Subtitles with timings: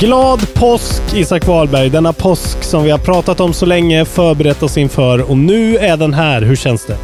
[0.00, 1.90] Glad påsk Isak Wahlberg.
[1.90, 5.96] Denna påsk som vi har pratat om så länge, förberett oss inför och nu är
[5.96, 6.42] den här.
[6.42, 6.96] Hur känns det?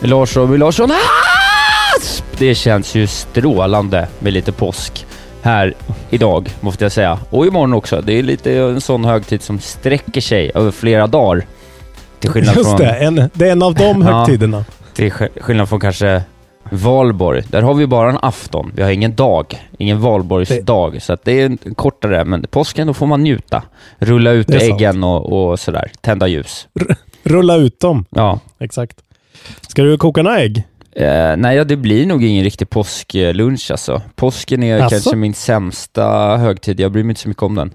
[0.00, 0.90] Lars Robin Larsson
[1.96, 2.24] Asp!
[2.38, 5.06] Det känns ju strålande med lite påsk
[5.42, 5.74] här
[6.10, 7.18] idag, måste jag säga.
[7.30, 8.00] Och imorgon också.
[8.00, 11.46] Det är lite en sån högtid som sträcker sig över flera dagar.
[12.20, 12.78] Till skillnad Just från...
[12.78, 14.18] det, en, det är en av de Ja.
[14.18, 14.64] högtiderna.
[14.94, 16.22] Till sk- skillnad från kanske
[16.70, 17.42] valborg.
[17.48, 18.72] Där har vi bara en afton.
[18.74, 19.60] Vi har ingen dag.
[19.78, 21.02] Ingen valborgsdag.
[21.02, 22.24] Så det är en kortare.
[22.24, 23.62] Men påsken, då får man njuta.
[23.98, 25.90] Rulla ut äggen och, och sådär.
[26.00, 26.68] Tända ljus.
[27.22, 28.04] Rulla ut dem.
[28.10, 28.40] Ja.
[28.60, 28.96] Exakt.
[29.68, 30.64] Ska du koka några ägg?
[30.96, 34.02] Eh, nej, det blir nog ingen riktig påsklunch alltså.
[34.14, 34.90] Påsken är Asså?
[34.90, 36.80] kanske min sämsta högtid.
[36.80, 37.74] Jag bryr mig inte så mycket om den.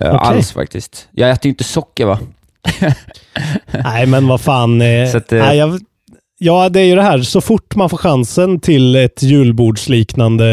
[0.00, 0.28] Eh, Okej.
[0.28, 1.08] Alls faktiskt.
[1.12, 2.18] Jag äter ju inte socker va?
[3.84, 4.82] Nej, men vad fan.
[4.82, 5.80] Eh, Så att, eh, nej, jag,
[6.38, 7.18] ja, det är ju det här.
[7.18, 10.46] Så fort man får chansen till ett julbordsliknande,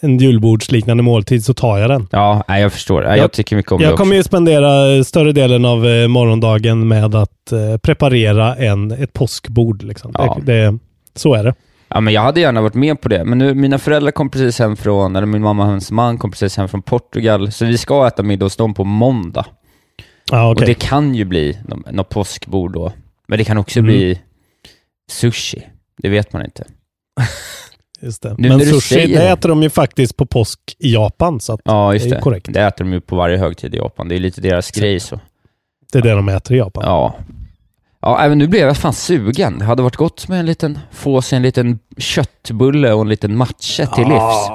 [0.00, 2.08] en julbordsliknande måltid så tar jag den.
[2.10, 3.02] Ja, jag förstår.
[3.04, 6.88] Jag, Jag- tycker mycket om det Jag kommer ju spendera större delen av eh, morgondagen
[6.88, 9.82] med att eh, preparera en, ett påskbord.
[9.82, 10.10] Liksom.
[10.18, 10.38] Ja.
[10.44, 10.78] Det, det,
[11.14, 11.54] så är det.
[11.88, 13.24] Ja, men jag hade gärna varit med på det.
[13.24, 16.30] Men nu, mina föräldrar kom precis hem från, eller min mamma och hans man kom
[16.30, 19.46] precis hem från Portugal, så vi ska äta middag hos dem på måndag.
[20.30, 20.66] Ja, Och okej.
[20.66, 22.92] det kan ju bli nå- något påskbord då.
[23.28, 23.86] Men det kan också Mm.
[23.92, 24.18] bli
[25.12, 25.62] sushi.
[26.02, 26.64] Det vet man inte.
[28.00, 28.34] Just det.
[28.38, 31.40] Nu Men sushi, säger det äter de ju faktiskt på påsk i Japan.
[31.40, 32.20] Så att Ja, just det är det.
[32.22, 32.46] korrekt.
[32.52, 34.08] Det äter de ju på varje högtid i Japan.
[34.08, 35.20] Det är lite deras grej så.
[35.92, 36.84] det är det de äter i Japan.
[36.86, 37.14] Ja.
[38.00, 39.58] Ja, även nu blev jag fan sugen.
[39.58, 43.36] Det hade varit gott med en liten, få sig en liten köttbulle och en liten
[43.36, 44.48] matcha till livs.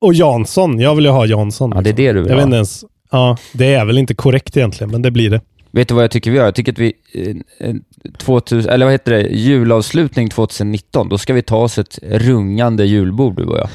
[0.00, 0.80] Och Jansson.
[0.80, 1.72] Jag vill ju ha Jansson.
[1.74, 2.46] Ja, det är det du vill Jag vet ha.
[2.46, 2.84] inte ens.
[3.10, 5.40] Ja, det är väl inte korrekt egentligen, men det blir det.
[5.70, 6.44] Vet du vad jag tycker vi gör?
[6.44, 7.74] Jag tycker att vi, eh, eh,
[8.18, 13.36] 2000, eller vad heter det, julavslutning 2019, då ska vi ta oss ett rungande julbord
[13.36, 13.68] du och jag.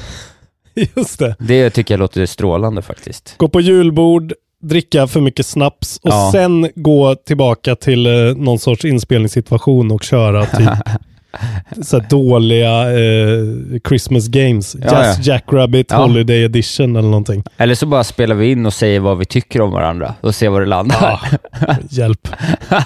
[0.96, 1.36] Just det.
[1.38, 3.34] Det tycker jag låter strålande faktiskt.
[3.36, 6.30] Gå på julbord, dricka för mycket snaps och Ja.
[6.32, 10.68] sen gå tillbaka till eh, någon sorts inspelningssituation och köra typ
[11.82, 13.44] så dåliga eh,
[13.88, 14.76] Christmas games.
[14.82, 15.34] Ja, Just ja.
[15.34, 15.96] Jackrabbit Ja.
[15.96, 17.44] Holiday Edition eller någonting.
[17.56, 20.48] Eller så bara spelar vi in och säger vad vi tycker om varandra och ser
[20.48, 21.20] var det landar.
[21.90, 22.28] Hjälp.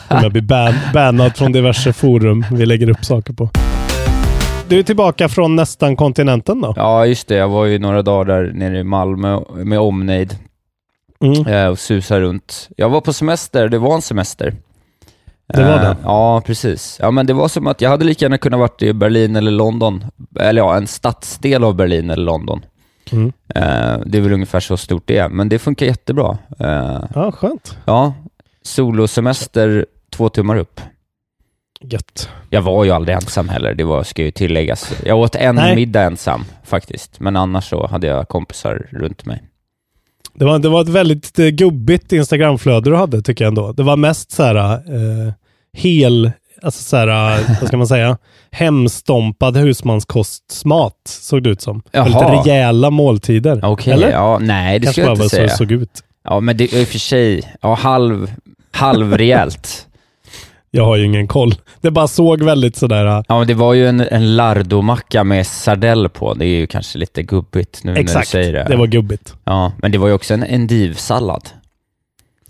[0.09, 3.51] Om jag blir ban bannad från diverse forum vi lägger upp saker på.
[4.69, 6.73] Du är tillbaka från nästan kontinenten då?
[6.77, 7.35] Ja, just det.
[7.35, 10.37] Jag var ju några dagar där nere i Malmö med omnejd
[11.25, 11.47] Mm.
[11.47, 12.69] eh, och susade runt.
[12.77, 14.55] Jag var på semester, det var en semester.
[15.55, 15.97] Det var Eh, det?
[16.05, 16.99] Ja, precis.
[17.03, 19.51] Ja, men det var som att jag hade lika gärna kunnat varit i Berlin eller
[19.51, 20.05] London.
[20.41, 22.65] Eller ja, en stadsdel av Berlin eller London.
[23.13, 23.33] Mm.
[23.55, 26.39] Eh, det är väl ungefär så stort det är, men det funkar jättebra.
[26.61, 27.79] Eh, Ja, skönt.
[27.85, 28.15] ja,
[28.63, 30.81] solosemester två tummar upp.
[31.81, 32.29] Gött.
[32.51, 34.93] Jag var ju aldrig ensam heller, det var, ska ju tilläggas.
[35.05, 35.77] Jag åt en Nej.
[35.77, 39.43] middag ensam faktiskt, men annars så hade jag kompisar runt mig.
[40.39, 43.73] Det var, det var ett väldigt eh, gubbigt Instagramflöde du hade tycker jag ändå.
[43.73, 45.33] Det var mest så här eh,
[45.73, 46.31] hel,
[46.63, 48.19] alltså så här, vad ska man säga,
[48.51, 51.83] hemstompad husmanskostmat såg det ut som.
[51.91, 52.05] Jaha.
[52.05, 53.61] Väldigt rejäla måltider.
[53.65, 54.11] Okej, Eller?
[54.11, 55.43] ja, nej det Kanske skulle jag bara inte var så säga.
[55.47, 56.03] det såg ut.
[56.25, 58.33] Ja, men det är i och för sig, ja, halv,
[58.71, 59.88] halvrejält.
[60.79, 61.55] Jag har ju ingen koll.
[61.81, 65.47] Det bara såg väldigt sådär, eh, Ja, men det var ju en, en lardomacka med
[65.47, 66.35] sardell på.
[66.35, 68.65] Det är ju kanske lite gubbigt nu när du exakt, säger det.
[68.69, 69.35] det var gubbigt.
[69.45, 71.49] Ja, men det var ju också en endivsallad.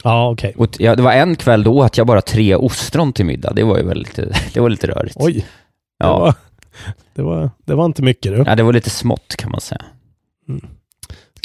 [0.04, 0.54] Ja, okej.
[0.56, 3.52] Och t- ja, det var en kväll då att jag bara tre ostron till middag.
[3.54, 4.16] Det var ju väldigt,
[4.54, 5.16] det var lite rörigt.
[5.18, 5.32] Oj.
[5.34, 5.44] Det
[5.98, 6.18] Ja.
[6.18, 6.34] var,
[7.14, 8.44] Det var, det var inte mycket du.
[8.46, 9.82] Ja, det var lite smått kan man säga.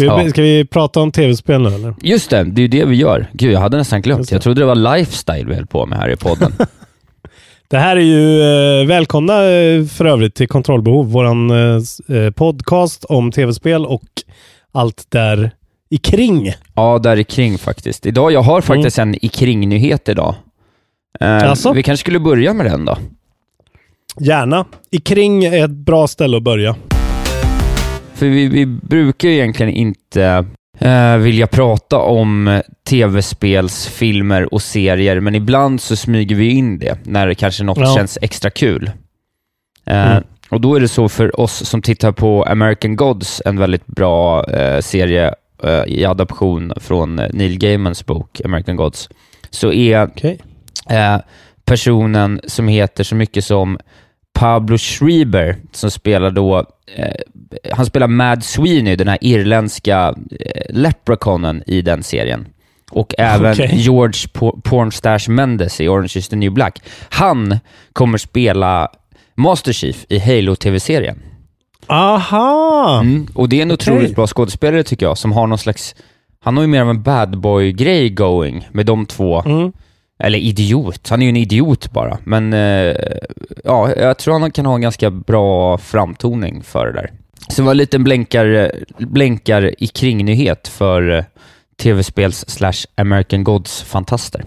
[0.08, 0.30] Ska vi, Ja.
[0.30, 1.94] ska vi prata om tv-spel nu eller?
[2.02, 3.28] Just det, det är ju det vi gör.
[3.34, 4.32] Gud, jag hade nästan glömt.
[4.32, 6.54] Jag trodde det var lifestyle vi höll på med här i podden.
[7.68, 8.42] Det här är ju
[8.82, 11.82] eh, välkomna eh, för övrigt till Kontrollbehov, våran eh,
[12.18, 14.04] eh, podcast om tv-spel och
[14.72, 15.52] allt där
[15.90, 16.54] i kring.
[16.76, 18.06] ja, där i kring faktiskt.
[18.06, 20.36] Idag, jag har faktiskt en i kring-nyhet idag.
[21.20, 21.74] Eh, Jaså?
[21.74, 22.98] vi kanske skulle börja med den då.
[24.20, 24.66] Gärna.
[24.92, 26.76] I kring är ett bra ställe att börja.
[28.14, 30.46] För vi, vi brukar ju egentligen inte
[30.80, 37.28] eh, vilja prata om tv-spelsfilmer och serier, men ibland så smyger vi in det när
[37.28, 37.96] det kanske något Ja.
[37.96, 38.92] känns extra kul.
[39.86, 40.24] Eh, Mm.
[40.50, 44.44] Och då är det så för oss som tittar på American Gods, en väldigt bra
[44.50, 45.34] eh, serie
[45.64, 49.10] eh, i adaption från eh, Neil Gaimans bok American Gods,
[49.50, 50.40] så är Okej.
[50.90, 51.18] eh,
[51.66, 53.78] personen som heter så mycket som
[54.34, 56.58] Pablo Schreiber, som spelar då,
[56.96, 57.16] eh,
[57.72, 62.48] han spelar Mad Sweeney, den här irländska eh, leprechaunen i den serien.
[62.92, 63.70] Och även Okej.
[63.74, 66.82] George Por- Pornstash Mendes i Orange is the new black.
[67.10, 67.60] Han
[67.94, 68.90] kommer spela
[69.36, 71.20] Master Chief i Halo-tv-serien.
[71.88, 73.00] Aha!
[73.02, 73.28] Mm.
[73.34, 73.94] Och det är en Okej.
[73.94, 75.96] otroligt bra skådespelare tycker jag, som har någon slags,
[76.44, 79.42] han har ju mer av en bad boy-grej going med de två.
[79.42, 79.72] Mm.
[80.20, 82.18] Eller idiot, han är ju en idiot bara.
[82.24, 82.96] Men eh,
[83.64, 87.12] ja, jag tror han kan ha en ganska bra framtoning för det där.
[87.48, 91.24] Så det var en liten blänkar, blänkar i kringnyhet för eh,
[91.82, 94.44] tv-spels slash American Gods-fantaster.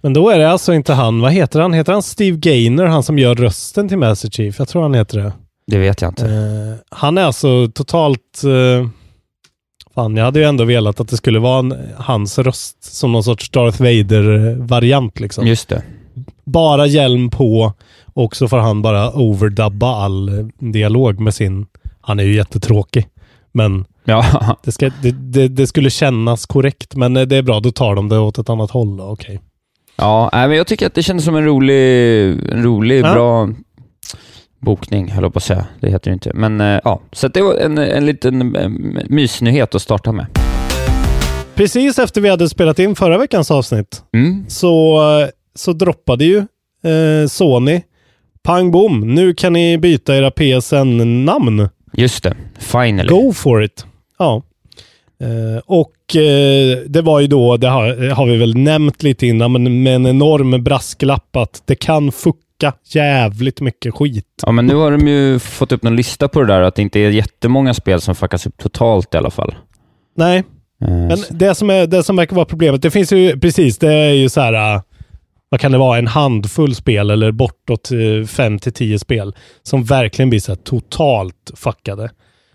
[0.00, 1.72] Men då är det alltså inte han, vad heter han?
[1.72, 4.58] Heter han Steve Gaynor, han som gör rösten till Master Chief?
[4.58, 5.32] Jag tror han heter det.
[5.66, 6.26] Det vet jag inte.
[6.26, 8.42] Eh, han är alltså totalt...
[8.44, 8.88] eh,
[9.94, 13.24] fan, jag hade ju ändå velat att det skulle vara en, hans röst som någon
[13.24, 15.46] sorts Darth Vader-variant liksom.
[15.46, 15.82] Just det.
[16.44, 17.72] Bara hjälm på
[18.14, 21.66] och så får han bara overdubba all eh, dialog med sin...
[22.08, 23.06] Han är ju jättetråkig.
[23.52, 24.24] Men Ja,
[24.64, 26.96] det, ska, det, det, det skulle kännas korrekt.
[26.96, 29.00] Men eh, det är bra, då tar de det åt ett annat håll.
[29.00, 29.40] Okej.
[29.96, 33.12] ja men jag tycker att det kändes som en rolig, en rolig Ja.
[33.14, 33.48] bra
[34.60, 35.66] bokning, höll jag på att säga.
[35.80, 36.30] Det heter det inte.
[36.34, 38.68] Men eh, ja, så det var en, en liten eh,
[39.08, 40.26] mysnyhet att starta med.
[41.54, 44.44] Precis efter vi hade spelat in förra veckans avsnitt Mm.
[44.48, 45.00] så,
[45.54, 46.38] så droppade ju
[46.84, 47.82] eh, Sony
[48.42, 51.68] pang bom, nu kan ni byta era PSN-namn.
[51.92, 53.08] Just det, finally.
[53.08, 53.86] Go for it.
[54.18, 54.42] Ja.
[55.20, 59.52] Eh, och eh, det var ju då, det har, har vi väl nämnt lite innan,
[59.52, 64.24] men med en enorm brasklapp att det kan fucka jävligt mycket skit.
[64.46, 66.82] Ja, men nu har de ju fått upp någon lista på det där, att det
[66.82, 69.54] inte är jättemånga spel som fuckas upp totalt i alla fall.
[70.16, 70.44] Nej,
[70.82, 73.78] Eh, Men så- det som, är, det som verkar vara problemet, det finns ju precis,
[73.78, 74.80] det är ju så här, äh,
[75.48, 77.90] vad kan det vara, en handfull spel eller bortåt
[78.28, 82.10] 5 till 10 spel som verkligen blir så totalt fuckade.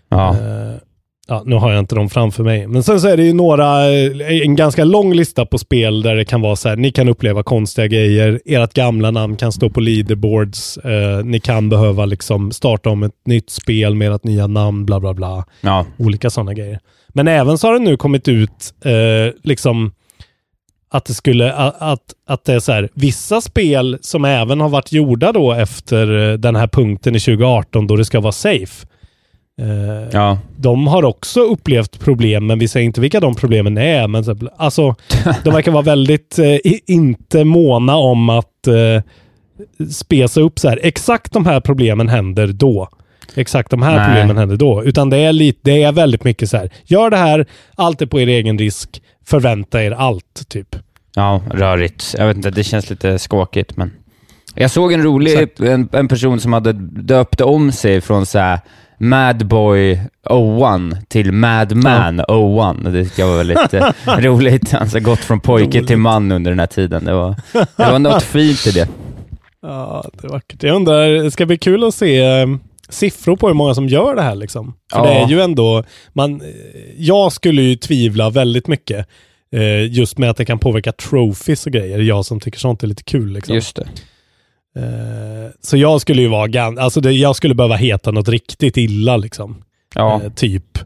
[0.08, 0.30] ja.
[0.30, 0.78] Eh,
[1.28, 2.66] ja, nu har jag inte dem framför mig.
[2.66, 6.16] Men sen så är det ju några, eh, en ganska lång lista på spel där
[6.16, 9.70] det kan vara så här, ni kan uppleva konstiga grejer, ert gamla namn kan stå
[9.70, 14.46] på leaderboards, eh, ni kan behöva liksom starta om ett nytt spel med ert nya
[14.46, 15.86] namn, bla bla bla ja.
[15.98, 16.80] olika sådana grejer.
[17.08, 19.92] Men även så har det nu kommit ut eh, liksom
[20.94, 24.92] att det skulle, att, att det är så här, vissa spel som även har varit
[24.92, 28.86] gjorda då efter eh, den här punkten i 2018 då det ska vara safe.
[29.60, 30.38] Eh, ja.
[30.56, 34.08] De har också upplevt problem, men vi säger inte vilka de problemen är.
[34.08, 34.94] Men så- alltså,
[35.44, 39.02] de verkar vara väldigt eh, inte måna om att eh,
[39.90, 40.80] spesa upp så här.
[40.82, 42.88] Exakt de här problemen händer då.
[43.34, 44.06] Exakt de här Nej.
[44.06, 44.84] problemen händer då.
[44.84, 46.70] Utan det är, lite, det är väldigt mycket så här.
[46.84, 49.02] Gör det här, allt är på er egen risk.
[49.26, 50.76] Förvänta er allt, typ.
[51.14, 52.14] Ja, rörigt.
[52.18, 53.92] Jag vet inte, det känns lite skakigt, men...
[54.54, 58.60] Jag såg en rolig, en, en person som hade döpt om sig från så här
[58.98, 62.92] Madboy 01 till Madman 01.
[62.92, 64.72] Det tyckte jag var väldigt eh, roligt.
[64.72, 67.04] Han har gått från pojke till man under den här tiden.
[67.04, 68.88] Det var, det var något fint i det.
[69.66, 70.62] Ja, det är vackert.
[70.62, 72.46] Jag undrar, det ska bli kul att se eh,
[72.88, 74.74] siffror på hur många som gör det här liksom.
[74.92, 75.04] För Ja.
[75.04, 76.46] det är ju ändå, man, eh,
[76.96, 79.06] jag skulle ju tvivla väldigt mycket
[79.54, 81.98] eh, just med att det kan påverka trophies och grejer.
[81.98, 83.54] Jag som tycker sånt är lite kul liksom.
[83.54, 83.86] Just det.
[84.76, 88.76] Eh, så jag skulle ju vara gan- alltså det, jag skulle behöva heta något riktigt
[88.76, 89.62] illa liksom.
[89.94, 90.78] Ja, Eh, typ,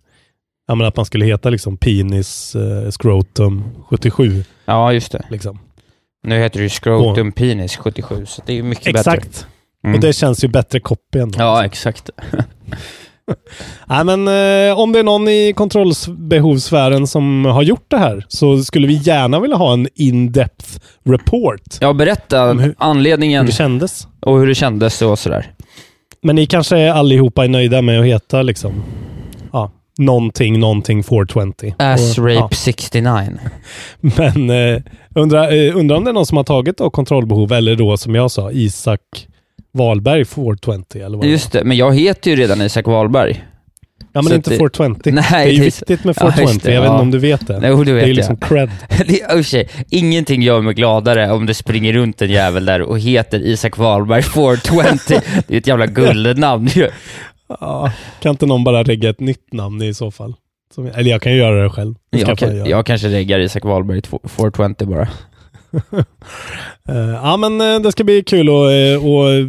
[0.69, 5.25] ja men att man skulle heta liksom penis eh, scrotum 77 ja just det.
[5.31, 5.59] liksom.
[6.23, 9.13] Nu heter det ju Scrotum Penis 77, så det är ju mycket bättre.
[9.17, 9.47] Exakt.
[9.85, 9.95] Mm.
[9.95, 11.39] Och det känns ju bättre copy ändå.
[11.39, 12.11] Ja, exakt.
[13.87, 18.59] Nej, men eh, om det är någon i kontrollbehovssfären som har gjort det här så
[18.65, 21.63] skulle vi gärna vilja ha en in-depth report.
[21.81, 24.09] Ja, berätta hur- Hur anledningen det kändes.
[24.21, 25.47] och hur det kändes och sådär.
[26.23, 28.73] Men ni kanske allihopa är nöjda med att heta liksom,
[29.53, 31.73] ja, någonting, någonting 420.
[31.79, 32.49] Ass Och, Rape ja.
[32.53, 33.39] 69.
[34.01, 34.83] Men eh,
[35.15, 38.15] undrar eh, undra om det är någon som har tagit då kontrollbehov eller då som
[38.15, 39.01] jag sa, Isak
[39.79, 43.45] Wahlberg 420 eller vad det Just det, men jag heter ju redan Isak Wahlberg.
[44.13, 45.01] Ja, men så inte det- 420.
[45.05, 46.61] Nej, det är ju det är- viktigt med Ja, just 420.
[46.67, 46.95] det, jag vet ja.
[46.95, 47.61] inte om du vet det.
[47.69, 48.17] Jo, det det vet är ju jag.
[48.17, 48.71] liksom cred.
[48.89, 52.99] Det, för sig, ingenting gör mig gladare om det springer runt en jävel där och
[52.99, 54.71] heter Isak Wahlberg 420.
[55.47, 56.89] Det är ett jävla guldnamn ju.
[57.61, 60.35] Ja, kan inte någon bara regga ett nytt namn i så fall?
[60.75, 61.95] Som, eller jag kan ju göra det själv.
[62.13, 65.09] Det Jag, kan, jag kanske reggar Isak Wahlberg 420 bara.
[66.89, 69.47] Eh, ja, men eh, det ska bli kul att uh, eh,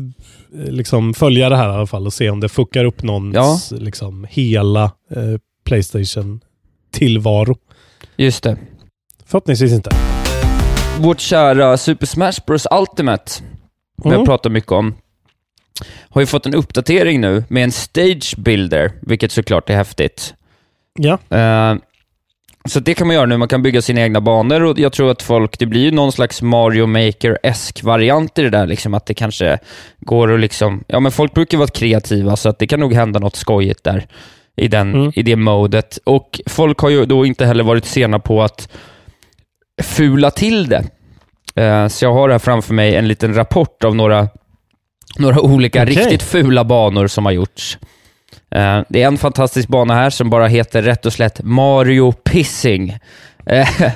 [0.53, 3.35] liksom följa det här i alla fall och se om det fuckar upp någons
[3.71, 3.77] Ja.
[3.77, 7.55] liksom, hela eh, Playstation-tillvaro.
[8.17, 8.57] Just det.
[9.25, 9.89] Förhoppningsvis inte.
[10.99, 13.43] Vårt kära Super Smash Bros Ultimate, som
[14.03, 14.25] jag Mm.
[14.25, 14.95] pratar mycket om,
[16.09, 20.33] har ju fått en uppdatering nu med en Stage Builder, vilket såklart är häftigt.
[20.99, 21.75] Ja, Eh,
[22.65, 25.11] så det kan man göra nu, man kan bygga sina egna banor och jag tror
[25.11, 29.05] att folk, det blir ju någon slags Mario Maker-esk variant i det där, liksom att
[29.05, 29.57] det kanske
[29.99, 33.19] går att liksom, ja men folk brukar vara kreativa så att det kan nog hända
[33.19, 34.07] något skojigt där
[34.55, 35.11] i, den, Mm.
[35.15, 35.99] i det modet.
[36.03, 38.69] Och folk har ju då inte heller varit sena på att
[39.81, 40.83] fula till det.
[41.63, 44.27] Eh, så jag har här framför mig en liten rapport av några,
[45.17, 45.95] några olika Okej.
[45.95, 47.77] riktigt fula banor som har gjorts.
[48.51, 52.97] Eh, det är en fantastisk bana här som bara heter rätt och slätt Mario Pissing.
[53.45, 53.67] Eh,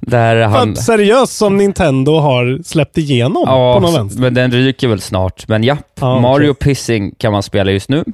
[0.00, 0.76] Där han...
[0.76, 4.20] Seriöst som Nintendo har släppt igenom Ja, på någon vänster.
[4.20, 5.48] men den ryker väl snart.
[5.48, 6.20] Men ja, okej.
[6.20, 8.04] Mario Pissing kan man spela just nu.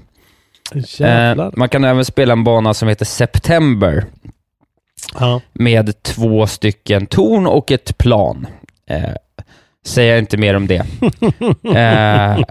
[0.74, 1.46] Jävlar.
[1.46, 4.04] Eh, man kan även spela en bana som heter September
[5.20, 5.40] ja.
[5.52, 8.46] med två stycken torn och ett plan.
[8.90, 9.10] Eh,
[9.86, 10.76] säger inte mer om det.
[11.74, 12.44] eh,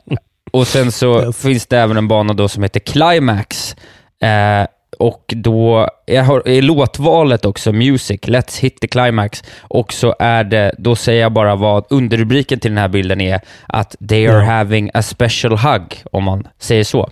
[0.56, 1.38] och sen så Yes.
[1.42, 3.76] finns det även en bana då som heter Climax.
[4.22, 4.68] Eh,
[5.00, 9.44] och då är, låtvalet också Music, Let's hit the climax.
[9.62, 13.42] Och så är det, då säger jag bara vad underrubriken till den här bilden är,
[13.68, 14.52] att they are Ja.
[14.52, 17.10] having a special hug, om man säger så.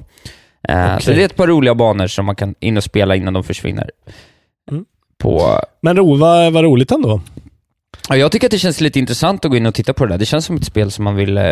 [0.70, 3.34] Eh, Så det är ett par roliga banor som man kan in och spela innan
[3.34, 3.90] de försvinner.
[4.72, 4.86] Mm.
[5.18, 7.22] På Men ro, vad, vad roligt ändå.
[8.10, 10.14] Ja, jag tycker att det känns lite intressant att gå in och titta på det
[10.14, 10.18] där.
[10.18, 11.38] Det känns som ett spel som man vill...
[11.38, 11.44] Eh,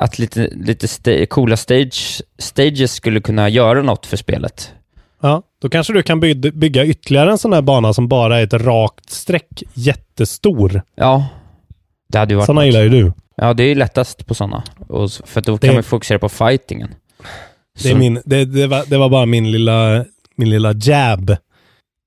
[0.00, 4.72] att lite, lite sta- coola stage, stages skulle kunna göra något för spelet.
[5.20, 8.44] Ja, då kanske du kan bygga, bygga ytterligare en sån här bana som bara är
[8.44, 10.82] ett rakt streck, jättestor.
[10.94, 11.26] Ja,
[12.08, 12.64] det hade ju varit något.
[12.64, 13.12] gillar ju du.
[13.36, 14.62] Ja, det är ju lättast på sådana.
[14.88, 16.94] Och, för då kan Det- man fokusera på fightingen.
[17.82, 20.04] Det, är Så- min, det, det, var, det var bara min lilla,
[20.36, 21.36] min lilla jab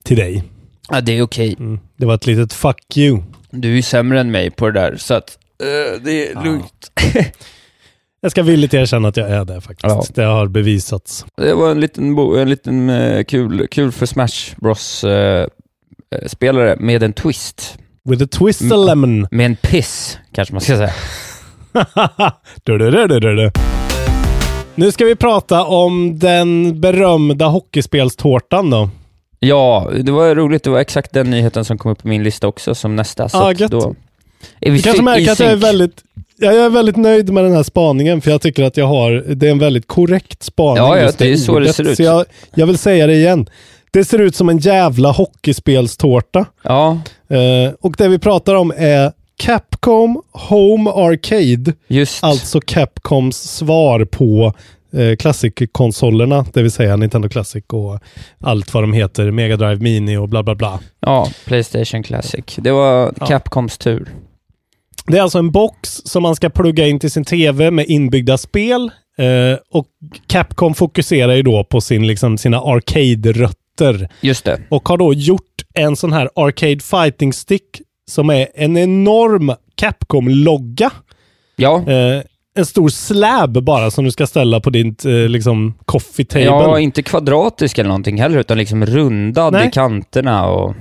[0.06, 0.44] till dig.
[0.90, 1.56] Ja, det är okej.
[1.60, 1.80] Mm.
[1.98, 3.22] Det var ett litet fuck you.
[3.52, 6.44] Du är ju sämre än mig på det där, så att eh, det är Ja.
[6.44, 6.92] lugnt.
[8.26, 9.84] Jag ska villigt erkänna att jag är det faktiskt.
[9.96, 10.04] Ja.
[10.16, 11.26] Det har bevisats.
[11.38, 15.48] Det var en liten, bo- en liten eh, kul, kul för Smash Bros eh, eh,
[16.28, 17.78] spelare med en twist.
[18.10, 18.80] With a twist Mm.
[18.80, 19.28] of lemon.
[19.32, 20.94] Med en piss, kanske man ska säga.
[22.64, 23.52] du, du, du.
[24.76, 28.90] Nu ska vi prata om den berömda hockeyspelstårtan då.
[29.40, 30.64] Ja, det var roligt.
[30.64, 33.30] Det var exakt den nyheten som kom upp på min lista också som nästa.
[33.30, 33.72] Så Ah, gött.
[33.72, 33.96] då
[34.62, 37.44] är vi Du kanske märker att jag är väldigt Ja, jag är väldigt nöjd med
[37.44, 40.78] den här spaningen för jag tycker att jag har, det är en väldigt korrekt spaning.
[40.84, 41.76] Ja, ja, det är så det ordet.
[41.76, 41.98] ser ut.
[41.98, 42.26] Så jag,
[42.56, 43.50] jag vill säga det igen.
[43.92, 46.46] Det ser ut som en jävla hockeyspelstårta.
[46.64, 51.74] Ja, Eh, och det vi pratar om är Capcom Home Arcade.
[51.88, 52.24] just.
[52.24, 54.54] Alltså Capcoms svar på
[54.94, 58.00] eh, Classic-konsolerna, det vill säga Nintendo Classic och
[58.42, 60.80] allt vad de heter, Mega Drive Mini och bla bla bla.
[61.00, 62.46] Ja, Playstation Classic.
[62.58, 63.26] Det var Ja.
[63.26, 64.10] Capcoms tur.
[65.08, 68.38] Det är alltså en box som man ska plugga in till sin tv med inbyggda
[68.38, 68.92] spel.
[69.18, 69.86] Eh, och
[70.28, 74.10] Capcom fokuserar ju då på sin, liksom, sina arcade-rötter.
[74.22, 74.62] Just det.
[74.70, 75.42] Och har då gjort
[75.74, 77.82] en sån här Arcade Fighting Stick
[78.12, 80.92] som är en enorm Capcom-logga.
[81.56, 82.22] Ja, Eh,
[82.58, 86.46] en stor slab bara som du ska ställa på din eh, liksom, coffee table.
[86.46, 89.68] ja, inte kvadratisk eller någonting heller, utan liksom rundad Nej.
[89.68, 90.76] i kanterna och...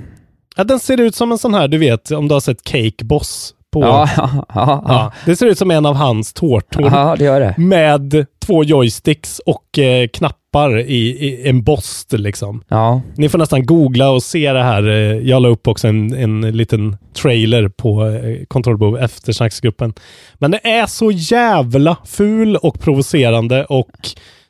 [0.56, 3.04] Ja, den ser ut som en sån här, du vet, om du har sett Cake
[3.04, 3.54] Boss.
[3.74, 6.82] På, Ja, ja, ja, det ser ut som en av hans tårtor.
[6.92, 7.54] ja det gör det.
[7.58, 12.62] med två joysticks och eh, knappar i, i embossed liksom.
[12.68, 14.88] Ja, Ni får nästan googla och se det här.
[14.88, 14.94] Eh,
[15.28, 19.94] Jag la upp också en, en liten trailer på eh, kontrollbehov efter snacksgruppen.
[20.34, 23.90] Men det är så jävla ful och provocerande och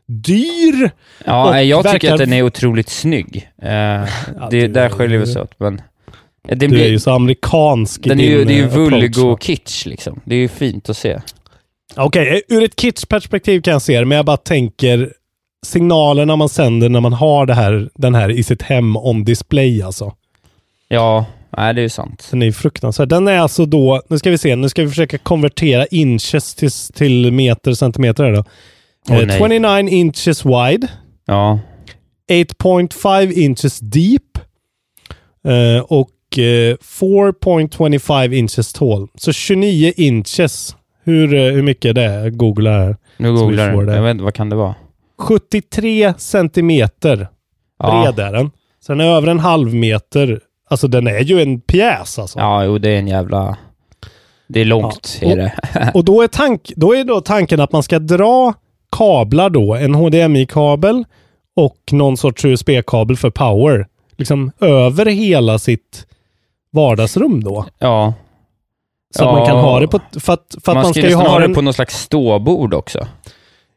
[0.06, 0.90] dyr.
[1.24, 3.48] ja jag tycker verkar- att den är otroligt snygg.
[3.62, 4.06] Eh, det,
[4.50, 5.80] du där är skiljer vi oss åt, men...
[6.48, 8.62] Den, Du blir, är ju så amerikansk i den är ju, din, det är ju
[8.62, 10.20] eh, approach, vulgo kitsch liksom.
[10.24, 11.20] Det är ju fint att se.
[11.96, 15.12] Okej, ur ett kitsch-perspektiv kan jag se det, men jag bara tänker
[15.66, 19.82] signalerna man sänder när man har det här, den här i sitt hem on display
[19.82, 20.14] alltså.
[20.88, 22.28] Ja, nej det är ju sant.
[22.30, 23.08] Den är ju fruktansvärd.
[23.08, 26.70] Den är alltså då, nu ska vi se, nu ska vi försöka konvertera inches till,
[26.94, 28.44] till meter, centimeter här då.
[29.10, 29.38] Åh, Eh, nej.
[29.38, 30.88] 29 inches wide,
[31.26, 31.58] Ja,
[32.30, 34.38] 8.5 inches deep
[35.48, 39.08] eh, och eh, 4.25 inches tall.
[39.14, 40.76] Så 29 inches.
[41.04, 42.04] Hur, eh, hur mycket är det?
[42.14, 42.96] Jag googlar här.
[43.16, 43.86] nu googlar du.
[43.86, 43.94] det.
[43.96, 44.74] Jag vet inte, vad kan det vara?
[45.18, 47.28] 73 centimeter
[47.78, 48.50] Ja, bred är den.
[48.86, 50.40] Så den är över en halv meter.
[50.70, 52.38] Alltså den är ju en pjäs alltså.
[52.38, 53.56] ja jo det är en jävla...
[54.48, 55.28] Det är långt, Ja.
[55.30, 55.52] är det.
[55.94, 58.54] Och då är, tank, då är då tanken att man ska dra
[58.96, 61.04] kablar då, en HDMI-kabel
[61.56, 63.86] och någon sorts USB-kabel för power.
[64.16, 66.06] Liksom över hela sitt
[66.74, 67.66] vardagsrum då.
[67.78, 68.14] Ja.
[69.16, 69.62] Så att man kan Ja.
[69.62, 70.00] ha det på...
[70.20, 73.06] För att, för att man, man, ska ju ha det på någon slags ståbord också.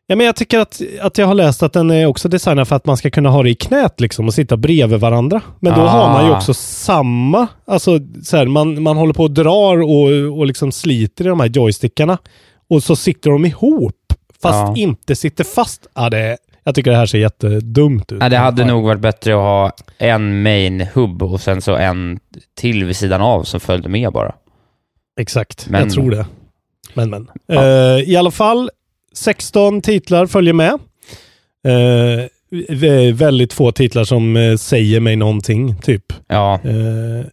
[0.08, 2.76] Ja, men jag tycker att, att jag har läst att den är också designad för
[2.76, 5.42] att man ska kunna ha det i knät liksom och sitta bredvid varandra.
[5.60, 5.88] Men då Ah.
[5.90, 10.38] har man ju också samma, alltså så här, man, man håller på och drar och,
[10.40, 12.18] och liksom sliter i de här joystickarna.
[12.70, 13.96] Och så sitter de ihop,
[14.42, 14.74] fast Ja.
[14.78, 15.88] inte sitter fast.
[15.96, 18.20] Ja, det, jag tycker det här ser jättedumt ut.
[18.20, 22.20] Nej, det hade nog varit bättre att ha en main hub och sen så en
[22.56, 24.36] till vid sidan av som följde med bara.
[25.20, 26.26] Exakt, Men- jag tror det.
[26.94, 27.28] Men men.
[27.48, 27.64] Ja.
[27.64, 28.70] Eh, I alla fall,
[29.14, 30.80] 16 titlar följer med.
[32.70, 36.14] V- väldigt få titlar som eh, säger mig någonting, typ.
[36.28, 36.60] Ja,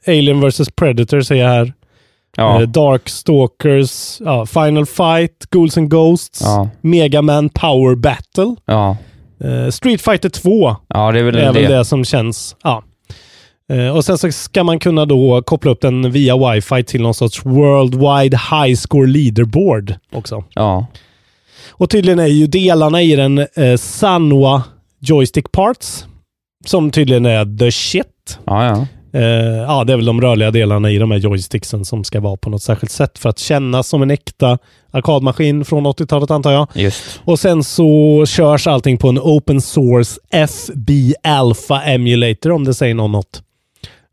[0.06, 1.72] Alien vs Predator säger jag här.
[2.36, 8.96] ja, Darkstalkers, ja, Final Fight, Ghouls and Ghosts, ja, Mega Man Power Battle, ja.
[9.44, 11.60] Eh, Street Fighter 2 Ja, det är väl är det.
[11.60, 12.56] väl det som känns.
[12.62, 12.82] Ja.
[13.72, 17.14] Eh, och sen så ska man kunna då koppla upp den via wifi till någon
[17.14, 20.44] sorts Worldwide High Score Leaderboard också.
[20.54, 20.86] Ja,
[21.70, 24.62] Och tydligen är ju delarna i den eh, Sanwa
[25.00, 26.06] Joystick Parts,
[26.66, 28.38] som tydligen är the shit.
[28.44, 28.86] ja, ja.
[29.14, 29.22] Eh,
[29.66, 32.50] ja, det är väl de rörliga delarna i de här joysticksen som ska vara på
[32.50, 34.58] något särskilt sätt för att kännas som en äkta
[34.90, 36.68] arkadmaskin från 80-talet antar jag.
[36.74, 37.20] Just.
[37.24, 40.90] Och sen så körs allting på en open source FB
[41.22, 43.42] Alpha Emulator om det säger någon något.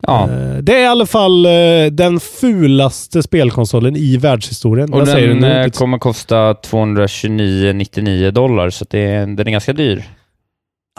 [0.06, 0.22] Ja.
[0.22, 4.92] Eh, det är i alla fall eh, den fulaste spelkonsolen i världshistorien.
[4.92, 10.04] Och den eh, kommer kosta 229,99 dollar, så det är, den är ganska dyr.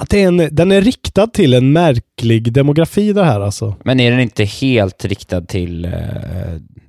[0.02, 3.76] Att det är en, den är riktad till en märklig demografi det här alltså.
[3.86, 5.86] Men är den inte helt riktad till...
[5.86, 5.92] Eh,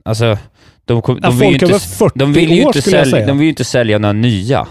[0.05, 0.39] alltså,
[0.85, 3.27] de, Ja, de, vill ju inte, 40 de vill ju inte sälja.
[3.27, 4.67] De vill inte sälja några nya.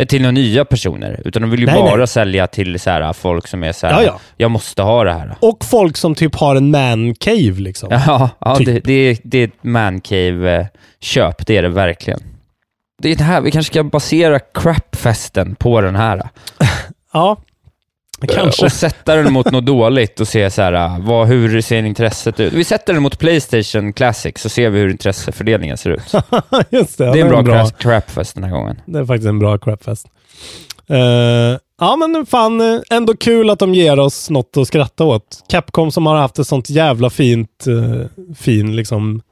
[0.00, 2.06] eh, Till några nya personer, utan de vill ju Nej, bara nej.
[2.08, 4.20] sälja till så här, folk som är så här, Ja, ja.
[4.36, 5.34] jag måste ha det här.
[5.40, 7.88] Och folk som typ har en man cave liksom.
[8.06, 8.66] Ja, ja Typ.
[8.66, 12.20] det, det, är, det är ett mancave-köp, det är det verkligen.
[13.02, 16.22] Det är det här, vi kanske ska basera crapfesten på den här.
[17.14, 17.36] Ja,
[18.26, 18.64] kanske.
[18.64, 22.52] Och sätta den mot något dåligt och se så här, vad, hur ser intresset ut?
[22.52, 26.12] Vi sätter den mot Playstation Classic så ser vi hur intressefördelningen ser ut.
[26.70, 27.64] Just det, det är en bra, bra.
[27.64, 28.80] cra- crapfest den här gången.
[28.86, 30.06] Det är faktiskt en bra crapfest.
[30.90, 30.98] Uh,
[31.80, 35.44] ja, men fan eh, ändå kul att de ger oss något att skratta åt.
[35.48, 39.22] Capcom som har haft ett sånt jävla fint, eh, fin liksom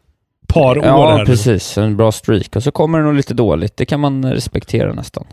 [0.48, 1.78] par år Ja, här precis.
[1.78, 2.56] En bra streak.
[2.56, 3.76] Och så kommer det nog lite dåligt.
[3.76, 5.24] Det kan man respektera nästan.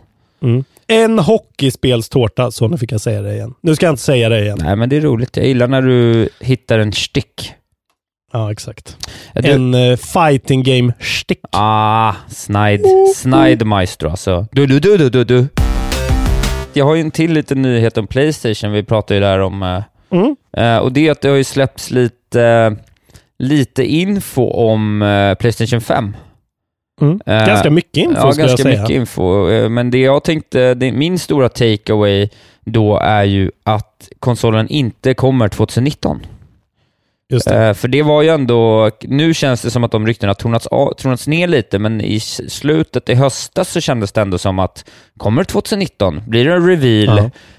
[0.42, 0.64] Mm.
[0.86, 3.54] En hockeyspelstårta, så nu fick jag säga det igen.
[3.60, 4.58] Nu ska jag inte säga det igen.
[4.62, 5.36] Nej, men det är roligt.
[5.36, 7.52] Jag gillar när du hittar en stick.
[8.32, 8.96] Ja, exakt.
[9.34, 11.38] Ja, du- En uh, fighting game stick.
[11.52, 12.84] Ah, Snide.
[13.16, 14.46] Snide Maestro alltså.
[14.52, 15.46] Du, du, du, du, du, du.
[16.72, 18.72] Jag har ju en till liten nyhet om Playstation.
[18.72, 19.62] Vi pratade ju där om...
[19.62, 20.36] eh, Mm.
[20.56, 22.76] eh, och det är att det har ju släppts lite,
[23.38, 26.16] lite info om Playstation 5.
[27.00, 27.20] Mm.
[27.26, 28.80] Eh, Ganska mycket info ja, skulle jag ganska säga.
[28.82, 29.50] mycket info.
[29.50, 32.28] Eh, Men det jag tänkte, det, min stora takeaway
[32.64, 36.20] då är ju att konsolen inte kommer 2019.
[37.30, 37.66] Just det.
[37.68, 40.94] Eh, för det var ju ändå, nu känns det som att de ryktena tonats, av-
[40.94, 44.84] tonats ner lite, men i slutet i höstas så kändes det ändå som att
[45.16, 47.18] kommer 2019, blir det en reveal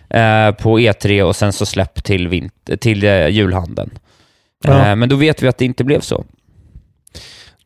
[0.10, 3.90] eh, på E3 och sen så släpp till, vint- till julhandeln.
[4.66, 6.26] Eh, men då vet vi att det inte blev så.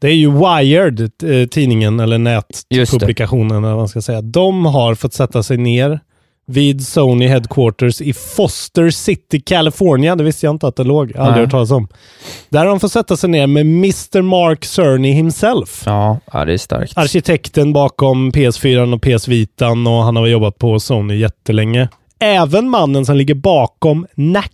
[0.03, 4.21] Det är ju Wired, eh, tidningen eller nätpublikationen eller vad man ska säga.
[4.21, 5.99] De har fått sätta sig ner
[6.47, 10.15] vid Sony Headquarters i Foster City, California.
[10.15, 11.17] Det visste jag inte att det låg.
[11.17, 11.39] Aldrig Nej.
[11.39, 11.87] hört talas om.
[12.49, 14.21] Där har de fått sätta sig ner med Mr.
[14.21, 15.83] Mark Cerny himself.
[15.85, 16.97] Ja, det är starkt.
[16.97, 21.89] Arkitekten bakom PS4 och PS Vitan och han har jobbat på Sony jättelänge.
[22.19, 24.45] Även mannen som ligger bakom NAC.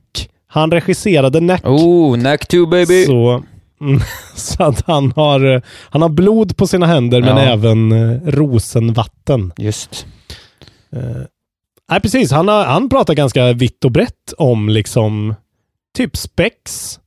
[0.48, 1.62] Han regisserade NAC.
[1.64, 3.06] Oh, Knack 2 baby!
[3.06, 3.44] Så
[3.82, 4.00] Mm,
[4.36, 7.44] så att han har, eh, han har blod på sina händer men Ja.
[7.44, 9.54] även eh, rosenvatten.
[9.58, 10.06] Just.
[10.96, 11.02] Eh,
[11.92, 12.32] nej, precis.
[12.32, 15.36] Han, har, han pratar ganska vitt och brett om liksom
[15.98, 17.00] typ specs,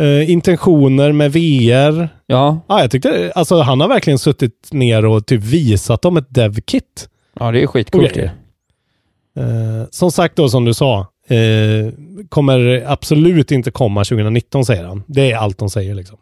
[0.00, 2.08] eh, intentioner med VR.
[2.26, 6.34] Ja, Ja, jag tyckte, alltså han har verkligen suttit ner och typ visat dem ett
[6.34, 7.08] dev-kit.
[7.38, 8.22] ja det är skitcoolt Okej.
[8.22, 9.42] ju.
[9.42, 11.92] Eh, som sagt då, som du sa, eh,
[12.28, 15.02] kommer absolut inte komma 2019 säger han.
[15.06, 16.18] Det är allt de säger liksom.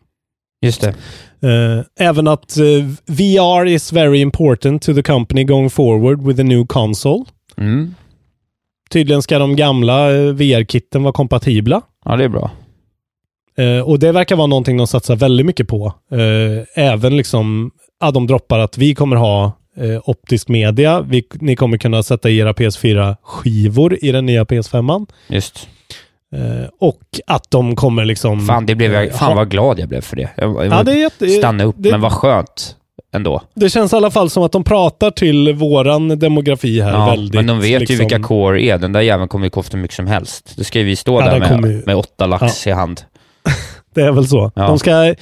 [0.62, 0.94] Just det.
[1.42, 2.64] Eh, även att eh,
[3.06, 7.24] VR is very important to the company going forward with a new console.
[7.56, 7.94] Mm.
[8.90, 11.82] Tydligen ska de gamla eh, VR-kitten vara kompatibla.
[12.04, 12.50] Ja, det är bra.
[13.84, 15.94] Och det verkar vara någonting de satsar väldigt mycket på.
[16.74, 21.00] Även liksom, ja, de droppar att vi kommer ha eh, optisk media.
[21.00, 25.06] Vi, ni kommer kunna sätta i era PS4-skivor i den nya PS5.
[25.28, 25.68] Just.
[26.36, 28.46] Eh, och att de kommer liksom...
[28.46, 30.28] Fan, det blev jag, eh, fan vad glad jag blev för det.
[30.36, 31.28] Jag, jag Ja, det är jätte...
[31.28, 32.76] stanna upp, det- men vad skönt
[33.14, 33.42] ändå.
[33.54, 37.34] Det känns i alla fall som att de pratar till våran demografi här Ja, väldigt.
[37.34, 38.78] men de vet liksom, ju vilka core är.
[38.78, 40.52] Den där jäveln kommer ju kosta mycket som helst.
[40.56, 43.00] Då ska ju vi stå Ja, där med, kommer med åtta lax i hand.
[43.94, 44.52] Det är väl så.
[44.54, 44.66] Ja.
[44.66, 45.14] De ska...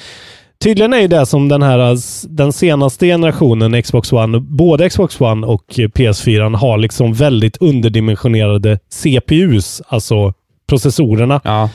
[0.65, 5.47] Tydligen är ju det som den här den senaste generationen Xbox One, både Xbox One
[5.47, 10.35] och PS4 har liksom väldigt underdimensionerade CPUs, alltså
[10.69, 11.71] processorerna Ja,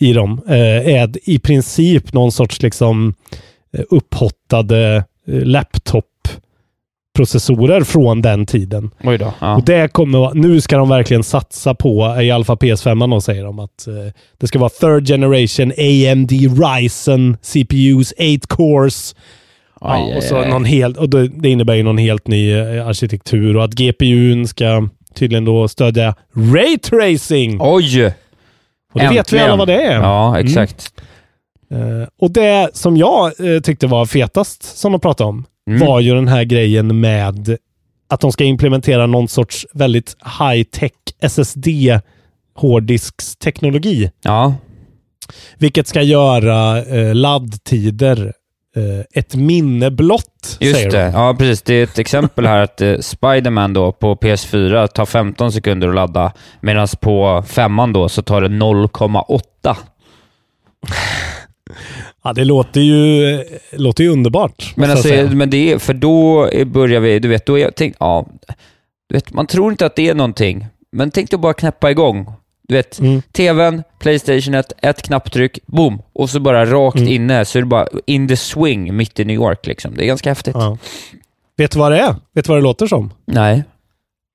[0.00, 3.14] i dem, eh, är i princip någon sorts liksom
[3.72, 5.34] eh, upphottade eh,
[7.18, 8.90] laptop-processorer från den tiden.
[9.04, 9.32] oj då.
[9.40, 9.56] Ja.
[9.56, 13.44] Och det kommer nu ska de verkligen satsa på, i alla fall PS5 då säger
[13.44, 13.94] de att eh,
[14.38, 19.14] det ska vara third generation AMD Ryzen CPUs 8 cores.
[19.80, 20.50] Aj, Ja, och så aj.
[20.50, 24.48] någon helt, och det, det innebär ju någon helt ny eh, arkitektur och att GPUn
[24.48, 27.58] ska tydligen då stödja Ray Tracing.
[27.60, 28.14] Oj!
[28.94, 29.44] och det vet vi äntligen.
[29.44, 30.00] alla vad det är.
[30.00, 30.92] Ja, exakt.
[31.70, 35.86] Eh, och det som jag eh, tyckte var fetast som de pratade om Mm.
[35.86, 37.58] var ju den här grejen med
[38.08, 41.68] att de ska implementera någon sorts väldigt high-tech SSD
[42.54, 44.10] hårddiskteknologi.
[44.22, 44.54] Ja,
[45.58, 48.32] Vilket ska göra eh, laddtider
[48.76, 50.88] eh, ett minne blott, just de.
[50.88, 51.10] det.
[51.14, 51.62] Ja, precis.
[51.62, 55.94] Det är ett exempel här att eh, Spiderman då på PS4 tar 15 sekunder att
[55.94, 59.76] ladda, medan på femman då så tar det 0,8.
[62.24, 64.72] Ja, det låter ju, låter ju underbart.
[64.76, 67.96] Men, alltså, men det är, för då börjar vi, du vet, då är jag tänkt,
[68.00, 68.26] ja,
[69.08, 72.32] du vet, man tror inte att det är någonting, men tänk dig bara knäppa igång.
[72.68, 73.22] Du vet, Mm.
[73.32, 77.08] TVn, Playstationet, ett knapptryck, boom, och så bara rakt Mm.
[77.12, 79.94] inne, så är det bara in the swing mitt i New York liksom.
[79.96, 80.54] Det är ganska häftigt.
[80.58, 80.78] Ja.
[81.56, 82.14] Vet du vad det är?
[82.34, 83.12] Vet du vad det låter som?
[83.26, 83.64] Nej.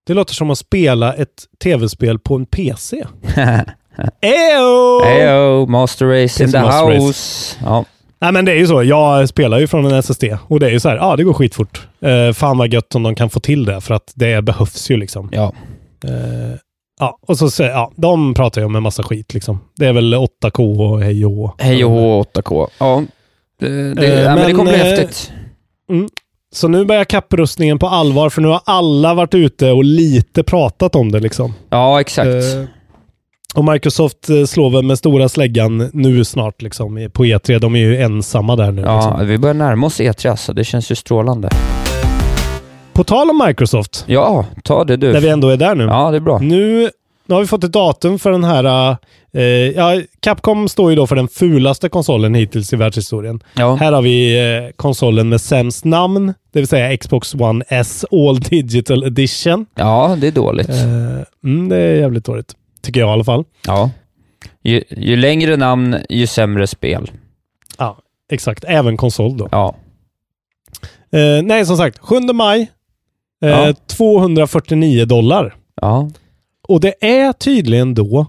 [0.07, 3.05] Det låter som att spela ett tv-spel på en PC.
[4.21, 5.03] Ejo!
[5.03, 6.99] Heyo, Master Race in Det the Race.
[7.05, 7.55] house.
[7.63, 7.85] Ja.
[8.21, 8.83] Nej men det är ju så.
[8.83, 11.33] Jag spelar ju från en SSD och det är ju så här, ja det går
[11.33, 11.87] skitfort.
[12.05, 14.97] Uh, fan vad gött om de kan få till det för att det behövs ju
[14.97, 15.29] liksom.
[15.31, 15.53] ja.
[16.05, 16.55] Eh,
[16.99, 19.59] ja, och så säger ja, de pratar ju om en massa skit liksom.
[19.75, 21.53] Det är väl 8K och hej och hå.
[21.57, 22.67] Hej och hå 8K.
[22.79, 23.03] Ja.
[23.59, 25.31] Det, det, Eh, ja, men det men, kommer bli eh, häftigt.
[26.53, 30.95] Så nu börjar kapprustningen på allvar för nu har alla varit ute och lite pratat
[30.95, 31.53] om det liksom.
[31.69, 32.29] Ja, exakt.
[33.55, 37.59] Och Microsoft eh, slår väl med stora släggan nu snart liksom på E3.
[37.59, 38.81] De är ju ensamma där nu.
[38.81, 39.27] ja, Liksom.
[39.27, 40.53] vi börjar närma oss E3 alltså.
[40.53, 41.49] Det känns ju strålande.
[42.93, 45.11] På tal om Microsoft, Ja, ta det du.
[45.13, 45.83] där vi ändå är där nu.
[45.83, 46.39] Ja, det är bra.
[46.39, 46.89] Nu,
[47.25, 48.95] nu har vi fått ett datum för den här...
[49.33, 53.39] eh, ja, Capcom står ju då för den fulaste konsolen hittills i världshistorien.
[53.53, 53.75] Ja.
[53.75, 58.39] Här har vi eh, konsolen med sämst namn, det vill säga Xbox One S All
[58.39, 59.65] Digital Edition.
[59.75, 60.69] ja, det är dåligt.
[60.69, 60.75] Eh,
[61.43, 62.53] mm, det är jävligt dåligt.
[62.81, 63.43] Tycker jag i alla fall.
[63.65, 63.91] Ja.
[64.63, 67.11] Ju, ju längre namn, ju sämre spel.
[67.77, 67.97] Ja,
[68.31, 68.63] exakt.
[68.67, 69.47] Även konsol då.
[69.51, 69.75] Ja.
[71.11, 72.71] Eh, nej, som sagt, 7 maj.
[73.41, 73.73] Eh, Ja.
[73.87, 75.55] 249 dollar.
[75.81, 76.09] Ja.
[76.67, 78.19] Och det är tydligen då,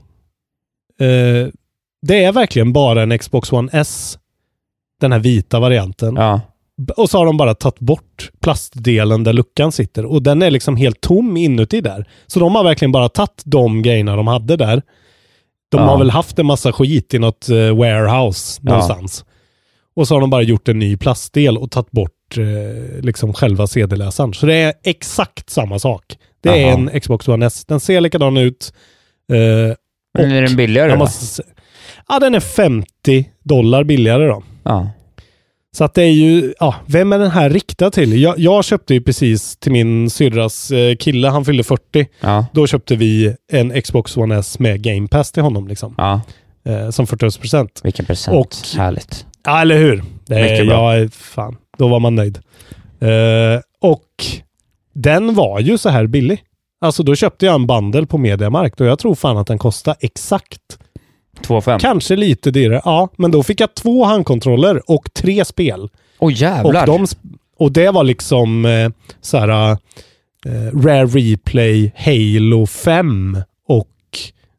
[1.01, 1.49] eh,
[2.03, 4.19] det är verkligen bara en Xbox One S,
[5.01, 6.15] den här vita varianten.
[6.17, 6.41] Ja.
[6.97, 10.77] Och så har de bara tagit bort plastdelen där luckan sitter och den är liksom
[10.77, 12.09] helt tom inuti där.
[12.27, 14.83] Så de har verkligen bara tagit de grejerna de hade där.
[15.71, 15.87] De Ja.
[15.87, 18.71] har väl haft en massa skit i något eh, warehouse Ja.
[18.71, 19.25] någonstans.
[19.97, 23.67] Och så har de bara gjort en ny plastdel och tagit bort eh, liksom själva
[23.67, 24.35] CD-läsaren.
[24.35, 26.05] Så det är exakt samma sak.
[26.43, 26.73] Det är Jaha.
[26.93, 27.65] en Xbox One S.
[27.65, 28.73] Den ser likadan ut.
[29.33, 29.37] Eh,
[30.19, 31.43] Men är den billigare måste
[32.09, 34.43] Ja, den är 50 dollar billigare då.
[34.63, 34.91] Ja.
[35.77, 38.21] Så att det är ju, ja, vem är den här riktad till?
[38.23, 42.07] Jag, jag köpte ju precis till min syrras eh, kille, han fyllde 40.
[42.21, 42.47] Ja.
[42.53, 45.95] Då köpte vi en Xbox One S med Game Pass till honom liksom.
[45.99, 46.21] Ja.
[46.65, 47.69] Eh, som 40%.
[47.83, 48.37] Vilken present.
[48.37, 49.27] Och- Härligt.
[49.45, 50.05] Ja, eller hur?
[50.27, 50.99] Det Mycket bra.
[50.99, 51.57] ja, fan.
[51.79, 52.39] Då var man nöjd.
[53.01, 54.07] Eh, och
[54.95, 56.43] den var ju så här billig.
[56.81, 59.97] Alltså då köpte jag en bundle på Mediamarkt och jag tror fan att den kostade
[60.01, 60.79] exakt,
[61.43, 61.79] 2,5.
[61.79, 62.81] kanske lite dyrare.
[62.85, 65.89] Ja, men då fick jag två handkontroller och tre spel.
[66.19, 66.81] Åh jävlar!
[66.81, 67.07] Och, de,
[67.59, 69.71] och det var liksom eh, så här
[70.47, 73.89] eh, Rare Replay Halo 5 och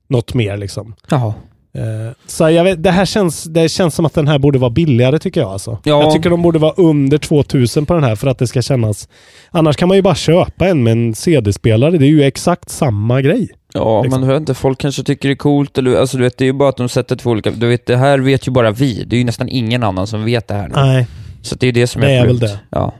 [0.09, 0.95] något mer liksom.
[1.09, 1.33] Jaha.
[1.73, 4.69] Eh, så jag vet, det här känns, det känns som att den här borde vara
[4.69, 5.77] billigare tycker jag alltså.
[5.83, 6.03] Ja.
[6.03, 9.09] Jag tycker de borde vara under 2000 på den här för att det ska kännas...
[9.51, 11.97] Annars kan man ju bara köpa en med en CD-spelare.
[11.97, 13.49] Det är ju exakt samma grej.
[13.73, 14.19] Ja, Liksom.
[14.21, 16.43] men jag vet inte, folk kanske tycker det är coolt, eller alltså du vet, det
[16.43, 18.71] är ju bara att de sätter två olika, du vet, det här vet ju bara
[18.71, 19.03] vi.
[19.03, 20.73] Det är ju nästan ingen annan som vet det här nu.
[20.75, 21.07] Nej.
[21.41, 22.59] Så det är det som är Det är väl det.
[22.69, 22.93] Ja.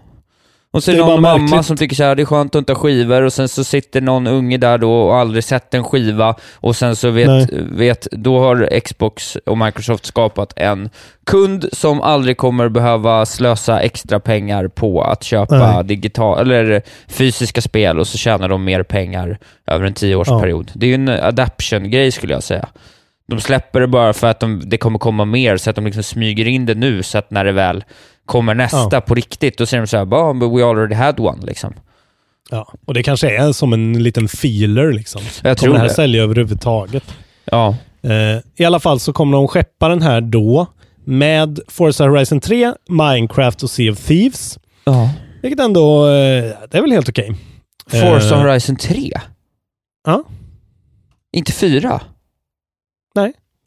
[0.74, 1.66] Och så är Det någon mamma märkligt.
[1.66, 4.02] som tycker så här, det är skönt att inte ha skivor och sen så sitter
[4.02, 7.48] någon unge där då och aldrig sett en skiva och sen så vet, Nej.
[7.72, 10.90] vet då har Xbox och Microsoft skapat en
[11.26, 15.84] kund som aldrig kommer behöva slösa extra pengar på att köpa Nej.
[15.84, 20.72] digital, eller fysiska spel och så tjänar de mer pengar över en tioårsperiod.
[20.74, 22.68] Det är ju en adaption-grej skulle jag säga.
[23.28, 26.04] De släpper det bara för att de, det kommer komma mer, så att de liksom
[26.04, 27.84] smyger in det nu, så att när det väl
[28.32, 29.02] kommer nästa Ja.
[29.02, 31.74] på riktigt, då säger de så här, "Bah, but we already had one, liksom.
[32.50, 32.74] Ja.
[32.86, 35.22] Och det kanske är som en liten feeler liksom.
[35.44, 35.94] Jag tror kommer det här det.
[35.94, 37.04] sälja överhuvudtaget?
[37.46, 37.76] Ja.
[38.04, 40.68] Eh, I alla fall så kommer de skeppa den här då
[41.06, 44.60] med Forza Horizon 3, Minecraft och Sea of Thieves.
[44.84, 45.10] ja.
[45.42, 47.36] Vilket ändå, eh, det är väl helt okej.
[47.88, 49.12] Forza Eh, Horizon 3?
[50.06, 50.24] Ja.
[51.34, 52.02] Inte 4?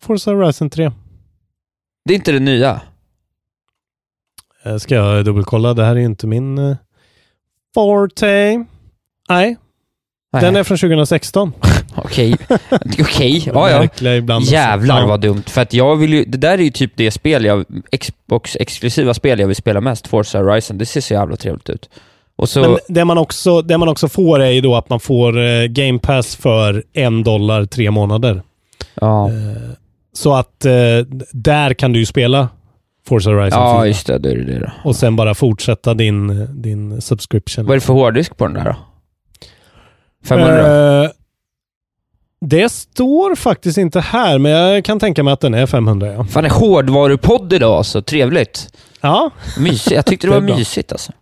[0.02, 0.90] Forza Horizon 3.
[2.04, 2.80] Det är inte det nya?
[4.64, 5.74] Eh, Ska jag dubbelkolla?
[5.74, 6.76] Det här är inte min uh,
[7.74, 8.64] Forte.
[9.28, 9.56] Nej,
[10.40, 11.52] den är från 2016.
[11.94, 12.36] Okej.
[13.00, 14.40] Okej, ja ja.
[14.40, 15.42] Jävlar vad dumt.
[15.46, 17.64] För att jag vill ju, det där är ju typ det spel jag,
[18.00, 20.78] Xbox exklusiva spel jag vill spela mest, Forza Horizon.
[20.78, 21.90] Det ser så jävla trevligt ut.
[22.44, 25.38] Så, Men det man, också, det man också får är ju då att man får
[25.38, 28.42] eh, Game Pass för en dollar tre månader.
[28.94, 29.30] ja.
[30.12, 30.72] Så att eh,
[31.32, 32.48] där kan du ju spela
[33.08, 33.86] Forza Horizon Ja, 4.
[33.86, 34.18] just det.
[34.18, 34.70] Det är det då.
[34.84, 37.64] Och sen bara fortsätta din, din subscription.
[37.66, 38.76] Vad är det för hårddisk på den där då?
[40.28, 41.02] 500?
[41.04, 41.10] Eh,
[42.40, 46.24] det står faktiskt inte här, men jag kan tänka mig att den är 500 ja.
[46.24, 48.02] Fan, en hårdvarupodd idag alltså.
[48.02, 48.74] Trevligt.
[49.00, 49.90] Ja, Mysigt.
[49.96, 50.56] Jag tyckte det Det var bra.
[50.56, 51.12] mysigt alltså.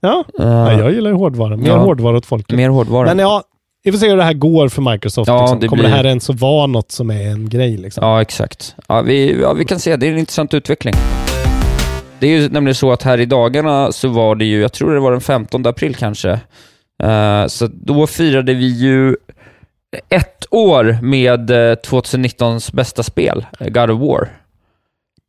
[0.00, 0.24] ja.
[0.40, 1.56] Uh, ja jag gillar ju hårdvara.
[1.56, 1.76] Mer Ja.
[1.76, 2.56] hårdvara åt folket.
[2.56, 3.06] Mer hårdvara.
[3.06, 3.42] Men ja,
[3.84, 5.28] vi får se hur det här går för Microsoft.
[5.28, 5.60] Ja, liksom.
[5.60, 7.76] det Kommer blir- det här ens att vara något som är en grej?
[7.76, 8.04] Liksom?
[8.04, 8.74] Ja, exakt.
[8.88, 9.96] Ja vi, ja, vi kan se.
[9.96, 10.94] Det är en intressant utveckling.
[12.18, 14.94] Det är ju nämligen så att här i dagarna så var det ju, jag tror
[14.94, 16.40] det var den 15 april kanske,
[17.02, 19.16] Eh, så då firade vi ju
[20.08, 24.28] ett år med eh, 2019s bästa spel, eh, God of War.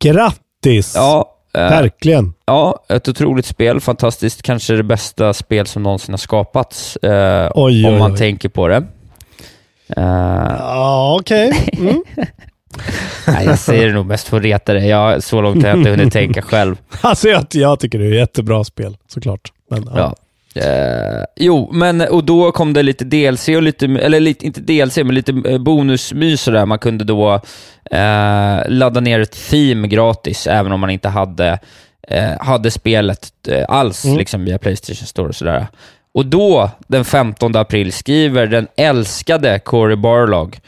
[0.04, 0.92] Grattis!
[0.96, 2.34] Ja, eh, Verkligen.
[2.46, 3.80] ja, ett otroligt spel.
[3.80, 4.42] Fantastiskt.
[4.42, 8.18] Kanske det bästa spel som någonsin har skapats, eh, Oj, om oj, man oj.
[8.18, 8.76] tänker på det.
[9.96, 10.02] Eh,
[10.58, 11.52] Ja, okej.
[11.78, 12.02] Mm.
[13.26, 14.88] nej, jag säger det nog mest för att reta dig.
[14.88, 16.76] Jag, så långt har jag inte hunnit tänka själv.
[17.00, 19.52] Alltså jag, jag tycker det är ett jättebra spel, såklart.
[19.70, 19.98] Men, ja.
[19.98, 20.14] Ja.
[20.56, 24.96] Eh, jo, men och då kom det lite DLC och lite, eller lite, inte DLC,
[24.96, 26.66] men lite eh, bonusmys där.
[26.66, 27.34] Man kunde då
[27.90, 31.58] eh, ladda ner ett theme gratis, även om man inte hade,
[32.08, 34.18] eh, hade spelet eh, alls Mm.
[34.18, 35.66] liksom via Playstation Store och sådär.
[36.14, 40.58] Och då, den 15 april, skriver den älskade Cory Barlog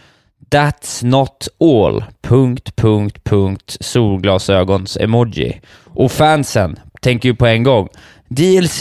[0.51, 2.05] That's not all...
[2.23, 5.61] Punkt, punkt, punkt, solglasögons-emoji.
[5.95, 7.89] Och fansen tänker ju på en gång,
[8.29, 8.81] DLC!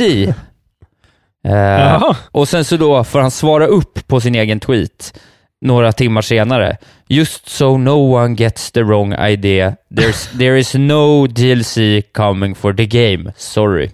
[1.48, 5.20] Eh, och sen så då får han svara upp på sin egen tweet
[5.62, 6.78] några timmar senare.
[7.08, 9.76] Just so no one gets the wrong idea.
[9.92, 13.34] There's, there is no DLC coming for the game.
[13.38, 13.90] Sorry.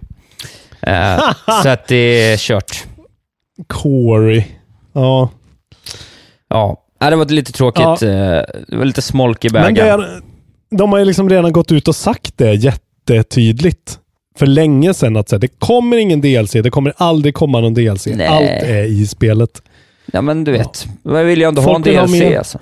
[0.81, 1.19] Eh,
[1.63, 2.83] så att det är kört.
[3.67, 4.43] Corey.
[4.93, 5.29] Ja.
[6.49, 7.83] Ja, Nej, det var lite tråkigt.
[8.01, 8.07] Ja.
[8.07, 10.23] eh, Det var lite smolk i Men bägaren.
[10.77, 13.99] de har ju liksom redan gått ut och sagt det jättetydligt.
[14.35, 18.05] För länge sedan att säga, det kommer ingen DLC, det kommer aldrig komma någon DLC.
[18.05, 18.27] Nej.
[18.27, 19.61] Allt är i spelet.
[20.05, 20.87] Ja, men du vet.
[21.03, 22.55] Jag vill ju ändå ha en Folk vill ha DLC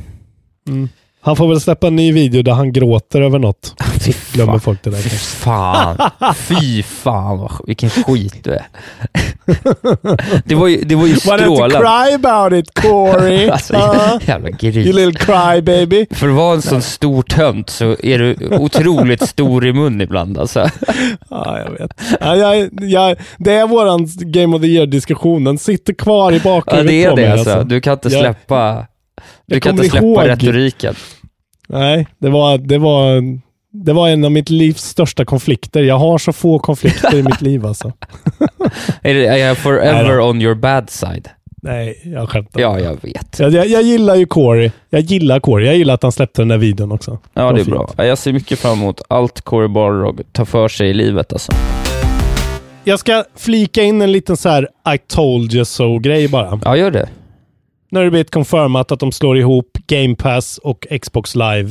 [0.65, 0.87] mer.
[1.21, 1.29] Alltså.
[1.29, 3.75] Han får väl släppa en ny video där han gråter över något.
[4.01, 4.59] Fy Glömmer fan.
[4.61, 4.97] folk det där.
[4.97, 5.97] Fy fan.
[6.35, 8.65] Fy fan vad, vilken skit du är.
[10.45, 11.77] Det var ju, det var ju Why don't you strålande.
[11.77, 13.49] cry about it Corey?
[13.49, 13.73] Alltså,
[14.27, 14.95] jävla you gris.
[14.95, 16.05] little cry baby.
[16.11, 20.37] För att vara en sån stor tönt så är du otroligt stor i mun ibland
[20.37, 20.69] alltså.
[21.29, 21.91] Ja, jag vet.
[22.19, 25.43] Ja, jag, jag, det är våran Game of the Year-diskussion.
[25.43, 27.25] Den sitter kvar i Ja, bakhuvudet det är på mig.
[27.25, 27.63] det alltså.
[27.63, 28.85] Du kan inte släppa,
[29.45, 30.27] du kan inte släppa ihåg.
[30.27, 30.95] retoriken.
[31.67, 33.21] Nej, det var, det var
[33.73, 35.83] Det var en av mitt livs största konflikter.
[35.83, 37.93] Jag har så få konflikter i mitt liv alltså.
[39.01, 41.29] Är det, är jag forever on your bad side?
[41.63, 42.61] Nej, jag skämtar.
[42.61, 43.39] Ja, jag vet.
[43.39, 44.71] Jag, jag, jag gillar ju Corey.
[44.89, 45.67] Jag gillar Corey.
[45.67, 47.19] Jag gillar att han släppte den där videon också.
[47.33, 47.75] Ja, var det är fint.
[47.75, 47.89] bra.
[47.97, 51.51] Ja, Jag ser mycket fram emot allt Corey Barlog tar för sig i livet alltså.
[52.83, 56.59] Jag ska flika in en liten så här I told you so-grej bara.
[56.65, 57.09] Ja, gör det.
[57.91, 61.69] Nu har det blivit confirmat att de slår ihop Game Pass och Xbox Live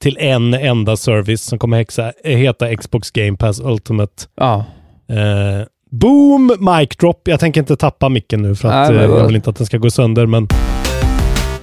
[0.00, 4.12] till en enda service som kommer hexa, heta Xbox Game Pass Ultimate.
[4.36, 4.64] Ja.
[5.08, 6.46] Eh, boom!
[6.60, 7.28] Mic drop.
[7.28, 9.66] Jag tänker inte tappa micken nu för att Nej, eh, jag vill inte att den
[9.66, 10.48] ska gå sönder, men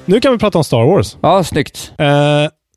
[0.06, 1.18] nu kan vi prata om Star Wars.
[1.22, 1.92] Ja, snyggt.
[1.98, 2.08] Eh,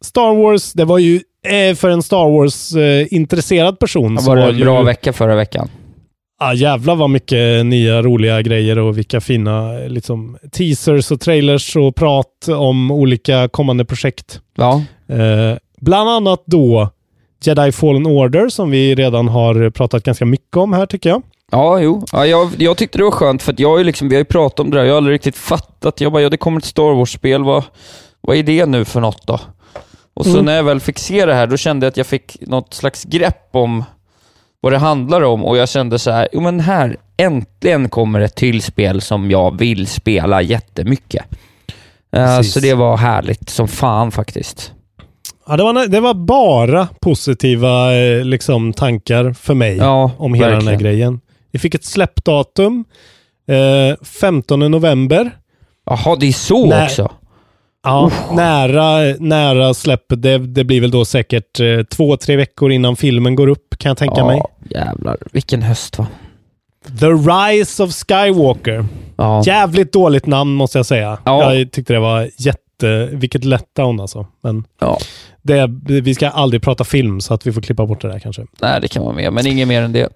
[0.00, 4.58] Star Wars, det var ju eh, för en Star Wars-intresserad person Det var var en
[4.58, 4.64] ju...
[4.64, 5.68] bra vecka förra veckan.
[6.44, 11.94] Ah, jävlar vad mycket nya roliga grejer och vilka fina liksom, teasers och trailers och
[11.96, 14.40] prat om olika kommande projekt.
[14.56, 14.82] Ja.
[15.08, 16.90] Eh, bland annat då
[17.44, 21.22] Jedi Fallen Order som vi redan har pratat ganska mycket om här tycker jag.
[21.50, 22.04] Ja, jo.
[22.12, 24.60] Ja, jag, jag tyckte det var skönt för att jag liksom, vi har ju pratat
[24.60, 26.00] om det där, jag har aldrig riktigt fattat.
[26.00, 27.64] Jag bara, ja det kommer ett Star Wars-spel, vad,
[28.20, 29.40] vad är det nu för något då?
[30.14, 30.44] Och så Mm.
[30.44, 33.04] när jag väl fick se det här, då kände jag att jag fick något slags
[33.04, 33.84] grepp om
[34.62, 38.34] vad det handlar om och jag kände så här, jo men här, äntligen kommer ett
[38.34, 41.24] till spel som jag vill spela jättemycket.
[42.12, 42.52] Precis.
[42.52, 44.72] så det var härligt som fan faktiskt.
[45.46, 50.46] Ja, det, var, det var bara positiva eh, liksom, tankar för mig Ja, om hela
[50.46, 50.78] den här verkligen.
[50.92, 51.20] grejen.
[51.50, 52.84] Vi fick ett släppdatum
[53.48, 55.30] eh, 15 november.
[55.86, 56.84] Jaha, det är så Nej.
[56.84, 57.10] också?
[57.82, 60.22] Ja, nära, nära släppet.
[60.22, 63.90] Det, det blir väl då säkert eh, två, tre veckor innan filmen går upp kan
[63.90, 64.42] jag tänka ja, mig.
[64.70, 65.16] jävlar.
[65.32, 66.06] Vilken höst va?
[67.00, 68.86] The Rise of Skywalker.
[69.16, 69.42] Ja.
[69.46, 71.18] Jävligt dåligt namn måste jag säga.
[71.24, 71.54] Ja.
[71.54, 73.08] Jag tyckte det var jätte...
[73.12, 74.26] Vilket letdown alltså.
[74.42, 74.98] Men ja.
[75.42, 78.46] det, vi ska aldrig prata film så att vi får klippa bort det där kanske.
[78.60, 80.08] Nej, det kan vara med, men inget mer än det.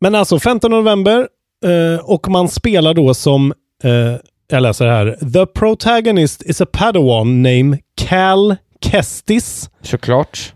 [0.00, 1.28] Men alltså 15 november
[1.64, 3.52] eh, och man spelar då som,
[3.84, 4.14] eh,
[4.48, 9.70] jag läser här, The protagonist is a padawan named Cal Kestis.
[9.82, 10.52] Såklart.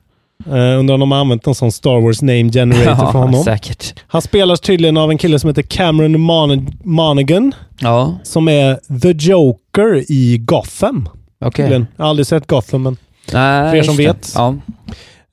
[0.47, 3.45] Uh, undrar om de har använt någon sån Star Wars name generator för honom.
[3.45, 3.95] säkert.
[4.07, 9.11] Han spelas tydligen av en kille som heter Cameron Mon- Monaghan Ja, som är The
[9.31, 11.09] Joker i Gotham.
[11.45, 11.65] okej.
[11.65, 11.87] Tydligen.
[11.97, 12.97] Jag har aldrig sett Gotham men
[13.33, 14.33] Nej, För er som vet.
[14.35, 14.55] Ja.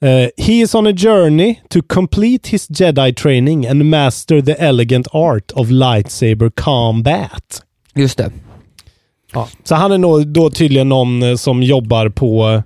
[0.06, 5.08] Uh, he is on a journey to complete his Jedi training and master the elegant
[5.12, 7.62] art of lightsaber combat.
[7.96, 8.32] Just det.
[9.38, 9.48] Ja.
[9.64, 12.62] Så han är nog då tydligen någon eh, som jobbar på eh,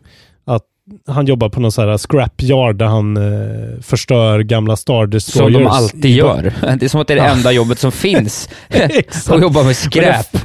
[0.56, 0.64] att
[1.08, 5.54] han jobbar på någon sån här scrapyard där han eh, förstör gamla Star Destroyers.
[5.54, 6.54] Som de alltid gör.
[6.80, 8.50] Det är som att det är det enda jobbet som finns.
[9.30, 10.38] Att jobba med skräp.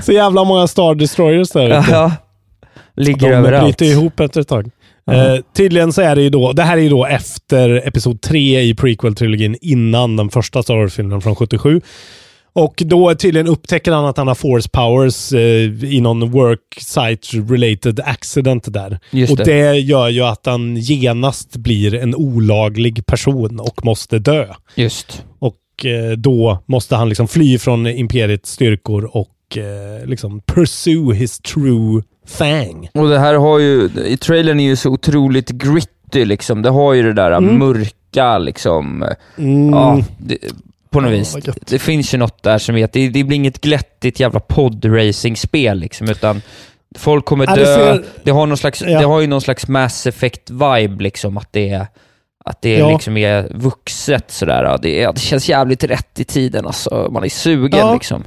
[0.00, 1.84] Så jävla många Star Destroyers där ute.
[1.90, 2.12] Ja.
[2.96, 3.64] Ligger De överallt.
[3.64, 4.70] bryter ihop efter ett tag.
[5.04, 5.34] Ja.
[5.34, 8.60] Eh, tydligen så är det ju då, det här är ju då efter Episod 3
[8.60, 11.80] i prequel-trilogin innan den första Star Wars-filmen från 77.
[12.56, 17.54] Och då tydligen upptäcker han att han har force powers eh, i någon work site
[17.54, 18.98] related accident där.
[19.10, 19.44] Just och det.
[19.44, 19.78] det.
[19.78, 24.46] gör ju att han genast blir en olaglig person och måste dö.
[24.74, 25.24] Just.
[25.38, 31.38] Och eh, då måste han liksom fly från Imperiets styrkor och eh, liksom pursue his
[31.38, 32.02] true
[32.38, 32.88] thang.
[32.94, 36.62] Och det här har ju, i trailern är ju så otroligt gritty liksom.
[36.62, 37.58] Det har ju det där Mm.
[37.58, 39.04] mörka liksom.
[39.38, 39.70] Mm.
[39.70, 40.38] Ja, det,
[40.96, 41.36] på något Ja, vis.
[41.66, 46.08] Det finst ju något där som att det, det blir inget glättigt jävla podracing-spel liksom,
[46.10, 46.42] utan
[46.98, 47.92] folk kommer Ja, dö.
[47.94, 48.98] det Det, ser- har någon slags, Ja.
[48.98, 51.86] det har ju någon slags Mass Effect-vibe liksom, att det är
[52.44, 52.90] att det Ja.
[52.92, 54.64] liksom är vuxet sådär.
[54.64, 57.08] Ja, det, det känns jävligt rätt i tiden alltså.
[57.12, 57.94] Man är sugen Ja.
[57.94, 58.24] liksom.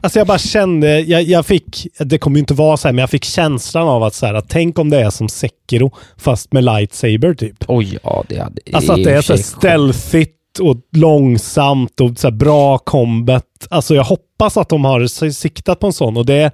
[0.00, 3.00] Alltså jag bara kände, jag, jag fick, det kommer ju inte vara så här, men
[3.02, 6.52] jag fick känslan av att så här, att tänk om det är som Sekiro fast
[6.52, 7.64] med lightsaber typ.
[7.68, 8.60] Oj, ja det hade...
[8.72, 13.46] Alltså att det är så stealthigt och långsamt och så bra combat.
[13.70, 16.50] Alltså jag hoppas att de har siktat på en sån och det,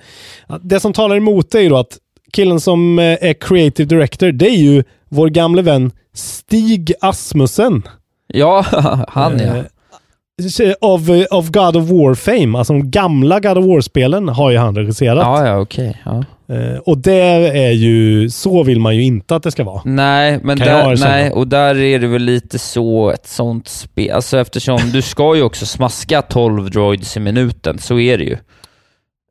[0.61, 1.99] det som talar emot det är ju då att
[2.33, 7.83] killen som eh, är creative director, det är ju vår gamle vän Stig Asmussen.
[8.27, 8.65] Ja,
[9.09, 9.65] han ja.
[10.81, 14.77] Av, av God of War fame, alltså de gamla God of War-spelen har ju han
[14.77, 15.19] regisserat.
[15.23, 16.03] Ja, ja, okej.
[16.05, 16.25] Ja.
[16.55, 17.15] Eh, och det
[17.59, 19.83] är ju, så vill man ju inte att det ska vara.
[19.85, 24.39] Nej, men där, nej, och där är det väl lite så, ett sånt spel, alltså
[24.39, 28.37] eftersom du ska ju också smaska 12 droids i minuten, så är det ju.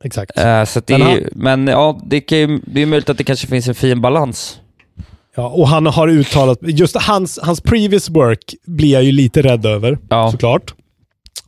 [0.04, 0.38] Exakt.
[0.38, 3.10] Eh, så det Men är, han- ju- men ja, det, kan ju, det är möjligt
[3.10, 4.58] att det kanske finns en fin balans.
[5.36, 9.66] Ja, och han har uttalat, just hans, hans previous work blir jag ju lite rädd
[9.66, 10.30] över, Ja.
[10.32, 10.74] såklart.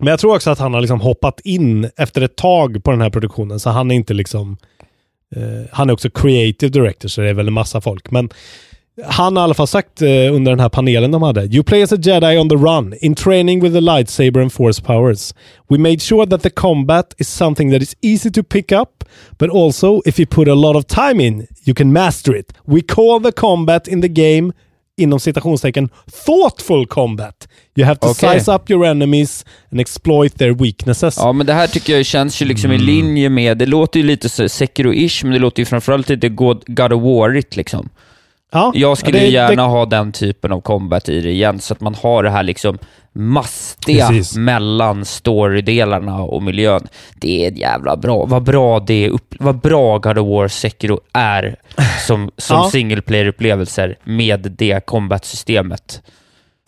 [0.00, 3.00] Men jag tror också att han har liksom hoppat in efter ett tag på den
[3.00, 4.56] här produktionen, så han är inte liksom...
[5.36, 8.10] Eh, han är också creative director, så det är väl en massa folk.
[8.10, 8.30] Men
[9.04, 11.44] han har i alla fall sagt eh, under den här panelen de hade.
[11.44, 14.82] You play as a jedi on the run, in training with the lightsaber and force
[14.82, 15.34] powers.
[15.68, 19.04] We made sure that the combat is something that is easy to pick up,
[19.38, 22.52] but also if you put a lot of time in, you can master it.
[22.66, 24.52] We call the combat in the game
[25.00, 25.88] inom citationstecken
[26.26, 27.48] thoughtful combat.
[27.76, 28.38] You have to Okej.
[28.40, 31.16] size up your enemies and exploit their weaknesses.
[31.18, 34.06] Ja, men det här tycker jag känns ju liksom i linje med, det låter ju
[34.06, 37.88] lite Sekiro-ish, men det låter ju framförallt lite God of War-igt liksom.
[38.52, 41.74] Ja, Jag skulle det- gärna det- ha den typen av combat i det igen, så
[41.74, 42.78] att man har det här liksom
[43.12, 44.36] mastiga Precis.
[44.36, 46.86] mellan storydelarna och miljön.
[47.14, 48.24] Det är jävla bra.
[48.26, 51.56] Vad bra det är upp, vad bra God of War Sekiro är
[52.06, 52.68] som, som Ja.
[52.72, 56.02] single player-upplevelser med det combat-systemet.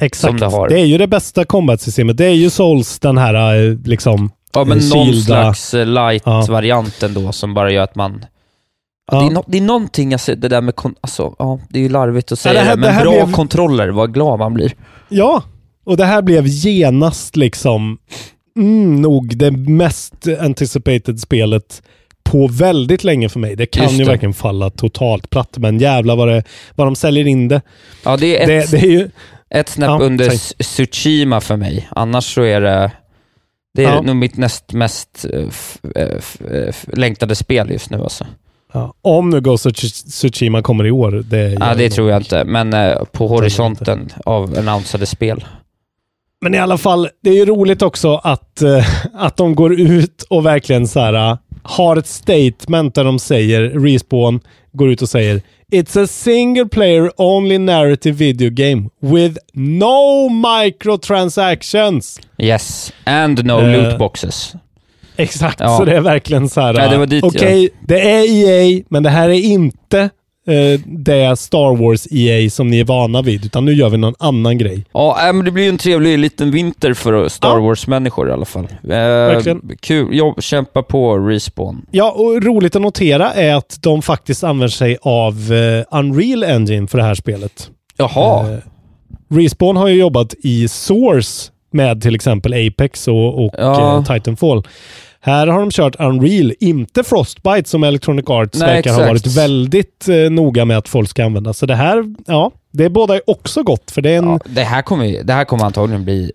[0.03, 0.39] Exakt.
[0.41, 0.66] det.
[0.68, 2.16] Det är ju det bästa combat-systemet.
[2.16, 4.30] Det är ju Souls, den här eh, liksom...
[4.55, 5.85] Ja, men eh, någon kylda- slags eh, Ja.
[5.85, 8.24] light-varianten då som bara gör att man...
[9.13, 9.21] Ja.
[9.21, 10.77] Det, är no, det är någonting, alltså, det där med...
[10.77, 13.05] Kon, alltså, ja, det är ju larvigt att säga det det, här- men det här
[13.05, 14.73] bra blev- kontroller, vad glad man blir.
[15.09, 15.43] Ja,
[15.85, 17.99] och det här blev genast liksom
[18.57, 21.83] mm, nog det mest anticipated spelet
[22.25, 23.57] på väldigt länge för mig.
[23.57, 24.11] Det kan Just ju det.
[24.11, 26.43] verkligen falla totalt platt, men jävla vad, det,
[26.75, 27.63] vad de säljer in det.
[28.05, 29.11] Ja, det är ett, Det, det är ju...
[29.51, 30.29] ett snäpp Ja, under.
[30.29, 31.89] S- Tsushima för mig.
[31.91, 32.93] Annars så är det...
[33.75, 34.03] Det är Ja.
[34.03, 38.27] nog mitt näst mest eh, eh, eh, längtade spel just nu alltså.
[38.73, 41.11] Ja, om nu Ghost of Tsu- Tsushima kommer i år.
[41.11, 45.45] Det, Ja, det tror jag inte, men eh, på horisonten av annonsade spel.
[46.41, 50.23] Men i alla fall, det är ju roligt också att, eh, att de går ut
[50.31, 54.41] och verkligen så här, eh, har ett statement där de säger, Respawn
[54.73, 55.41] går ut och säger
[55.73, 62.20] It's a single player only narrative video game with no microtransactions.
[62.39, 64.55] Yes, and no Eh, lootboxes.
[65.29, 65.77] Exakt, Ja.
[65.79, 66.75] så det är verkligen så här.
[66.95, 70.01] Ja, dit Okej, det är EA, men det här är inte
[70.47, 74.14] eh, det Star Wars EA som ni är vana vid, utan nu gör vi någon
[74.18, 74.85] annan grej.
[74.93, 77.61] Ja, äh, men det blir ju en trevlig liten vinter för Star Ja.
[77.61, 78.64] Wars-människor i alla fall.
[78.64, 79.70] Eh, Verkligen.
[79.81, 80.16] Kul.
[80.16, 81.87] Jobb, kämpa på Respawn.
[81.91, 86.87] Ja, och roligt att notera är att de faktiskt använder sig av eh, Unreal Engine
[86.87, 87.70] för det här spelet.
[87.97, 88.51] Jaha.
[88.53, 88.59] Eh,
[89.37, 93.97] Respawn har ju jobbat i Source med till exempel Apex och, och Ja.
[93.97, 94.62] eh, Titanfall.
[95.25, 100.09] Här har de kört Unreal, inte Frostbite som Electronic Arts Nej, verkar ha varit väldigt
[100.09, 101.53] eh, noga med att folk ska använda.
[101.53, 104.29] Så det här, ja, det båda är också gott för det är en...
[104.29, 106.33] Ja, det, här kommer, det här kommer antagligen bli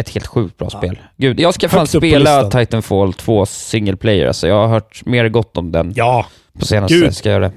[0.00, 0.98] ett helt sjukt bra spel.
[1.16, 2.50] Gud, jag ska fan på spela.
[2.50, 4.26] Titanfall 2 single player.
[4.26, 6.26] Alltså, jag har hört mer gott om den Ja,
[6.58, 6.94] på senaste.
[6.94, 7.16] Gud.
[7.16, 7.54] Ska jag göra det.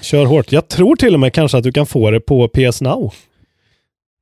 [0.00, 0.52] kör hårt.
[0.52, 3.14] Jag tror till och med kanske att du kan få det på PS Now.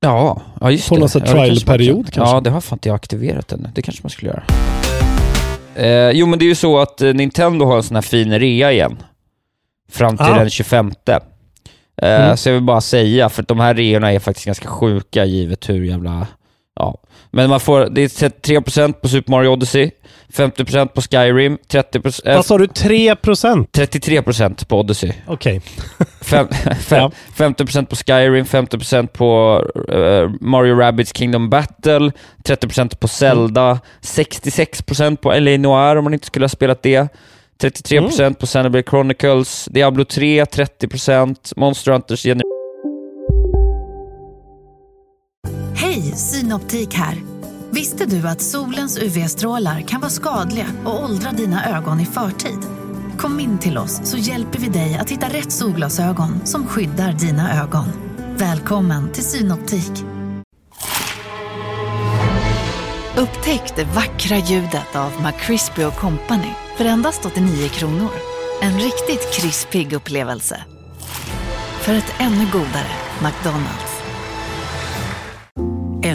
[0.01, 1.01] Ja, ja just På det.
[1.01, 2.13] någon Ja, kanske man trial-period kan.
[2.13, 2.35] kanske.
[2.37, 3.69] Ja, det har fan inte jag aktiverat ännu.
[3.75, 4.43] Det kanske man skulle göra.
[5.77, 8.39] Eh, jo, men det är ju så att eh, Nintendo har en sån här fin
[8.39, 8.97] rea igen.
[9.91, 10.39] Fram till Ah.
[10.39, 10.93] den 25.
[11.09, 11.19] Eh,
[11.97, 12.37] Mm.
[12.37, 15.85] Så jag vill bara säga, för de här reorna är faktiskt ganska sjuka givet hur
[15.85, 16.27] jävla...
[16.75, 16.99] Ja.
[17.35, 19.91] Men man får, det är 3% på Super Mario Odyssey,
[20.33, 22.67] 50% på Skyrim, 30%, eh, Vad sa du?
[22.67, 23.67] 3%?
[23.73, 25.13] 33% på Odyssey.
[25.27, 25.61] Okej.
[26.23, 26.49] Fem,
[26.81, 27.11] fem, Ja.
[27.37, 32.13] 50% på Skyrim, 50% på eh, Mario Rabbids Kingdom Battle,
[32.45, 37.09] 30% på Zelda, 66% på LA Noir om man inte skulle ha spelat det,
[37.63, 42.62] 33% på Xenoblade Chronicles, Diablo 3, 30%, Monster Hunters Gener-
[46.13, 47.23] Hej, Synoptik här.
[47.71, 52.59] Visste du att solens UV-strålar kan vara skadliga och åldra dina ögon i förtid?
[53.19, 57.63] Kom in till oss så hjälper vi dig att hitta rätt solglasögon som skyddar dina
[57.63, 57.85] ögon.
[58.37, 60.05] Välkommen till Synoptik.
[63.17, 68.11] Upptäck det vackra ljudet av McCrispy Company för endast 89 kronor.
[68.63, 70.65] En riktigt krispig upplevelse.
[71.81, 72.93] För ett ännu godare
[73.23, 73.92] McDonalds.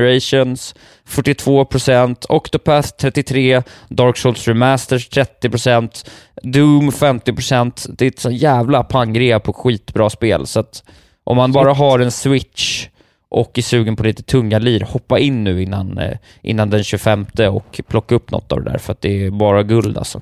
[0.00, 0.74] Generations
[1.08, 6.06] 42%, Octopath 33%, Dark Souls Remasters 30%,
[6.42, 7.86] Doom 50%.
[7.88, 10.46] Det är ett så jävla pangrea på skitbra spel.
[10.46, 10.84] Så att
[11.24, 12.88] om man bara har en Switch
[13.28, 17.26] och är sugen på lite tunga lir, hoppa in nu innan, eh, innan den 25
[17.50, 20.20] och plocka upp något av det där, för att det är bara guld alltså.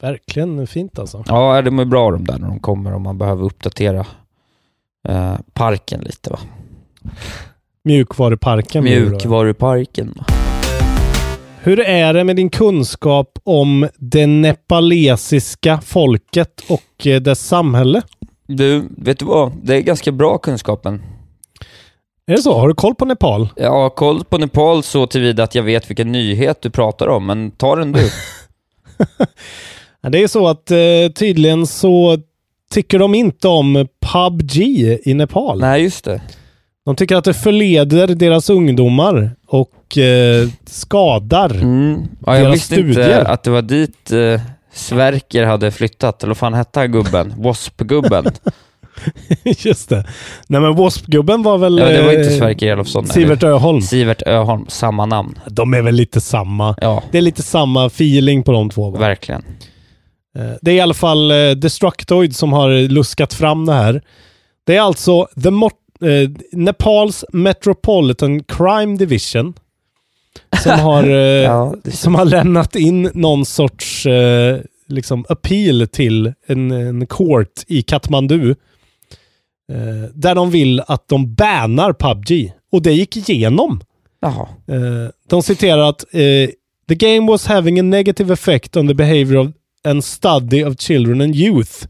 [0.00, 1.24] Verkligen fint alltså.
[1.26, 4.06] Ja, de är bra de där när de kommer om man behöver uppdatera
[5.08, 6.38] eh, parken lite va.
[7.86, 8.84] Mjukvaruparken.
[8.84, 10.14] Mjukvaruparken.
[11.62, 18.02] Hur är det med din kunskap om det nepalesiska folket och eh, dess samhälle?
[18.46, 19.52] Du, vet du vad?
[19.62, 21.02] Det är ganska bra kunskapen.
[22.26, 22.58] Är det så?
[22.58, 23.48] Har du koll på Nepal?
[23.56, 27.26] Jag har koll på Nepal så tillvida att jag vet vilken nyhet du pratar om,
[27.26, 28.00] men ta den du.
[30.10, 32.18] Det är så att eh, tydligen så
[32.70, 34.56] tycker de inte om PubG
[35.04, 35.60] i Nepal.
[35.60, 36.20] Nej, just det.
[36.86, 42.02] De tycker att det förleder deras ungdomar och eh, skadar Mm.
[42.26, 43.18] Ja, jag deras visste studier.
[43.18, 44.40] inte att det var dit eh,
[44.72, 47.28] Sverker hade flyttat, eller vad fan hette han gubben?
[47.36, 48.24] W.A.S.P-gubben.
[49.44, 49.96] Just det.
[50.46, 51.78] Nej men W.A.S.P-gubben var väl...
[51.78, 53.06] Ja, det var inte eh, Sverker Elofsson.
[53.06, 53.42] Sivert?
[53.42, 53.80] Öholm.
[53.82, 55.38] Sivert Öholm, samma namn.
[55.46, 56.74] De är väl lite samma.
[56.80, 58.90] Ja, Det är lite samma feeling på de två.
[58.90, 58.98] Va?
[58.98, 59.44] verkligen.
[60.38, 64.02] Eh, Det är i alla fall eh, Destructoid som har luskat fram det här.
[64.66, 65.70] Det är alltså the Mo-
[66.00, 69.54] eh, Nepals Metropolitan Crime Division
[70.62, 76.70] som har, eh, Ja, som har lämnat in någon sorts eh, liksom appeal till en,
[76.70, 78.54] en court i Kathmandu.
[79.72, 82.52] Eh, där de vill att de bannar PubG.
[82.72, 83.80] Och det gick igenom.
[84.20, 84.48] Jaha.
[84.68, 86.50] Eh, de citerar att eh,
[86.88, 89.48] “The game was having a negative effect on the behavior of
[89.84, 91.88] and study of children and youth”.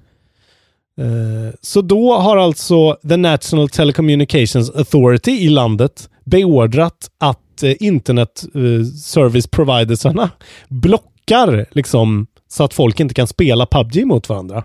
[1.01, 8.44] Eh, så då har alltså the National Telecommunications Authority i landet beordrat att eh, internet
[8.55, 10.30] eh, service providersarna
[10.68, 14.64] blockar liksom så att folk inte kan spela PubG mot varandra.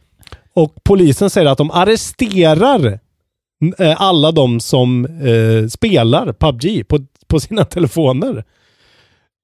[0.54, 2.98] Och polisen säger att de arresterar
[3.96, 8.44] alla de som eh, spelar PubG på, på sina telefoner.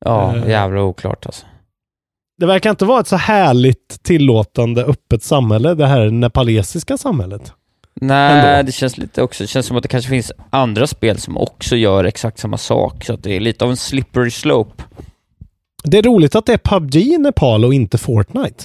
[0.04, 1.46] Ja, jävla oklart alltså.
[2.44, 7.52] Det verkar inte vara ett så härligt tillåtande öppet samhälle, det här nepalesiska samhället.
[8.00, 8.66] Nej, Ändå.
[8.66, 11.76] det känns lite också, det känns som att det kanske finns andra spel som också
[11.76, 14.82] gör exakt samma sak, så att det är lite av en slippery slope.
[15.84, 18.64] Det är roligt att det är PubG i Nepal och inte Fortnite.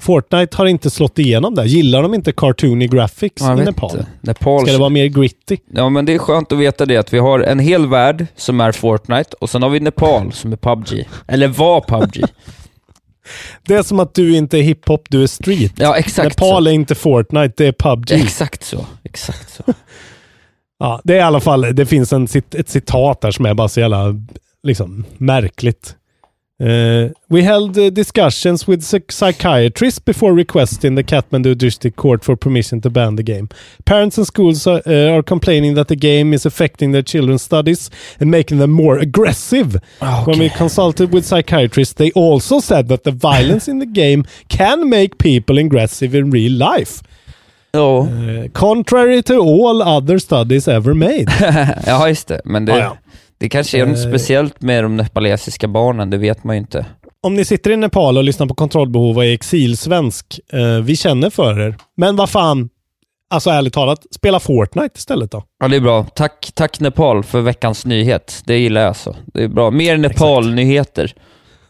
[0.00, 1.64] Fortnite har inte slått igenom där.
[1.64, 3.90] Gillar de inte cartoony graphics Ja, i Nepal?
[3.90, 4.06] inte.
[4.20, 5.56] Nepal Ska det vara mer gritty?
[5.72, 8.60] Ja, men det är skönt att veta det, att vi har en hel värld som
[8.60, 11.08] är Fortnite, och sen har vi Nepal som är PubG.
[11.26, 12.24] Eller var PubG.
[13.62, 15.72] Det är som att du inte är hiphop, du är street.
[15.76, 16.70] Ja, exakt Nepal så.
[16.70, 18.12] är inte Fortnite, det är PubG.
[18.12, 18.86] Exakt så.
[19.04, 19.62] Exakt så.
[20.78, 23.68] Ja, det är i alla fall, det finns en, ett citat där som är bara
[23.68, 24.14] så jävla
[24.62, 25.96] liksom, märkligt.
[26.60, 32.80] Eh, we held uh, discussions with psychiatrists before requesting the Kathmandu District Court for permission
[32.82, 33.48] to ban the game.
[33.84, 37.90] Parents and schools uh, are complaining that the game is affecting their children's studies
[38.20, 39.80] and making them more aggressive.
[40.26, 44.88] When we consulted with psychiatrists, they also said that the violence in the game can
[44.88, 47.02] make people aggressive in real life.
[48.06, 51.26] Eh, contrary to all other studies ever made.
[51.86, 52.40] ja, just det.
[52.44, 52.96] Men det, Ja, ja.
[53.38, 54.02] Det kanske är något Eh.
[54.08, 56.86] speciellt med de nepalesiska barnen, det vet man ju inte.
[57.22, 61.30] Om ni sitter i Nepal och lyssnar på Kontrollbehov och är exilsvensk, eh, vi känner
[61.30, 61.76] för er.
[61.96, 62.68] Men vad fan,
[63.30, 65.44] alltså ärligt talat, spela Fortnite istället då.
[65.60, 66.04] Ja, det är bra.
[66.14, 68.42] Tack, tack Nepal för veckans nyhet.
[68.46, 69.16] Det gillar jag så.
[69.34, 69.70] Det är bra.
[69.70, 71.12] Mer Nepal-nyheter.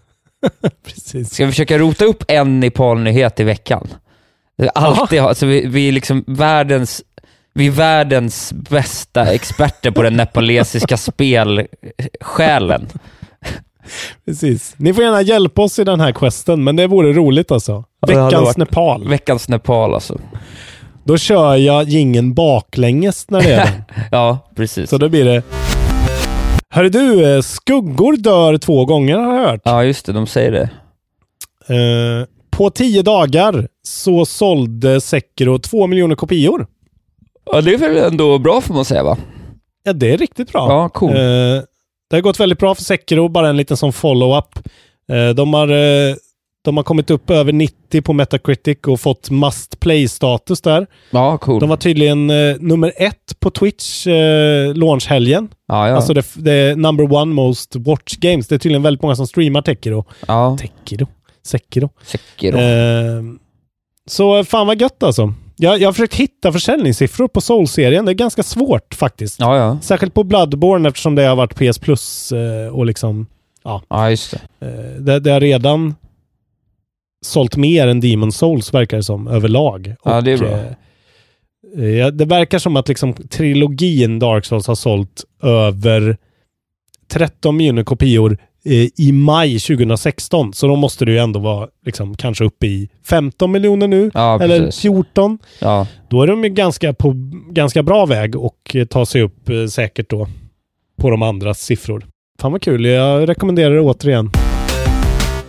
[0.87, 1.31] Precis.
[1.35, 3.89] Ska vi försöka rota upp en Nepal-nyhet i veckan?
[4.75, 7.03] Alltid ha, alltså vi, vi är liksom världens,
[7.55, 12.89] vi är världens bästa experter på den nepalesiska spelsjälen.
[14.25, 14.75] Precis.
[14.77, 17.85] Ni får gärna hjälpa oss i den här questen, men det vore roligt alltså.
[18.07, 19.09] Veckans Nepal.
[19.09, 20.21] Veckans Nepal alltså.
[21.05, 23.83] Då kör jag gingen baklänges när det är den.
[24.11, 24.91] Ja, precis.
[24.91, 25.43] Så då blir det...
[26.71, 29.61] Hörru du, eh, skuggor dör två gånger har jag hört.
[29.65, 30.13] Ja, just det.
[30.13, 30.69] De säger det.
[31.75, 36.67] Eh, på tio dagar så sålde Sekiro två miljoner kopior.
[37.53, 39.17] Ja, det är väl ändå bra får man säga va?
[39.83, 40.69] Ja, det är riktigt bra.
[40.69, 41.11] Ja, cool.
[41.11, 41.17] Eh,
[42.11, 44.59] det har gått väldigt bra för Sekiro, bara en liten sån follow-up.
[45.13, 46.15] Eh, de, har, eh,
[46.65, 50.87] de har kommit upp över 90 på Metacritic och fått must play-status där.
[51.11, 51.61] Ja, cool.
[51.61, 55.49] De var tydligen eh, nummer ett på Twitch eh, launchhelgen.
[55.69, 55.95] Ja, ja.
[55.97, 58.49] Alltså det, det är number one most watch games.
[58.49, 60.05] Det är tydligen väldigt många som streamar Tekiro.
[60.27, 60.59] ja.
[60.61, 61.07] Tekiro?
[61.47, 61.91] Sekiro?
[62.05, 62.59] Sekiro.
[62.59, 63.23] Eh,
[64.09, 65.35] så fan vad gött alltså.
[65.57, 68.05] Jag, jag har försökt hitta försäljningssiffror på Soul-serien.
[68.05, 69.41] Det är ganska svårt faktiskt.
[69.41, 69.79] Ja, ja.
[69.83, 73.27] Särskilt på Bloodborne eftersom det har varit PS Plus eh, och liksom,
[73.89, 74.31] Ja, just
[74.61, 74.67] det.
[74.67, 75.95] eh, det, det har redan
[77.27, 79.95] sålt mer än Demon Souls verkar det som överlag.
[80.05, 80.49] Ja, det är bra.
[80.49, 80.67] eh,
[81.79, 86.17] eh, ja, det verkar som att liksom trilogin Dark Souls har sålt över
[87.09, 88.39] 13 miljoner kopior
[88.97, 90.53] i maj 2016.
[90.53, 94.11] Så då måste det ju ändå vara liksom, kanske uppe i 15 miljoner nu.
[94.15, 94.81] Ja, eller precis.
[94.81, 95.39] 14.
[95.59, 95.87] Ja.
[96.11, 97.13] Då är de ju ganska på
[97.51, 100.29] ganska bra väg och eh, ta sig upp eh, säkert då
[101.01, 102.07] på de andras siffror.
[102.41, 102.85] Fan vad kul.
[102.85, 104.31] Jag rekommenderar det återigen.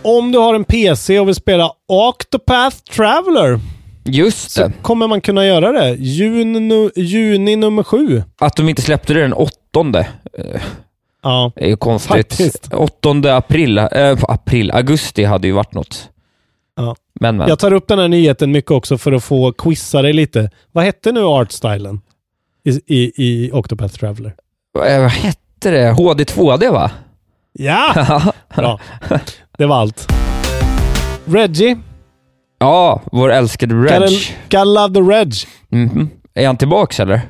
[0.02, 3.60] Om du har en PC och vill spela Octopath Traveler
[4.04, 4.72] Just så det.
[4.82, 5.94] kommer man kunna göra det.
[5.94, 8.22] Juni, juni nummer sju.
[8.40, 10.06] Att de inte släppte det den åttonde
[11.22, 12.12] Ja, är ju konstigt.
[12.16, 12.72] Faktiskt.
[12.74, 13.86] Åttonde april, äh,
[14.22, 16.10] april, augusti hade ju varit något.
[16.76, 16.96] Ja.
[17.20, 17.48] Men men.
[17.48, 20.50] jag tar upp den här nyheten mycket också för att få quizza dig lite.
[20.72, 22.00] Vad hette nu artstylen
[22.64, 24.34] i, i, i Octopath Traveler?
[24.86, 25.92] Eh, vad hette det?
[25.92, 26.90] HD2D va?
[27.52, 28.22] Ja!
[28.56, 28.80] Bra.
[29.58, 30.12] Det var allt.
[31.24, 31.76] Reggie.
[32.58, 34.36] ja, vår älskade Gotta, Reg.
[34.50, 35.32] gotta love the Reg.
[35.68, 36.10] Mhm.
[36.34, 37.20] Är han tillbaks eller?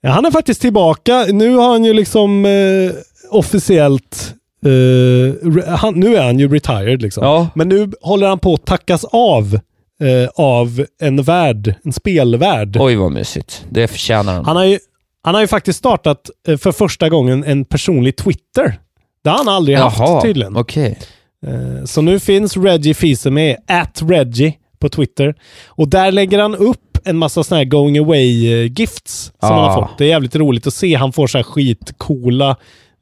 [0.00, 1.24] Ja, han är faktiskt tillbaka.
[1.32, 2.90] Nu har han ju liksom eh,
[3.30, 4.34] officiellt...
[4.64, 7.24] eh, re- han, nu är han ju retired liksom.
[7.24, 7.48] Ja.
[7.54, 9.54] Men nu håller han på att tackas av
[10.02, 12.76] eh, av en värld, en spelvärld.
[12.80, 13.64] Oj vad mysigt.
[13.70, 14.44] Det förtjänar han.
[14.44, 14.78] Han har ju,
[15.22, 18.78] han har ju faktiskt startat eh, för första gången en personlig Twitter.
[19.24, 20.56] Det har han aldrig haft tydligen.
[20.56, 20.98] okej.
[21.46, 25.34] Eh, Så nu finns Reggie Fise med, at Reggie på Twitter.
[25.66, 29.68] Och där lägger han upp en massa sådana här going away-gifts som han Ah.
[29.72, 29.98] har fått.
[29.98, 30.94] Det är jävligt roligt att se.
[30.94, 32.56] Han får så här skitcoola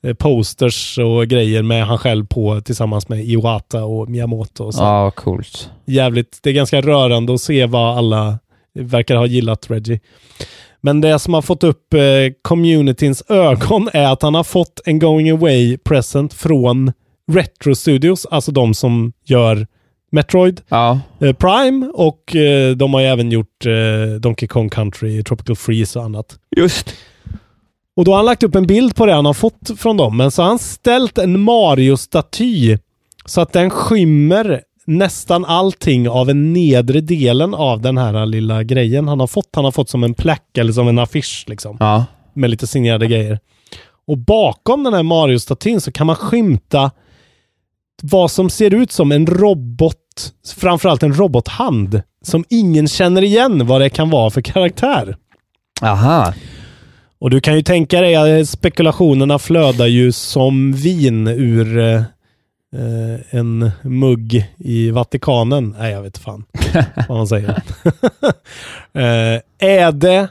[0.06, 4.64] eh, posters och grejer med han själv på tillsammans med Iwata och Miyamoto.
[4.64, 4.82] Och så.
[4.82, 5.70] Ja, vad coolt.
[5.86, 8.38] Jävligt, det är ganska rörande att se vad alla
[8.74, 10.00] verkar ha gillat Reggie.
[10.80, 12.00] Men det som har fått upp eh,
[12.42, 16.92] communityns ögon är att han har fått en going away present från
[17.32, 19.66] Retro Studios, alltså de som gör
[20.12, 21.00] Metroid Ja.
[21.20, 25.98] eh, Prime och eh, de har ju även gjort eh, Donkey Kong Country, Tropical Freeze
[25.98, 26.38] och annat.
[26.56, 26.94] Just.
[27.96, 30.16] Och då har han lagt upp en bild på det han har fått från dem.
[30.16, 32.78] Men så har han ställt en Mario-staty
[33.24, 39.08] så att den skymmer nästan allting av den nedre delen av den här lilla grejen
[39.08, 39.48] han har fått.
[39.52, 41.76] Han har fått som en plack eller som en affisch liksom.
[41.80, 42.04] Ja.
[42.34, 43.38] Med lite signerade grejer.
[44.06, 46.90] Och bakom den här Mario-statyn så kan man skymta
[48.02, 53.80] vad som ser ut som en robot, framförallt en robothand, som ingen känner igen vad
[53.80, 55.16] det kan vara för karaktär.
[55.82, 56.34] Aha.
[57.18, 61.94] Och du kan ju tänka dig att spekulationerna flödar ju som vin ur eh,
[62.76, 65.74] eh, en mugg i Vatikanen.
[65.78, 66.44] Nej, jag vet fan
[67.08, 67.48] vad man säger.
[68.92, 70.28] eh, är det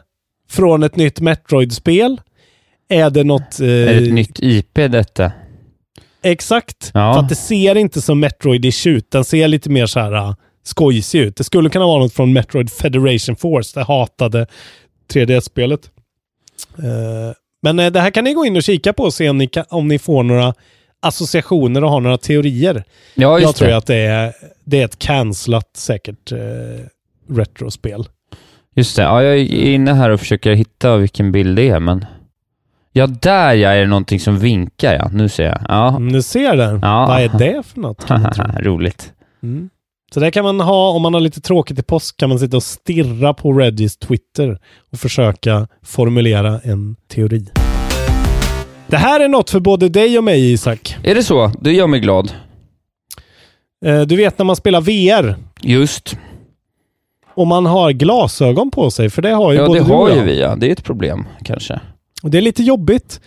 [0.49, 2.21] från ett nytt Metroid-spel?
[2.89, 3.59] Är det något...
[3.59, 5.31] Eh, Är det ett nytt IP detta?
[6.25, 6.91] Exakt.
[6.93, 7.13] Ja.
[7.13, 9.11] För att det ser inte som Metroid-ish ut.
[9.11, 11.35] Den ser lite mer så här uh, skojsig ut.
[11.35, 14.47] Det skulle kunna vara något från Metroid Federation Force, det hatade
[15.13, 15.89] 3DS-spelet.
[16.77, 19.37] Eh, men eh, det här kan ni gå in och kika på och se om
[19.37, 20.53] ni, kan, om ni får några
[20.99, 22.83] associationer och har några teorier.
[23.13, 23.77] Ja, Jag tror det.
[23.77, 26.39] att det är, det är ett cancelat säkert eh,
[27.29, 28.05] retrospel.
[28.75, 29.01] Just det.
[29.01, 32.05] Ja, jag är inne här och försöker hitta vilken bild det är, men...
[32.97, 35.09] Ja, där ja, är det någonting som vinkar ja.
[35.13, 35.57] Nu ser jag.
[35.67, 35.89] Ja.
[35.89, 36.79] Mm, Du ser den.
[36.81, 37.05] Ja.
[37.07, 38.05] Vad är det för något?
[38.59, 39.13] Roligt.
[39.43, 39.69] Mm.
[40.13, 42.57] Så det kan man ha, om man har lite tråkigt i påsk, kan man sitta
[42.57, 44.59] och stirra på Reggies Twitter
[44.91, 47.45] och försöka formulera en teori.
[48.87, 50.97] Det här är något för både dig och mig, Isak.
[51.03, 51.51] Är det så?
[51.61, 52.31] Det gör mig glad.
[53.85, 56.17] Eh, Du vet när man spelar VR Just.
[57.33, 59.97] och man har glasögon på sig, för det har ju Ja, både det du och
[59.99, 60.23] har ju jag.
[60.23, 60.55] vi ja.
[60.55, 61.79] Det är ett problem, kanske.
[62.25, 63.21] Och det är lite jobbigt.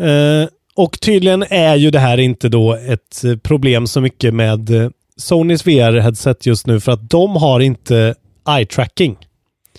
[0.00, 4.70] Eh, och tydligen är ju det här inte då ett eh, problem så mycket med
[4.70, 8.14] eh, Sonys VR-headset just nu, för att de har inte
[8.48, 9.16] eye-tracking.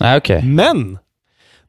[0.00, 0.42] Nej, okej.
[0.42, 0.98] Men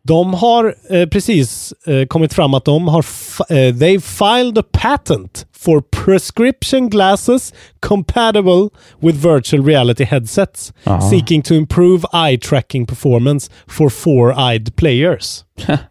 [0.03, 3.05] de har eh, precis eh, kommit fram att de har
[3.49, 11.09] eh, they filed a patent for prescription glasses compatible with virtual reality headsets Aha.
[11.09, 15.43] seeking to improve eye tracking performance for four-eyed players.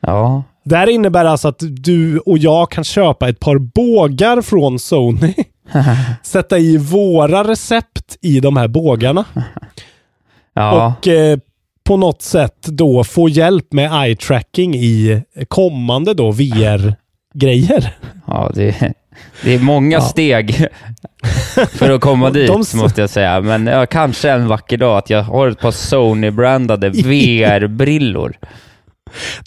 [0.00, 0.42] Ja.
[0.64, 5.34] Det här innebär alltså att du och jag kan köpa ett par bågar från Sony,
[6.22, 9.24] sätta i våra recept i de här bågarna
[10.54, 10.94] Ja.
[10.98, 11.38] och eh,
[11.84, 17.94] på något sätt då få hjälp med eye tracking i kommande då VR-grejer.
[18.26, 18.92] Ja, det,
[19.44, 20.00] det är många Ja.
[20.00, 20.66] steg
[21.72, 23.40] för att komma dit, De måste jag säga.
[23.40, 28.36] Men ja, kanske en vacker dag att jag har ett par Sony-brandade VR-brillor.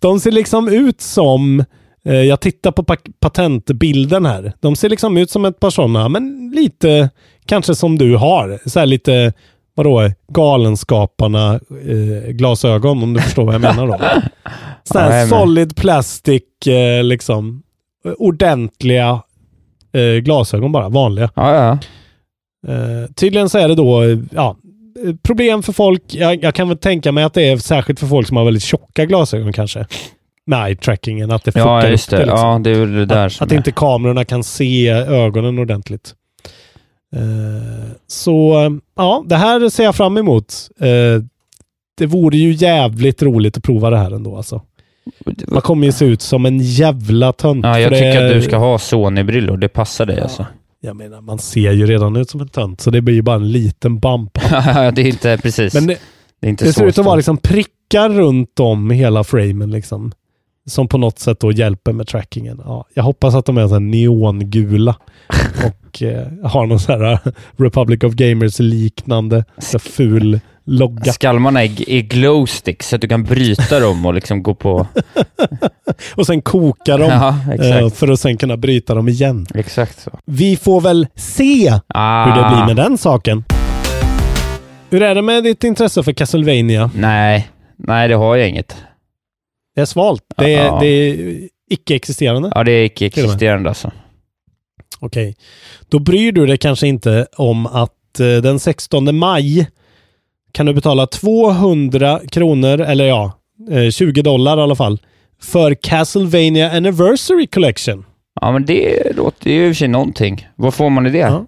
[0.01, 1.63] De ser liksom ut som,
[2.05, 6.09] eh, jag tittar på pa- patentbilden här, de ser liksom ut som ett par sådana,
[6.09, 7.09] men lite
[7.45, 8.59] kanske som du har.
[8.69, 9.33] Så här lite,
[9.75, 11.53] vadå, galenskaparna
[11.87, 13.97] eh, glasögon om du förstår vad jag menar då.
[14.83, 17.63] Sådana här solid plastic, eh, liksom
[18.17, 19.21] ordentliga
[19.93, 21.29] eh, glasögon bara, vanliga.
[21.35, 21.77] Ja, ja.
[22.73, 24.57] Eh, tydligen så är det då ja,
[25.23, 26.03] problem för folk.
[26.07, 28.63] Jag, jag kan väl tänka mig att det är särskilt för folk som har väldigt
[28.63, 29.85] tjocka glasögon kanske.
[30.45, 32.25] med eye-trackingen, att det Ja, fuckar just upp det.
[32.25, 32.31] det.
[32.31, 32.49] Liksom.
[32.49, 35.59] Ja, det är väl det där att som att är- inte kamerorna kan se ögonen
[35.59, 36.13] ordentligt.
[37.15, 38.53] Eh, så
[38.95, 40.53] ja, det här ser jag fram emot.
[40.79, 41.23] Eh,
[41.97, 44.61] det vore ju jävligt roligt att prova det här ändå alltså.
[45.47, 47.65] Man kommer ju se ut som en jävla tönt.
[47.65, 49.57] Ja, jag tycker det- att du ska ha Sony-brillor.
[49.57, 50.45] Det passar dig alltså.
[50.85, 53.35] Jag menar, man ser ju redan ut som en tönt, så det blir ju bara
[53.35, 54.33] en liten bump.
[54.93, 55.73] det är inte precis.
[55.73, 55.97] Men det,
[56.39, 60.11] det det så ser ut att vara liksom prickar runt om hela framen liksom.
[60.65, 62.61] Som på något sätt då hjälper med trackingen.
[62.65, 64.95] Ja, jag hoppas att de är så här neongula
[65.65, 71.13] och eh, har någon så här eh, Republic of Gamers liknande så ful logga.
[71.13, 74.87] Skalmarna är, är glow sticks så att du kan bryta dem och liksom gå på...
[76.15, 79.45] Och sen koka dem Ja, eh, för att sen kunna bryta dem igen.
[79.55, 80.19] Exakt så.
[80.25, 82.25] Vi får väl se Ah.
[82.25, 83.43] hur det blir med den saken.
[84.89, 86.91] Hur är det med ditt intresse för Castlevania?
[86.95, 87.47] Nej,
[87.77, 88.75] nej det har jag inget.
[89.75, 90.23] Det är svalt.
[90.37, 90.77] Det är, Ja.
[90.81, 91.39] det är
[91.69, 92.51] icke-existerande.
[92.55, 93.91] Ja, det är icke-existerande alltså.
[94.99, 95.35] Okej.
[95.89, 99.67] Då bryr du dig kanske inte om att eh, den 16 maj
[100.53, 103.31] kan du betala 200 kronor, eller ja,
[103.71, 104.99] eh, 20 dollar i alla fall,
[105.41, 108.05] för Castlevania Anniversary Collection.
[108.41, 110.47] Ja, men det låter ju i och för sig någonting.
[110.55, 111.17] Vad får man i det?
[111.17, 111.45] Ja.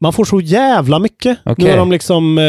[0.00, 1.38] Man får så jävla mycket.
[1.44, 1.64] Okej.
[1.64, 2.44] Nu har de liksom eh,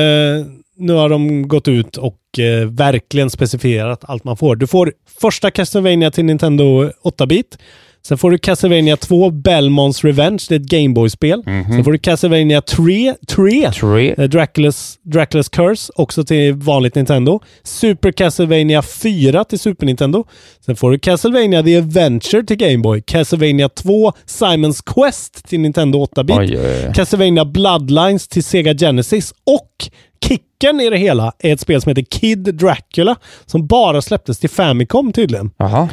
[0.78, 4.56] nu har de gått ut och eh, verkligen specifierat allt man får.
[4.56, 7.58] Du får första Castlevania till Nintendo 8-bit.
[8.08, 11.44] Sen får du Castlevania 2 Belmonts Revenge, det är ett Gameboy-spel.
[11.46, 14.16] Sen får du Castlevania 3, 3, Tre.
[14.18, 17.40] eh, Draculas, Draculas Curse, också till vanligt Nintendo.
[17.64, 20.24] Super Castlevania 4 till Super Nintendo.
[20.66, 23.02] Sen får du Castlevania The Adventure till Gameboy.
[23.02, 26.38] Castlevania 2 Simons Quest till Nintendo 8-bit.
[26.38, 26.94] Oj, oj, oj.
[26.96, 29.90] Castlevania Bloodlines till Sega Genesis och
[30.26, 34.50] kicken i det hela är ett spel som heter Kid Dracula som bara släpptes till
[34.50, 35.52] Famicom tydligen.
[35.58, 35.90] Jaha.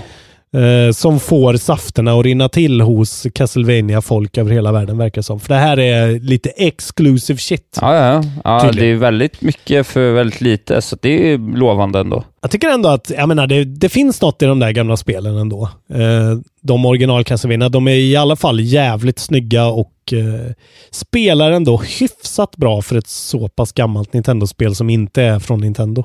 [0.55, 5.41] Eh, som får safterna att rinna till hos Castlevania folk över hela världen verkar som.
[5.41, 7.79] För det här är lite exclusive shit.
[7.81, 8.67] Ja, ja, ja.
[8.67, 12.25] ja det är väldigt mycket för väldigt lite, så det är lovande ändå.
[12.43, 15.37] Jag tycker ändå att, jag menar, det, det finns något i de där gamla spelen
[15.37, 15.69] ändå.
[15.91, 20.53] Eh, de original Castlevania, de är i alla fall jävligt snygga och eh,
[20.91, 26.05] spelar ändå hyfsat bra för ett så pass gammalt Nintendo-spel som inte är från Nintendo.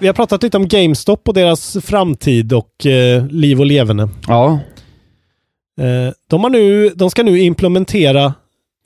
[0.00, 4.08] Vi har pratat lite om GameStop och deras framtid och eh, liv och leverne.
[4.28, 4.60] Ja.
[5.80, 8.34] Eh, de, har nu, de ska nu implementera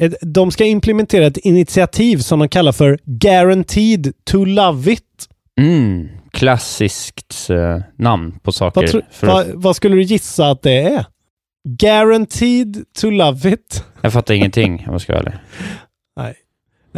[0.02, 5.28] ett, de ska implementera ett initiativ som de kallar för Guaranteed to Love It.
[5.60, 6.08] Mm.
[6.32, 8.80] Klassiskt eh, namn på saker.
[8.80, 11.06] Vad, tro, för vad, skulle du gissa att det är?
[11.68, 13.84] Guaranteed to love it.
[14.00, 15.34] Jag fattar ingenting om jag ska vara ärlig.
[16.16, 16.34] Nej.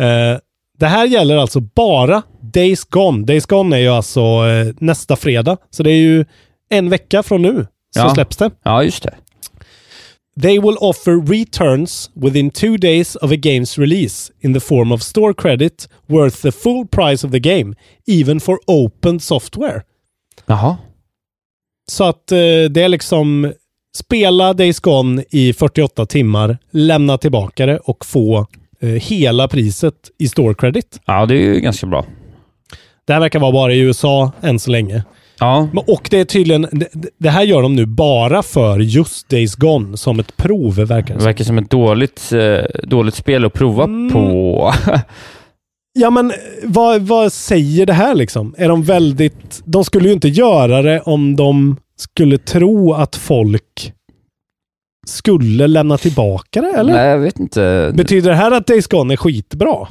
[0.06, 0.38] Eh,
[0.78, 3.24] det här gäller alltså bara Days Gone.
[3.26, 5.56] Days Gone är ju alltså eh, nästa fredag.
[5.70, 6.24] Så det är ju
[6.70, 8.14] en vecka från nu så Ja.
[8.14, 8.50] släpps det.
[8.62, 9.14] Ja, just det.
[10.42, 15.02] They will offer returns within two days of a game's release in the form of
[15.02, 17.74] store credit worth the full price of the game,
[18.06, 19.82] even for open software.
[20.46, 20.76] Jaha.
[21.92, 22.36] Så att eh,
[22.70, 23.52] det är liksom
[23.96, 28.46] spela Days Gone i 48 timmar, lämna tillbaka det och få
[28.80, 31.00] hela priset i store credit.
[31.06, 32.04] Ja, det är ju ganska bra.
[33.06, 35.02] Det här verkar vara bara i USA än så länge.
[35.40, 35.68] Ja.
[35.72, 39.54] Men- Och det är tydligen, det, det här gör de nu bara för just Days
[39.54, 41.24] Gone som ett prov verkar det som.
[41.26, 44.12] verkar som ett dåligt, eh, dåligt spel att prova Mm.
[44.12, 44.72] på.
[45.98, 48.54] Ja men eh, vad, vad säger det här liksom?
[48.58, 49.62] Är de väldigt...
[49.64, 53.92] De skulle ju inte göra det om de skulle tro att folk
[55.06, 56.92] skulle lämna tillbaka det, eller?
[56.92, 57.92] Nej, jag vet inte.
[57.94, 59.88] Betyder det här att Days Gone är skitbra?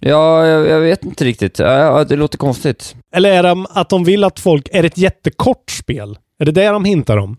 [0.00, 1.58] Ja, jag, jag vet inte riktigt.
[1.58, 2.96] Ja, det låter konstigt.
[3.14, 4.68] Eller är det att de vill att folk...
[4.72, 6.18] Är det ett jättekort spel?
[6.38, 7.36] Är det det de hintar om?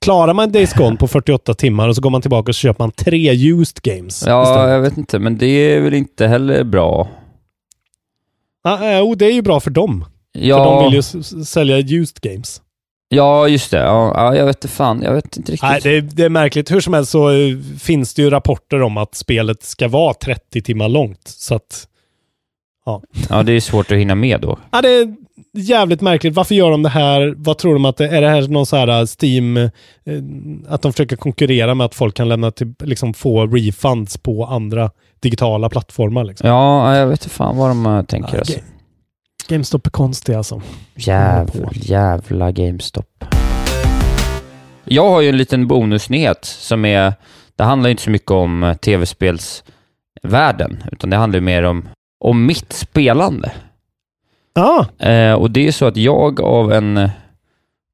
[0.00, 2.84] Klarar man Days Gone på 48 timmar och så går man tillbaka och så köper
[2.84, 4.70] man tre used games Ja, istället?
[4.70, 7.08] jag vet inte, men det är väl inte heller bra.
[8.64, 10.04] Ah, eh, jo, det är ju bra för dem.
[10.32, 12.62] Ja, För de vill ju sälja used games.
[13.12, 13.78] Ja just det.
[13.78, 15.02] Ja, ja, jag vet inte fan.
[15.02, 15.68] Jag vet inte riktigt.
[15.70, 16.70] Nej, det, är- det är märkligt.
[16.70, 20.62] Hur som helst så eh, finns det ju rapporter om att spelet ska vara 30
[20.62, 21.20] timmar långt.
[21.28, 21.86] Så att...
[23.28, 24.58] Ja, det är svårt att hinna med då.
[24.70, 25.14] Ja, det är
[25.56, 26.34] jävligt märkligt.
[26.34, 27.34] Varför gör de det här?
[27.36, 28.20] Vad tror de att det är?
[28.20, 29.70] det här någon så här eh, Steam, eh,
[30.68, 34.90] att de försöker konkurrera med att folk kan lämna till, liksom få refunds på andra
[35.20, 36.48] digitala plattformar liksom?
[36.48, 38.58] Ja, jag vet inte fan vad de tänker Ja, alltså.
[39.50, 40.62] Ga- GameStop är konstiga alltså.
[40.94, 43.24] Jävla, jävla GameStop.
[44.84, 47.12] Jag har ju en liten bonusnyhet som är,
[47.56, 51.88] det handlar inte så mycket om tv-spelsvärlden, utan det handlar mer om,
[52.24, 53.52] om mitt spelande.
[54.54, 56.96] Ja, Eh, och det är så att jag av en,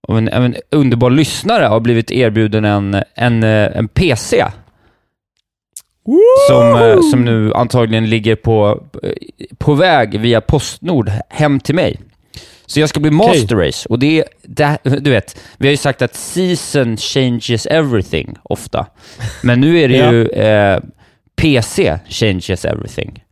[0.08, 4.44] av en, av en underbar lyssnare har blivit erbjuden en, en, eh, en PC.
[6.48, 9.10] Som, eh, som nu antagligen ligger på, eh,
[9.58, 12.00] på väg via Postnord hem till mig.
[12.66, 16.02] Så jag ska bli Master Race och det det, du vet, vi har ju sagt
[16.02, 18.86] att season changes everything ofta.
[19.42, 20.12] Men nu är det Ja.
[20.12, 20.80] ju eh,
[21.36, 23.22] PC changes everything.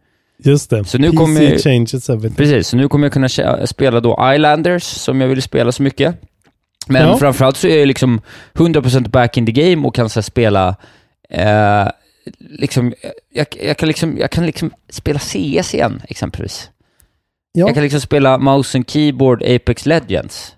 [0.45, 0.85] Just det.
[0.85, 2.37] Så nu PC kommer jag- changes everything.
[2.37, 3.29] Precis, så nu kommer jag kunna
[3.67, 6.15] spela då Islanders som jag ville spela så mycket.
[6.87, 7.17] Men Ja.
[7.19, 8.21] framförallt så är jag liksom
[8.55, 10.77] 100% back in the game och kan så spela
[11.31, 11.89] eh,
[12.39, 12.95] liksom,
[13.33, 16.71] jag, jag, kan liksom, jag kan liksom spela CS igen exempelvis.
[17.53, 17.67] Ja.
[17.67, 20.55] Jag kan liksom spela mouse and keyboard Apex Legends.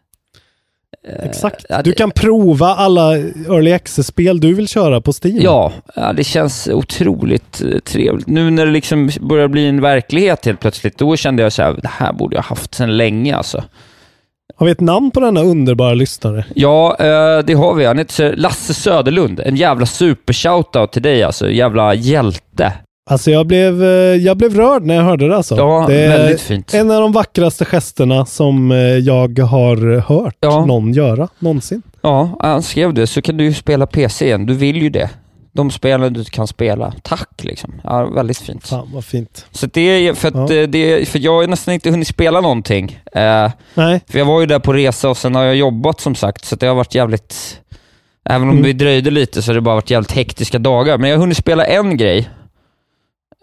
[1.22, 1.66] Exakt.
[1.68, 5.40] ja, Du kan prova alla Early Access-spel du vill köra på Steam.
[5.40, 8.26] Ja, ja, det känns otroligt eh, trevligt.
[8.26, 11.72] Nu när det liksom börjar bli en verklighet helt plötsligt, då kände jag så här,
[11.82, 13.64] det här borde jag haft sedan länge alltså.
[14.55, 16.44] Har vi ett namn på denna underbara lyssnare?
[16.55, 17.84] Ja, eh, det har vi.
[17.86, 19.40] Han heter Lasse Söderlund.
[19.40, 21.51] En jävla super-shoutout till dig alltså.
[21.51, 22.72] Jävla hjälte.
[23.11, 25.57] Alltså jag blev, eh, jag blev rörd när jag hörde det alltså.
[25.57, 26.74] Ja, det är väldigt fint.
[26.74, 30.64] En av de vackraste gesterna som eh, jag har hört Ja.
[30.66, 31.82] någon göra någonsin.
[32.03, 33.07] Ja, han skrev det.
[33.07, 34.47] Så kan du ju spela PC igen.
[34.47, 35.11] Du vill ju det.
[35.57, 36.92] De spelen du kan spela.
[37.02, 37.74] Tack liksom.
[37.84, 38.66] Ja, väldigt fint.
[38.68, 39.46] Fan vad fint.
[39.50, 40.57] Så det är för att, Ja.
[40.57, 43.00] eh, det för jag har nästan inte hunnit spela någonting.
[43.14, 44.00] Eh, Nej.
[44.09, 46.57] För jag var ju där på resa och sen har jag jobbat som sagt, så
[46.57, 47.61] det har varit jävligt...
[48.28, 48.62] Även om Mm.
[48.62, 50.98] det dröjde lite så har det bara varit jävligt hektiska dagar.
[50.98, 52.28] Men jag har hunnit spela en grej.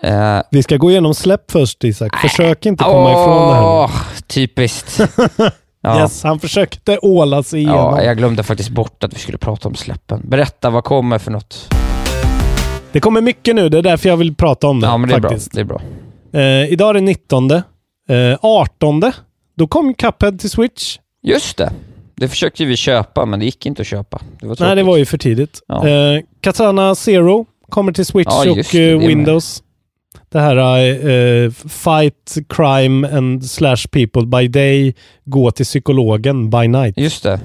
[0.03, 2.15] Eh, Vi ska gå igenom släpp först Isak.
[2.17, 3.63] Försök inte komma ifrån det här.
[3.63, 3.91] åh,
[4.27, 4.99] Typiskt.
[5.85, 6.01] Ja.
[6.01, 7.77] Yes, han försökte åla sig igenom.
[7.97, 10.21] Ja, jag glömde faktiskt bort att vi skulle prata om släppen.
[10.23, 11.73] Berätta, vad kommer för något?
[12.93, 14.87] Det kommer mycket nu, det är därför jag vill prata om det.
[14.87, 15.29] Ja, men det är bra.
[15.29, 15.51] faktiskt.
[15.51, 15.81] Det är bra.
[16.33, 17.51] Eh, idag är det 19.
[17.51, 17.61] Eh,
[18.41, 19.01] 18.
[19.57, 20.97] Då kom Cuphead till Switch.
[21.23, 21.71] Just det.
[22.15, 24.21] Det försökte vi köpa, men det gick inte att köpa.
[24.39, 24.85] Det var Nej, det tråkigt.
[24.85, 25.59] var ju för tidigt.
[25.67, 25.87] Ja.
[25.87, 28.97] Eh, Katana Zero kommer till Switch Ja, och det, eh.
[28.99, 29.63] Windows.
[30.29, 34.93] Det här eh, Fight Crime and Slash People by Day,
[35.25, 36.97] gå till psykologen by night.
[36.97, 37.39] Just det.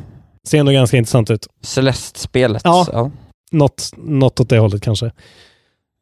[0.49, 1.47] Ser ändå ganska intressant ut.
[1.63, 2.63] Celeste-spelet.
[2.65, 2.87] Ja.
[2.93, 3.11] ja.
[3.51, 5.07] Något, något åt det hållet kanske.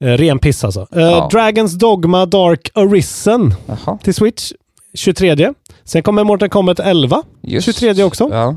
[0.05, 0.87] Eh, ren piss alltså.
[0.93, 1.29] Eh, Ja.
[1.33, 3.99] Dragons Dogma Dark Arisen Jaha.
[4.03, 4.53] till Switch
[4.95, 5.53] 23.
[5.85, 7.65] Sen kommer Mortal Kombat 11 Just.
[7.79, 8.29] 23 också.
[8.31, 8.57] Ja.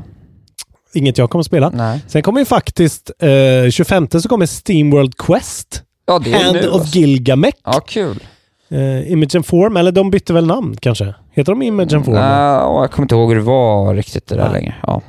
[0.94, 1.70] Inget jag kommer spela.
[1.70, 2.00] Nej.
[2.08, 5.82] Sen kommer ju faktiskt eh, 25 så kommer Steamworld Quest.
[6.06, 6.98] Ja, Hand nu, of alltså.
[6.98, 7.56] Gilgamesh.
[7.64, 8.18] Ja, kul.
[8.70, 11.14] Eh, Imogen Form, eller de bytte väl namn kanske?
[11.32, 12.14] Heter de Imogen Form?
[12.16, 14.52] Ja, jag kommer inte ihåg hur det var riktigt det där Nej.
[14.52, 14.74] längre.
[14.86, 15.02] Ja.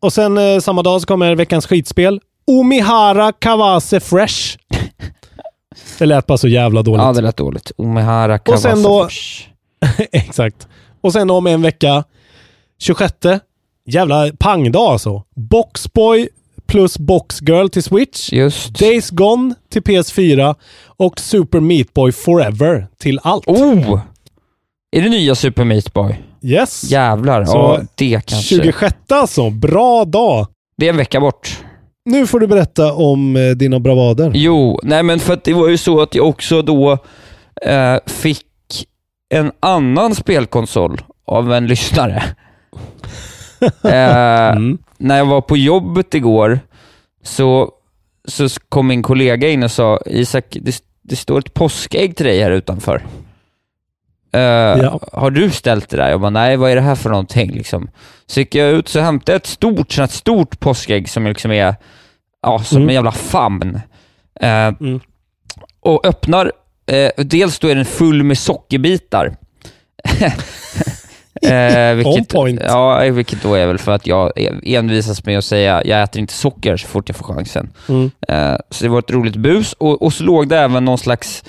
[0.00, 2.20] Och sen eh, samma dag så kommer veckans skitspel.
[2.46, 4.56] Omihara Kawase Fresh.
[5.98, 7.02] det lät bara så jävla dåligt.
[7.02, 7.72] ja, det lät dåligt.
[7.76, 9.48] Omihara Och sen då- Kawasafors.
[10.12, 10.68] Exakt.
[11.00, 12.04] Och sen om en vecka,
[12.78, 13.14] 26.
[13.86, 15.22] Jävla pangdag alltså.
[15.36, 16.28] Boxboy
[16.66, 18.32] plus Boxgirl till Switch.
[18.32, 18.78] Just.
[18.78, 20.54] Days Gone till PS4
[20.86, 23.46] och Super Meat Boy Forever till allt.
[23.46, 24.00] Oh!
[24.96, 26.14] Är det nya Super Meat Boy?
[26.42, 26.84] Yes!
[26.90, 27.44] Jävlar.
[27.44, 28.54] Så, ja, det kanske.
[28.56, 29.50] 26 alltså.
[29.50, 30.46] Bra dag!
[30.76, 31.58] Det är en vecka bort.
[32.04, 34.32] Nu får du berätta om eh, dina bravader.
[34.34, 36.98] Jo, nej men för att det var ju så att jag också då
[37.62, 38.46] eh, fick
[39.28, 42.22] en annan spelkonsol av en lyssnare.
[43.84, 44.78] eh, Mm.
[44.98, 46.60] När jag var på jobbet igår
[47.22, 47.70] så,
[48.24, 52.42] så kom min kollega in och sa Isak, det, det står ett påskägg till dig
[52.42, 53.02] här utanför.
[54.32, 54.40] Eh,
[54.82, 55.00] Ja.
[55.12, 56.10] Har du ställt det där?
[56.10, 57.50] Jag bara, nej vad är det här för någonting?
[57.50, 57.90] Liksom.
[58.26, 61.74] Så gick jag ut så hämtade jag ett stort, sånt stort påskägg som liksom är
[62.42, 62.88] ja, som Mm.
[62.88, 63.80] en jävla famn.
[64.40, 64.50] Eh,
[64.80, 65.00] Mm.
[65.82, 66.52] Och öppnar,
[66.86, 69.36] eh, dels då är den full med sockerbitar.
[71.42, 72.60] eh, vilket, point.
[72.66, 74.32] Ja, vilket då är väl för att jag
[74.64, 77.70] envisas med att säga jag äter inte socker så fort jag får chansen.
[77.88, 78.10] Mm.
[78.70, 81.44] Så det var ett roligt bus och, och så låg det även någon slags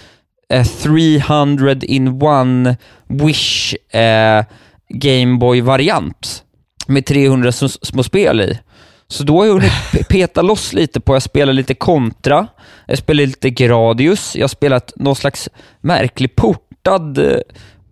[0.51, 2.77] eh, 300 in one
[3.07, 4.43] wish eh,
[4.89, 6.43] Gameboy-variant
[6.87, 8.59] med 300 s- små spel i.
[9.07, 12.47] Så då har jag hunnit pe- peta loss lite på, jag spelar lite Contra,
[12.87, 15.49] jag spelar lite Gradius, jag har spelat någon slags
[15.81, 17.37] märklig portad, eh,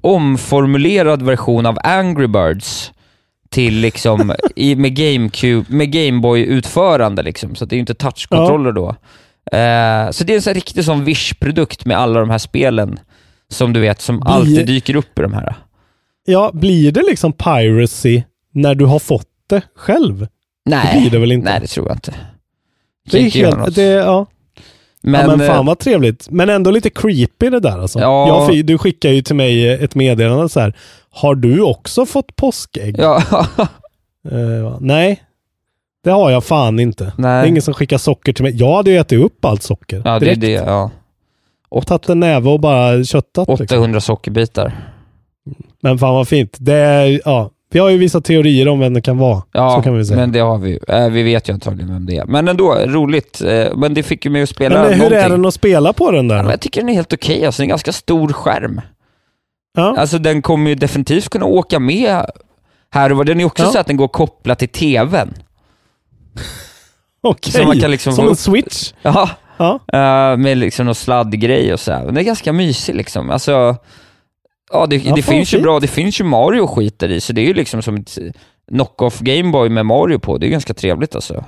[0.02, 2.92] omformulerad version av Angry Birds
[3.50, 8.96] till liksom, i, med GameCube, med Gameboy-utförande liksom, så det är ju inte touchkontroller då.
[9.52, 13.00] Eh, så det är en riktig sån Wish-produkt med alla de här spelen
[13.52, 15.56] som du vet, som Blir- alltid dyker upp i de här.
[16.26, 18.24] Ja, blir det liksom piracy
[18.54, 20.28] när du har fått det själv?
[20.66, 21.50] Nej, Det blir det väl inte?
[21.52, 22.14] nej det tror jag inte.
[23.12, 24.26] Det är helt, det, ja.
[25.02, 26.28] Men, ja, men fan eh, vad trevligt.
[26.30, 28.00] Men ändå lite creepy det där alltså.
[28.00, 28.28] Ja.
[28.28, 30.74] Jag fi- du skickar ju till mig ett meddelande så här.
[31.10, 32.96] Har du också fått påskägg?
[33.00, 33.24] Ja,
[34.32, 35.22] Eh, nej,
[36.04, 37.04] det har jag fan inte.
[37.04, 37.50] Det är Nej.
[37.50, 38.56] ingen som skickar socker till mig.
[38.56, 40.02] Jag hade ju ätit upp allt socker.
[40.06, 40.42] Ja, det är direkt.
[40.66, 40.72] det.
[40.72, 41.82] Ja.
[41.86, 43.48] Tagit en näve och bara köttat.
[43.60, 43.64] Liksom.
[43.78, 44.74] 800 sockerbitar.
[45.82, 46.58] Men fan vad fint.
[46.60, 49.44] Det är, ja, vi har ju vissa teorier om vem det kan vara.
[49.52, 50.18] Ja, så kan vi säga.
[50.20, 50.80] men det har vi.
[50.88, 52.26] Eh, Vi vet ju antagligen vem det är.
[52.26, 53.42] Men ändå, roligt.
[53.42, 55.20] Eh, Men det fick ju mig att spela Men, eh, hur någonting.
[55.20, 56.36] är den att spela på den där?
[56.36, 57.46] Ja, men jag tycker den är helt okej.
[57.46, 58.82] Alltså, det är en ganska stor skärm.
[59.78, 59.96] Ja.
[59.98, 62.26] Alltså den kommer ju definitivt kunna åka med
[62.92, 63.24] här och var.
[63.24, 63.70] Den är också Ja.
[63.70, 65.34] så att den går kopplat till TVn.
[67.22, 68.94] Okej, så man kan liksom som en switch.
[69.02, 69.80] Ja, Ja.
[69.94, 72.06] eh, med liksom någon sladdgrej och så här.
[72.06, 73.30] Den är ganska mysig liksom.
[73.30, 73.76] Alltså,
[74.72, 77.22] ja det, Ja, det finns ju bra, det finns ju Mario och skit där i,
[77.22, 78.18] så det är ju liksom som ett
[78.72, 80.38] knock-off Gameboy med Mario på.
[80.38, 81.44] Det är ganska trevligt alltså.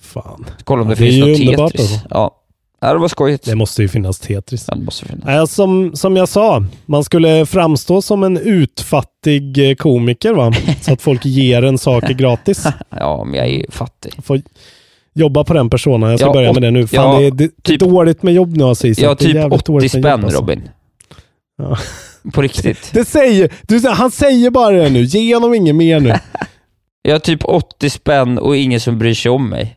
[0.00, 0.46] Fan.
[0.64, 1.92] Kolla om Ja, det, det är finns ju något Tetris.
[1.92, 2.06] alltså.
[2.10, 2.41] Ja.
[2.82, 3.44] Ja, det var skojigt.
[3.44, 4.64] Det måste ju finnas Tetris.
[4.68, 5.24] Ja, det måste finnas.
[5.24, 10.52] Nej, som, som jag sa, man skulle framstå som en utfattig eh, komiker va?
[10.80, 12.66] Så att folk ger en saker gratis.
[12.90, 14.12] Ja, men jag är fattig.
[14.24, 14.40] Får
[15.14, 16.10] jobba på den personen.
[16.10, 16.86] Jag ska Ja, börja med det nu.
[16.86, 19.04] Fan, ja, det är, det, typ- dåligt med jobb nu alltså, Isak.
[19.04, 20.40] Ja, typ jävligt 80 dåligt med jobb, spänn alltså.
[20.40, 20.68] Robin.
[21.58, 21.78] Ja.
[22.32, 22.78] På riktigt.
[22.92, 25.02] Det säger, du, han säger bara det nu.
[25.02, 26.14] Ge honom inget mer nu.
[27.02, 29.76] Jag har typ 80 spänn och ingen som bryr sig om mig.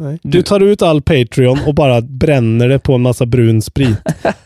[0.00, 0.18] Nej.
[0.22, 3.96] Du tar ut all Patreon och bara bränner det på en massa brun sprit.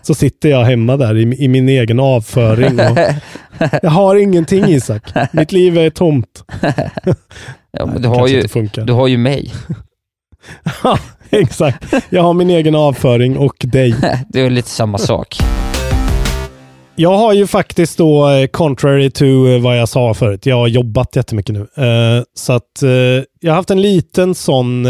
[0.02, 2.80] Så sitter jag hemma där i, i min egen avföring.
[2.80, 2.98] Och
[3.82, 5.02] jag har ingenting Isak.
[5.32, 6.44] Mitt liv är tomt.
[7.78, 8.42] Ja, men Nej, du, det har ju,
[8.84, 9.52] du har ju mig.
[10.82, 10.98] Ja,
[11.30, 11.94] exakt.
[12.08, 13.94] Jag har min egen avföring och dig.
[14.28, 15.36] Det är lite samma sak.
[16.96, 20.68] Jag har ju faktiskt då, eh, contrary to eh, vad jag sa förut, jag har
[20.68, 21.60] jobbat jättemycket nu.
[21.60, 22.82] Eh, så att
[23.40, 24.86] jag har haft en liten sån,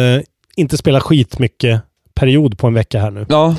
[0.57, 1.81] inte spela skitmycket
[2.15, 3.27] period på en vecka här nu.
[3.29, 3.57] Ja,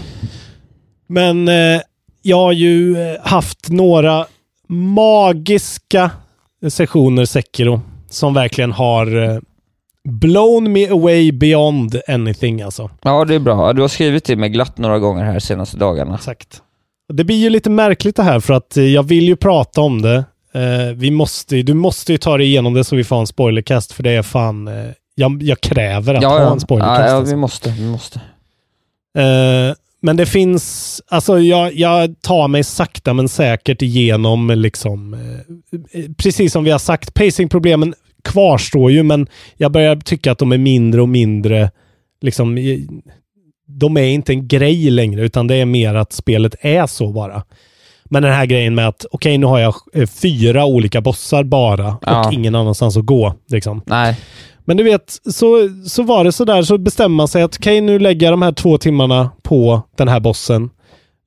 [1.08, 1.82] Men eh,
[2.22, 4.26] jag har ju eh, haft några
[4.68, 6.12] magiska
[6.70, 9.40] sessioner Sekiro som verkligen har eh,
[10.10, 12.90] blown me away beyond anything alltså.
[13.04, 13.74] ja, det är bra.
[13.74, 16.16] Du har skrivit till mig glatt några gånger här senaste dagarna.
[16.16, 16.62] Exakt.
[17.14, 20.02] Det blir ju lite märkligt det här för att eh, jag vill ju prata om
[20.02, 20.26] det.
[20.54, 23.92] Eh, vi måste, du måste ju ta dig igenom det så vi får en spoilercast
[23.92, 24.74] för det är fan, eh,
[25.16, 27.00] jag, jag kräver att Ja, ha en spoilercast.
[27.02, 27.70] ja, ja vi måste.
[27.70, 28.22] Vi måste.
[29.18, 36.00] Eh, men det finns, alltså jag, jag tar mig sakta men säkert igenom liksom, eh,
[36.02, 37.94] eh, precis som vi har sagt, pacingproblemen
[38.24, 41.72] kvarstår ju men jag börjar tycka att de är mindre och mindre,
[42.22, 42.58] liksom,
[43.68, 47.44] de är inte en grej längre utan det är mer att spelet är så bara.
[48.10, 49.76] Men den här grejen med att okej nu har jag
[50.10, 52.28] fyra olika bossar bara Ja.
[52.28, 53.34] och ingen annanstans att gå.
[53.48, 53.82] Liksom.
[53.86, 54.18] Nej.
[54.66, 57.82] Men du vet, så, så var det så där, så bestämde man sig att okej,
[57.82, 60.70] nu lägger jag de här två timmarna på den här bossen.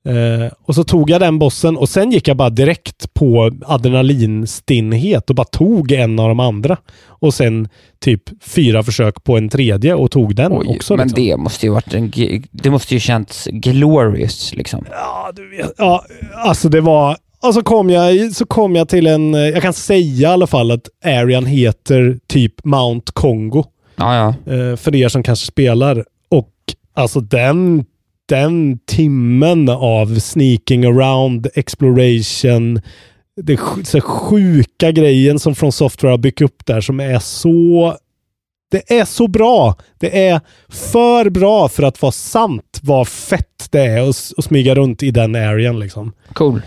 [0.07, 5.29] Eh, och så tog jag den bossen och sen gick jag bara direkt på adrenalinstinnhet
[5.29, 6.77] och bara tog en av de andra.
[7.05, 7.69] Och sen
[7.99, 10.95] typ fyra försök på en tredje och tog den Oj, också.
[10.95, 11.23] men liksom.
[11.23, 12.11] det måste ju varit en...
[12.51, 14.85] Det måste ju känts glorious liksom.
[14.91, 15.73] Ja, du vet.
[15.77, 17.17] Ja, alltså det var...
[17.43, 19.33] Och så kom, jag, så kom jag till en...
[19.35, 23.63] eh, Jag kan säga i alla fall att arean heter typ Mount Kongo.
[23.95, 24.15] Ja,
[24.45, 24.53] ja.
[24.53, 26.05] eh, för er som kanske spelar.
[26.29, 26.49] Och
[26.93, 27.85] alltså den,
[28.29, 32.81] den timmen av sneaking around, exploration,
[33.41, 37.95] det så sjuka grejen som från Software har byggt upp där som är så
[38.71, 39.75] det är så bra.
[39.99, 45.03] Det är för bra för att vara sant vad fett det är att smyga runt
[45.03, 46.11] i den arean liksom.
[46.33, 46.61] Cool.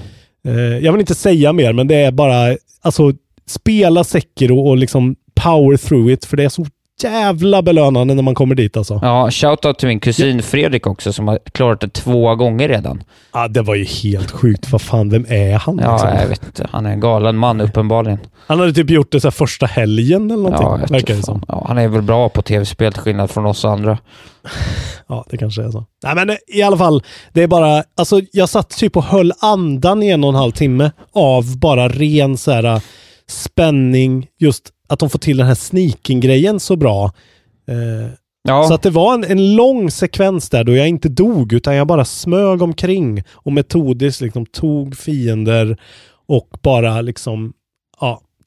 [0.47, 3.13] Eh, jag vill inte säga mer, men det är bara, alltså
[3.47, 6.67] spela Sekiro och liksom power through it, för det är så
[7.03, 9.01] jävla belönande när man kommer dit alltså.
[9.03, 13.03] Ja, shoutout till min kusin Fredrik också som har klarat det två gånger redan.
[13.33, 14.73] Ja, det var ju helt sjukt.
[14.73, 15.79] Vad fan, vem är han?
[15.83, 16.09] Ja, liksom?
[16.09, 16.69] jag vet inte.
[16.73, 18.19] Han är en galen man uppenbarligen.
[18.47, 21.45] Han hade typ gjort det så här första helgen eller någonting, Ja, verkar det som.
[21.49, 23.99] Ja, han är väl bra på tv-spel till skillnad från oss andra.
[25.09, 25.85] Ja, det kanske är så.
[26.05, 30.03] Nej, men i alla fall, det är bara, alltså jag satt typ och höll andan
[30.03, 32.81] i en och en halv timme av bara ren så här
[33.29, 37.13] spänning, just att de får till den här sneaking-grejen så bra.
[37.69, 38.13] Eh,
[38.49, 41.77] Ja, Så att det var en, en lång sekvens där då jag inte dog utan
[41.77, 45.77] jag bara smög omkring och metodiskt liksom tog fiender
[46.29, 47.53] och bara liksom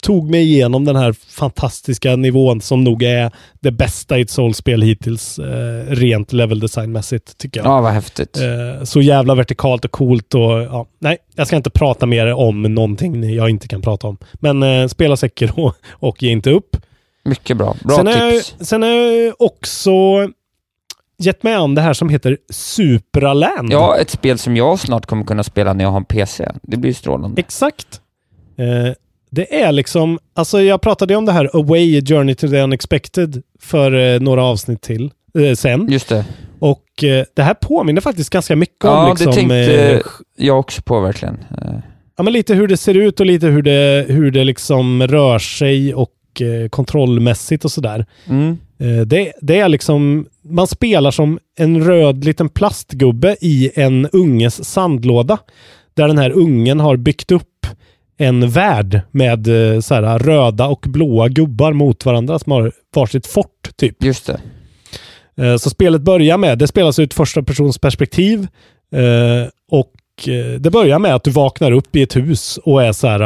[0.06, 4.82] tog mig igenom den här fantastiska nivån som nog är det bästa i ett soulspel
[4.82, 7.68] hittills eh, rent level designmässigt tycker jag.
[7.68, 8.38] ja vad häftigt.
[8.38, 12.62] Eh, så jävla vertikalt och coolt och ja, nej, jag ska inte prata mer om
[12.62, 14.18] någonting jag inte kan prata om.
[14.34, 16.78] Men eh, spela Sekiro och ge inte upp.
[17.24, 17.76] Mycket bra.
[17.84, 18.56] Bra sen, jag, tips.
[18.60, 19.92] sen har jag också
[21.18, 23.72] gett mig an det här som heter Supraland.
[23.72, 26.52] Ja, ett spel som jag snart kommer kunna spela när jag har en PC.
[26.64, 27.40] Det blir strålande.
[27.42, 28.02] Exakt.
[28.58, 28.94] Eh,
[29.36, 33.44] Det är liksom, alltså jag pratade ju om det här Away Journey to the Unexpected
[33.60, 35.92] för eh, några avsnitt till eh, sen.
[35.92, 36.26] Just det.
[36.60, 40.02] Och eh, det här påminner faktiskt ganska mycket Ja, om liksom, det tänkte
[40.38, 41.38] jag också på verkligen.
[42.18, 45.40] Ja, men lite hur det ser ut och lite hur det, hur det liksom rör
[45.40, 46.12] sig och
[46.70, 48.06] kontrollmässigt och sådär.
[48.26, 48.58] Mm.
[49.06, 55.38] Det, det är liksom, man spelar som en röd liten plastgubbe i en unges sandlåda.
[55.94, 57.55] Där den här ungen har byggt upp
[58.18, 63.28] en värld med eh, så här, röda och blåa gubbar mot varandra som har varsitt
[63.28, 64.04] fort typ.
[64.04, 64.40] Just det.
[65.46, 68.48] Eh, Så spelet börjar med, det spelas ut första persons perspektiv
[68.92, 69.92] eh, och
[70.60, 73.22] det börjar med att du vaknar upp i ett hus och är så här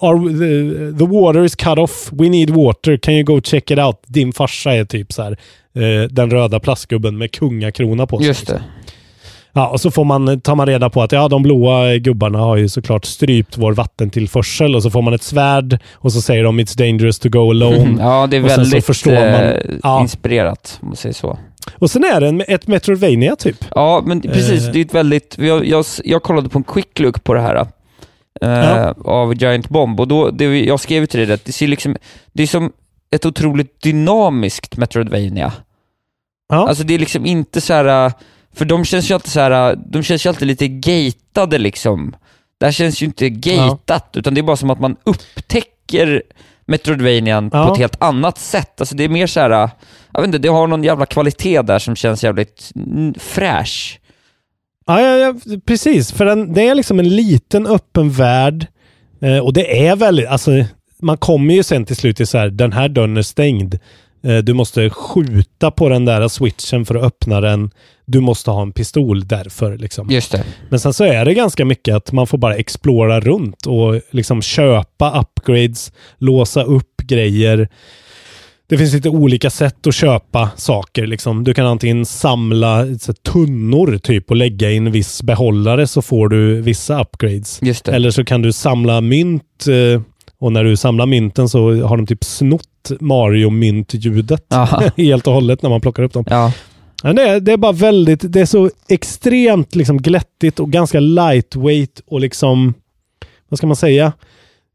[0.00, 0.18] Are,
[0.98, 3.96] the, water is cut off, we need water, can you go check it out?
[4.06, 5.38] Din farsa är typ så här
[6.08, 8.26] den röda plastgubben med kungakrona på sig.
[8.26, 8.62] Just det.
[9.52, 12.56] Ja, och så får man, tar man reda på att ja, de blåa gubbarna har
[12.56, 16.60] ju såklart strypt vår vattentillförsel och så får man ett svärd och så säger de
[16.60, 17.96] it's dangerous to go alone.
[17.98, 20.00] Ja, det är Och väldigt förstår man- eh, Ja.
[20.00, 21.38] inspirerat, om man säger så.
[21.78, 23.64] Och sen är det en, ett Metroidvania typ.
[23.74, 24.66] Ja, men precis.
[24.66, 24.72] Eh.
[24.72, 25.36] Det är ett väldigt...
[25.38, 27.56] Jag, jag, jag kollade på en quick look på det här.
[27.56, 27.66] eh,
[28.50, 28.94] Ja.
[29.04, 31.96] Av Giant Bomb och då, det, jag skrev till dig att det ser liksom...
[32.32, 32.72] Det är som
[33.14, 35.52] ett otroligt dynamiskt Metroidvania.
[36.48, 36.68] Ja.
[36.68, 38.12] Alltså det är liksom inte så här...
[38.54, 42.16] För de känns ju alltid så här, de känns ju alltid lite gatade liksom.
[42.58, 46.22] Det här känns ju inte gatat, utan det är bara som att man upptäcker
[46.66, 47.66] Metroidvanian Ja.
[47.66, 48.80] på ett helt annat sätt.
[48.80, 49.50] Alltså det är mer så här,
[50.12, 52.72] jag vet inte, det har någon jävla kvalitet där som känns jävligt
[53.18, 54.00] fräsch.
[54.86, 55.34] Ja, ja, ja
[55.66, 56.12] precis.
[56.12, 58.66] För den, det är liksom en liten öppen värld.
[59.22, 60.50] Eh, och det är väldigt, alltså
[61.02, 63.78] man kommer ju sen till slut till så här, den här dörren är stängd.
[64.22, 67.70] Eh, du måste skjuta på den där switchen för att öppna den.
[68.06, 69.78] Du måste ha en pistol därför.
[69.78, 70.10] Liksom.
[70.10, 70.44] Just det.
[70.68, 74.42] Men sen så är det ganska mycket att man får bara explora runt och liksom
[74.42, 77.68] köpa upgrades, låsa upp grejer.
[78.66, 81.06] Det finns lite olika sätt att köpa saker.
[81.06, 81.44] Liksom.
[81.44, 86.28] Du kan antingen samla så, tunnor typ och lägga i en viss behållare så får
[86.28, 87.60] du vissa upgrades.
[87.88, 90.02] Eller så kan du samla mynt eh,
[90.40, 94.54] och när du samlar mynten så har de typ snott Mario-mynt-ljudet
[94.96, 96.24] helt och hållet när man plockar upp dem.
[96.30, 96.52] Ja.
[97.02, 101.00] Men det, är, det är bara väldigt, det är så extremt liksom glättigt och ganska
[101.00, 102.74] lightweight och liksom,
[103.48, 104.12] vad ska man säga?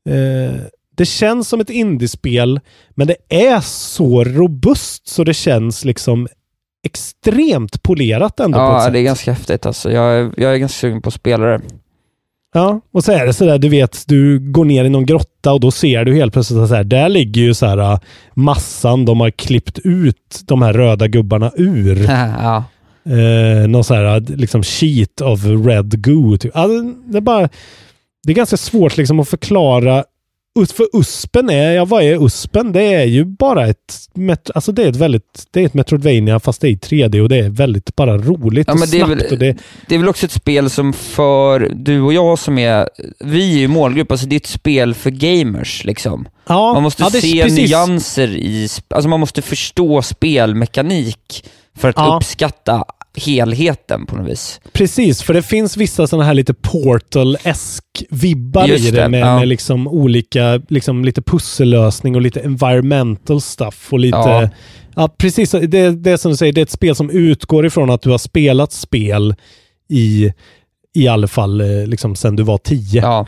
[0.09, 0.55] Eh,
[0.95, 2.59] det känns som ett indiespel,
[2.89, 6.27] men det är så robust så det känns liksom
[6.85, 9.91] extremt polerat ändå på ett Ja, det är ganska häftigt alltså.
[9.91, 11.61] Jag är, jag är ganska sugen på att spela det.
[12.55, 15.59] Ja, och så är det sådär, du vet, du går ner i någon grotta och
[15.59, 17.99] då ser du helt plötsligt att så här, där ligger ju så här äh,
[18.33, 22.05] massan de har klippt ut de här röda gubbarna ur.
[22.09, 22.63] ja.
[23.05, 26.37] Eh, någon så här liksom sheet of red goo.
[26.37, 26.55] Typ.
[26.55, 27.49] Alltså, det, är bara,
[28.23, 30.03] det är ganska svårt liksom att förklara.
[30.55, 32.71] För USPen är, ja vad är USPen?
[32.71, 33.99] Det är ju bara ett,
[34.55, 37.29] alltså det är ett väldigt, det är ett Metroidvania fast det är i 3D och
[37.29, 39.21] det är väldigt bara roligt Ja, och men det är, snabbt.
[39.21, 42.57] väl, och det, det är väl också ett spel som för du och jag som
[42.57, 42.89] är,
[43.19, 46.27] vi är ju målgrupp, alltså det är ett spel för gamers liksom.
[46.47, 47.69] ja, Man måste ja, det- se precis.
[47.69, 51.45] nyanser i, alltså man måste förstå spelmekanik
[51.77, 52.15] för att Ja.
[52.17, 52.83] uppskatta
[53.17, 54.61] helheten på något vis.
[54.71, 59.39] Precis, för det finns vissa sådana här lite Portal-esk vibbar Just i det, med, ja.
[59.39, 64.17] med liksom olika, liksom lite pussellösning och lite environmental stuff och lite...
[64.17, 64.49] Ja.
[64.95, 65.51] Ja, precis.
[65.51, 68.09] Det, det är som du säger, det är ett spel som utgår ifrån att du
[68.09, 69.35] har spelat spel
[69.89, 70.33] i,
[70.95, 73.01] i alla fall eh, liksom sen du var tio.
[73.01, 73.27] Ja,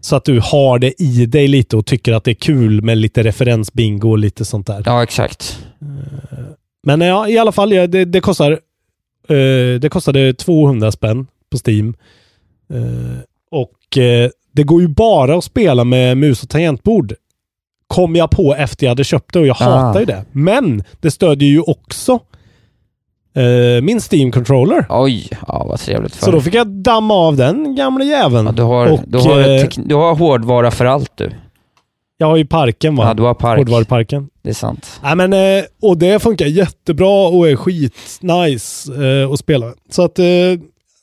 [0.00, 2.98] Så att du har det i dig lite och tycker att det är kul med
[2.98, 4.82] lite referensbingo och lite sånt där.
[4.86, 5.58] ja exakt.
[6.86, 8.58] Men ja, i alla fall, det, det kostar
[9.30, 11.94] eh, det kostade 200 spänn på Steam.
[12.72, 13.18] Eh,
[13.50, 17.14] och eh, det går ju bara att spela med mus och tangentbord.
[17.86, 19.64] Kom jag på efter jag hade köpt det och jag Ah.
[19.64, 20.24] hatar ju det.
[20.32, 22.12] Men det stödjer ju också
[23.36, 24.86] eh, min Steam-controller.
[24.88, 28.46] Oj, ja vad trevligt för Så då fick jag damma av den gamla jäveln.
[28.46, 31.30] ja, du, har, och, du, har eh, du har hårdvara för allt du.
[32.20, 33.04] Jag har ju parken va?
[33.08, 33.58] Ja, du har park.
[33.58, 34.28] Hårdvaruparken.
[34.42, 35.00] Det är sant.
[35.02, 39.74] Nej, men, eh, och det funkar jättebra och är skitnice eh, att spela.
[39.90, 40.26] Så att eh,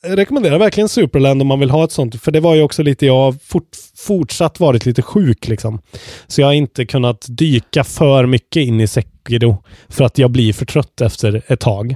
[0.07, 2.21] jag rekommenderar verkligen Superland om man vill ha ett sånt.
[2.21, 5.81] För det var ju också lite, jag har fort, fortsatt varit lite sjuk liksom.
[6.27, 9.63] Så jag har inte kunnat dyka för mycket in i Sekiro.
[9.89, 11.95] För att jag blir för trött efter ett tag.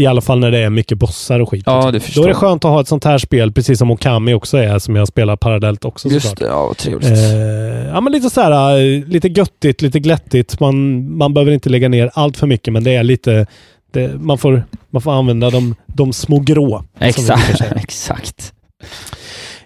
[0.00, 1.62] I alla fall när det är mycket bossar och skit.
[1.66, 1.92] Ja, liksom.
[1.92, 4.34] det förstår Då är det skönt att ha ett sånt här spel, precis som Okami
[4.34, 6.48] också är, som jag spelar parallellt också Just såklart.
[6.48, 7.10] det, ja vad trevligt.
[7.10, 10.60] Eh, ja, men lite så här, eh, lite göttigt, lite glättigt.
[10.60, 13.46] Man, man behöver inte lägga ner allt för mycket, men det är lite,
[13.92, 16.84] det, man, får, man får använda de, de små grå.
[17.00, 17.60] Exakt.
[17.76, 18.52] exakt.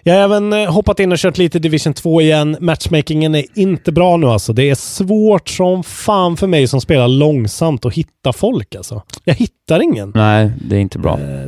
[0.07, 2.57] Jag har även eh, hoppat in och kört lite Division 2 igen.
[2.59, 4.53] Matchmakingen är inte bra nu alltså.
[4.53, 9.01] Det är svårt som fan för mig som spelar långsamt att hitta folk alltså.
[9.23, 10.11] Jag hittar ingen.
[10.15, 11.19] Nej, det är inte bra.
[11.19, 11.47] Eh,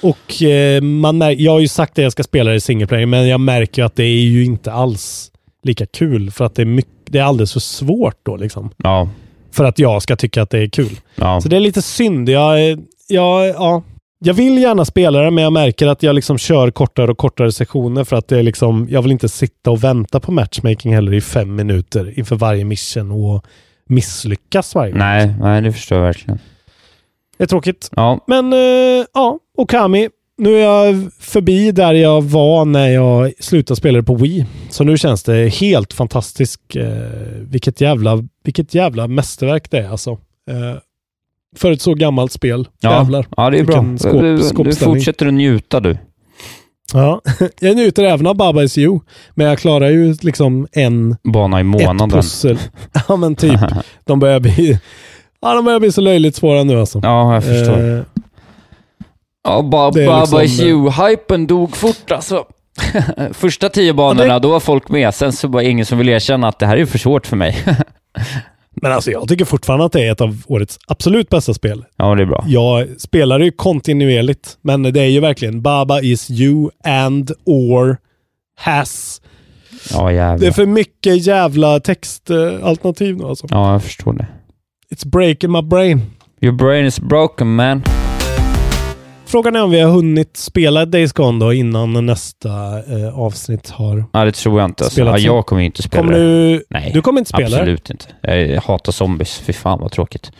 [0.00, 3.28] Och eh, man jag har ju sagt att jag ska spela i single player, men
[3.28, 5.30] jag märker ju att det är ju inte alls
[5.62, 8.70] lika kul för att det är, mycket, det är alldeles för svårt då liksom.
[8.76, 9.08] Ja.
[9.52, 11.00] För att jag ska tycka att det är kul.
[11.16, 11.40] Ja.
[11.40, 12.28] Så det är lite synd.
[12.28, 12.78] Jag,
[13.08, 13.82] jag, ja.
[14.24, 17.52] Jag vill gärna spela det, men jag märker att jag liksom kör kortare och kortare
[17.52, 21.14] sessioner för att det är liksom, jag vill inte sitta och vänta på matchmaking heller
[21.14, 23.44] i fem minuter inför varje mission och
[23.86, 24.98] misslyckas varje gång.
[24.98, 26.38] Nej, nej, det förstår jag verkligen.
[27.36, 27.90] Det är tråkigt.
[27.96, 30.08] Ja, Men eh, ja, Okami.
[30.38, 34.46] Nu är jag förbi där jag var när jag slutade spela det på Wii.
[34.70, 36.76] Så nu känns det helt fantastiskt.
[36.76, 36.84] Eh,
[37.40, 40.10] vilket, jävla, vilket jävla mästerverk det är alltså.
[40.50, 40.76] Eh,
[41.56, 42.68] för ett så gammalt spel.
[42.80, 42.92] ja.
[42.98, 43.26] Jävlar.
[43.36, 43.82] ja det är bra.
[43.82, 45.98] Skåp- du, fortsätter att njuta du.
[46.92, 47.20] Ja,
[47.60, 49.00] jag njuter även av Baba Is You.
[49.34, 52.10] Men jag klarar ju liksom en, Bana i ett månaden.
[52.10, 52.58] pussel.
[53.08, 53.60] Ja men typ.
[54.04, 54.78] De börjar bli,
[55.40, 57.00] ja, de börjar bli så löjligt svåra nu alltså.
[57.02, 57.96] Ja, jag förstår.
[57.96, 58.02] Eh,
[59.46, 60.90] Ja, ba, är Baba liksom, is you.
[60.90, 62.44] Hypen dog fort alltså.
[63.32, 65.14] Första tio banorna, Ja, det- då var folk med.
[65.14, 67.36] Sen så var det ingen som ville erkänna att det här är för svårt för
[67.36, 67.56] mig.
[68.76, 71.84] Men alltså jag tycker fortfarande att det är ett av årets absolut bästa spel.
[71.96, 72.44] ja, det är bra.
[72.48, 77.96] Jag spelar ju kontinuerligt, men det är ju verkligen Baba is you and or
[78.56, 79.20] has.
[79.92, 80.50] Ja, Det är jävlar.
[80.50, 83.46] för mycket jävla textalternativ nu alltså.
[83.50, 84.26] Ja, jag förstår det.
[84.94, 86.00] It's breaking my brain.
[86.40, 87.82] Your brain is broken man.
[89.26, 92.48] Frågan är om vi har hunnit spela Days Gone då innan nästa
[92.78, 94.04] eh, avsnitt har...
[94.12, 94.84] Ja, det tror jag inte.
[94.84, 95.00] Alltså.
[95.00, 96.24] Ja, jag kommer ju inte spela Kommer det.
[96.52, 96.64] du...
[96.70, 97.56] Nej, Du kommer inte spela det?
[97.56, 98.06] absolut inte.
[98.52, 99.38] Jag hatar zombies.
[99.38, 100.32] Fy fan vad tråkigt.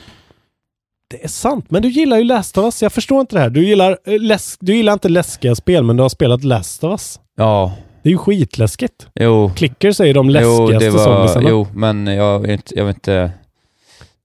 [1.11, 2.82] Det är sant, men du gillar ju Last of Us.
[2.82, 3.51] Jag förstår inte det här.
[3.51, 4.59] Du gillar, läsk...
[4.62, 7.20] du gillar inte läskiga spel, men du har spelat Last of Us.
[7.36, 9.06] Ja, Det är ju skitläskigt.
[9.15, 9.51] jo.
[9.56, 11.51] Klicker säger de Jo, läskigaste det var, zombiesarna.
[11.51, 13.31] jo, men jag vill inte, jag vill inte...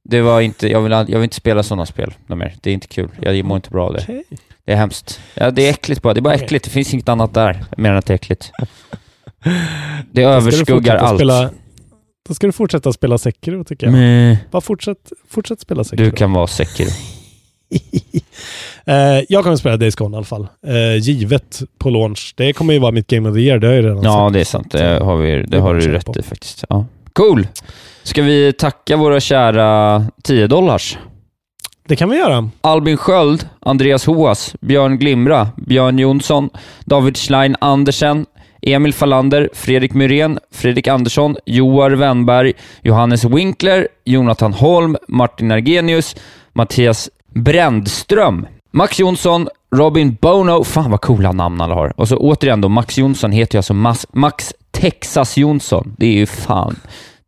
[0.04, 2.54] Det var inte, jag vill, jag vill inte spela sådana spel mer.
[2.62, 3.10] Det är inte kul.
[3.22, 4.00] Jag mår inte bra av det.
[4.04, 4.24] Okej.
[4.70, 5.20] Det är hemskt.
[5.34, 6.14] Ja, det är äckligt bara.
[6.14, 6.66] Det är bara äckligt.
[6.66, 8.52] Det finns inget annat där, mer än att det är äckligt.
[10.12, 11.18] Det överskuggar allt.
[11.20, 11.50] Spela,
[12.28, 13.94] då ska du fortsätta spela Sekiro tycker jag.
[13.94, 16.06] Men, Bara fortsätt, fortsätt spela Sekiro.
[16.06, 16.90] du kan vara Sekiro.
[18.86, 20.48] Eh, jag kommer spela Days Gone i alla fall.
[20.68, 22.34] Eh, givet på launch.
[22.38, 24.26] Det kommer ju vara mitt Game of the Year, det har jag ju redan Ja,
[24.26, 24.34] sagt.
[24.34, 24.72] det är sant.
[24.72, 26.20] Det har, vi, Det det har du rätt på.
[26.20, 26.64] i faktiskt.
[26.70, 26.86] Ja.
[27.14, 27.48] Cool!
[28.04, 30.98] Ska vi tacka våra kära 10 dollars?
[31.90, 32.50] Det kan vi göra.
[32.62, 36.50] Albin Sköld, Andreas Hoas, Björn Glimra, Björn Jonsson,
[36.86, 38.26] David Schlein Andersen,
[38.62, 46.16] Emil Fallander, Fredrik Myrén, Fredrik Andersson, Joar Wennberg, Johannes Winkler, Jonathan Holm, Martin Argenius,
[46.54, 51.94] Mattias Brändström, Max Jonsson, Robin Bono, fan vad coola namn alla har.
[52.00, 55.96] Och så återigen då, Max Jonsson heter ju alltså Mas, Max Texas Jonsson.
[55.98, 56.76] Det är ju fan,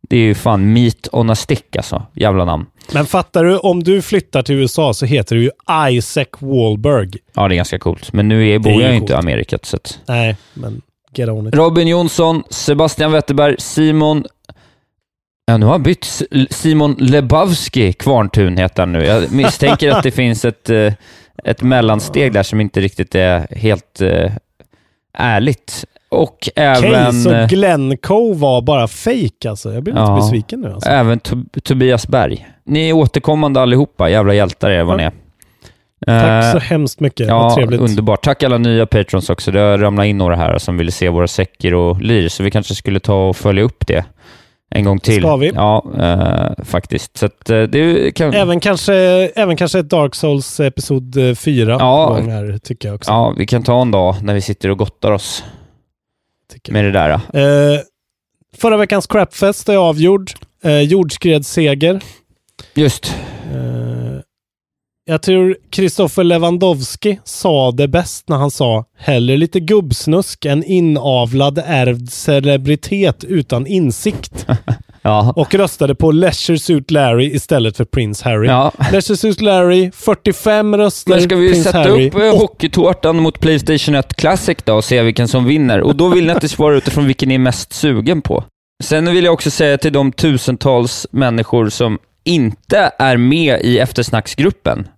[0.00, 2.02] det är ju fan meat on a stick alltså.
[2.12, 2.66] Jävla namn.
[2.92, 5.50] Men fattar du, om du flyttar till USA så heter du ju
[5.90, 7.10] Isaac Wahlberg.
[7.34, 8.12] Ja, det är ganska coolt.
[8.12, 9.16] Men nu är, bor jag ju inte i.
[9.16, 9.98] Amerika, så att...
[10.06, 10.82] Nej, men
[11.14, 11.54] get on it.
[11.54, 14.24] Robin Jonsson, Sebastian Wetterberg, Simon...
[15.44, 16.22] Ja, nu har han bytt.
[16.50, 19.04] Simon Lebowski Kvarntun heter han nu.
[19.04, 20.92] Jag misstänker att det finns ett, eh,
[21.44, 24.32] ett mellansteg där som inte riktigt är helt eh,
[25.18, 25.84] ärligt.
[26.12, 29.72] Och även, så eh, Glencoe var bara fake alltså.
[29.74, 30.16] Jag blir lite Ja.
[30.16, 30.88] besviken nu alltså.
[30.90, 32.46] även Tob- Tobias Berg.
[32.64, 34.10] Ni är återkommande allihopa.
[34.10, 35.12] Jävla hjältar är vad ni är.
[36.06, 37.28] Tack Eh, så hemskt mycket.
[37.28, 37.80] Ja, Vad trevligt.
[37.80, 38.24] underbart.
[38.24, 39.50] Tack alla nya patrons också.
[39.50, 42.50] Det har ramlat in några här som ville se våra säcker och lir, så vi
[42.50, 44.04] kanske skulle ta och följa upp det
[44.74, 45.22] en gång till.
[45.22, 45.52] Ska vi?
[45.54, 47.16] Ja, eh, faktiskt.
[47.16, 48.34] Så att, eh, det kan...
[48.34, 48.94] Även kanske,
[49.36, 52.06] även kanske ett Dark Souls episod 4 Ja.
[52.18, 53.10] gång här, tycker jag också.
[53.10, 55.44] Ja, vi kan ta en dag när vi sitter och gottar oss
[56.68, 57.10] med det där.
[57.10, 57.80] Eh,
[58.56, 60.30] förra veckans Crapfest är avgjord.
[60.64, 62.00] Eh, jordskredsseger.
[62.74, 63.14] Just.
[63.52, 64.20] Eh,
[65.04, 71.62] jag tror Kristoffer Lewandowski sa det bäst när han sa hellre lite gubbsnusk än inavlad
[71.66, 74.46] ärvd celebritet utan insikt.
[75.02, 75.32] Ja.
[75.36, 78.48] Och röstade på Leisure Suit Larry istället för Prince Harry.
[78.48, 78.72] ja.
[78.92, 81.10] Leisure Suit Larry, 45 röster.
[81.10, 84.84] Men ska vi Prince sätta Harry, upp eh, hockeytårtan mot Playstation 1 Classic då och
[84.84, 85.80] se vilken som vinner?
[85.80, 88.44] Och då vill ni att det svara utifrån vilken ni är mest sugen på.
[88.82, 94.88] Sen vill jag också säga till de tusentals människor som inte är med i eftersnacksgruppen,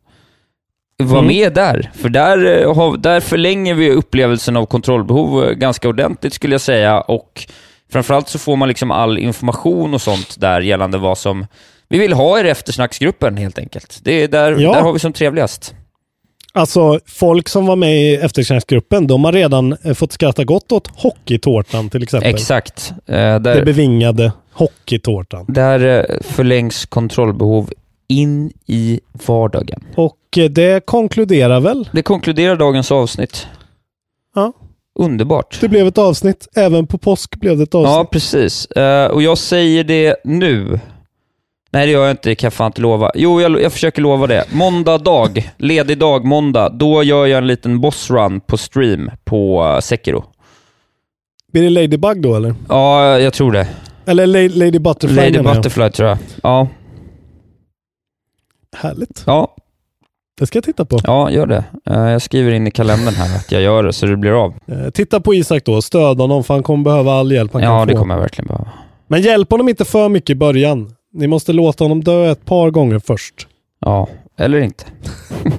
[1.02, 1.26] var Mm.
[1.28, 1.90] med där.
[1.94, 7.00] För där, eh, där förlänger vi upplevelsen av kontrollbehov eh, ganska ordentligt skulle jag säga
[7.00, 7.46] och
[7.92, 11.46] framförallt så får man liksom all information och sånt där gällande vad som
[11.88, 14.00] vi vill ha i eftersnacksgruppen helt enkelt.
[14.02, 14.72] Det är där, Ja.
[14.72, 15.74] där har vi som trevligast.
[16.56, 20.88] Alltså, folk som var med i efterkärnsgruppen, de har redan eh, fått skratta gott åt
[20.96, 22.30] hockeytårtan till exempel.
[22.30, 22.92] Exakt.
[23.06, 25.44] Eh, Det där, bevingade hockeytårtan.
[25.48, 25.80] där
[26.10, 27.70] eh, förlängs kontrollbehov
[28.08, 29.84] in i vardagen.
[29.96, 31.88] Och eh, det konkluderar väl?
[31.92, 33.46] Det konkluderar dagens avsnitt.
[34.34, 34.52] Ja.
[34.94, 35.58] Underbart.
[35.60, 36.48] Det blev ett avsnitt.
[36.56, 37.94] Även på påsk blev det ett avsnitt.
[37.94, 38.66] Ja, precis.
[38.66, 40.80] Eh, och jag säger det nu.
[41.70, 42.28] Nej, det gör jag inte.
[42.28, 43.10] Det kan jag fan inte lova.
[43.14, 44.44] Jo, jag, jag försöker lova det.
[44.52, 46.68] Måndag dag, ledig dag, måndag.
[46.68, 50.24] Då gör jag en liten bossrun på stream på uh, Sekiro.
[51.52, 52.54] Blir det Ladybug då eller?
[52.68, 53.68] Ja, jag tror det.
[54.06, 55.56] Eller La- Lady Butterfly Lady menar jag.
[55.56, 56.18] Butterfly tror jag.
[56.42, 56.68] Ja,
[58.76, 59.22] Härligt.
[59.26, 59.56] ja,
[60.38, 60.98] Det ska jag titta på.
[61.04, 61.64] ja, gör det.
[61.90, 64.54] Eh, jag skriver in i kalendern här att jag gör det, så det blir av.
[64.66, 65.82] Eh, titta på Isak då.
[65.82, 67.98] Stöd honom för han kommer behöva all hjälp han Ja, kan det få.
[67.98, 68.68] kommer jag verkligen behöva.
[69.06, 70.94] Men hjälp honom inte för mycket i början.
[71.12, 73.46] Ni måste låta honom dö ett par gånger först.
[73.80, 74.08] Ja,
[74.38, 74.84] eller inte.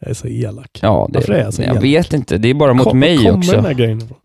[0.00, 0.78] Jag är så elak.
[0.82, 1.84] Ja, det Varför är jag så jag elak?
[1.84, 2.38] vet inte.
[2.38, 3.52] Det är bara mot Kom- mig kommer också.
[3.52, 4.16] den här grejen ifrån?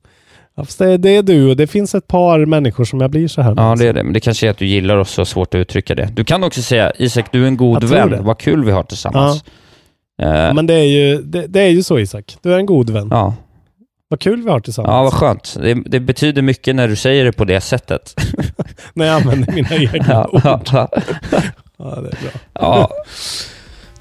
[0.59, 3.27] Ja, fast det, det är du och det finns ett par människor som jag blir
[3.27, 3.63] så här med.
[3.63, 4.03] Ja, det är det.
[4.03, 6.09] Men det kanske är att du gillar oss så svårt att uttrycka det.
[6.13, 8.09] Du kan också säga, Isak, du är en god Jag vän.
[8.09, 8.17] det.
[8.21, 9.43] Vad kul vi har tillsammans.
[10.21, 12.37] Eh, Men det är, ju, det, det är ju så Isak.
[12.41, 13.07] Du är en god vän.
[13.11, 13.33] ja.
[14.11, 14.91] Vad kul vi har tillsammans.
[14.91, 15.57] ja, vad skönt.
[15.61, 18.15] Det, det betyder mycket när du säger det på det sättet.
[18.93, 20.41] När jag använder mina egna ja, ord.
[20.43, 20.89] ja, ja.
[21.77, 22.31] Ja, det är bra.
[22.53, 22.89] ja.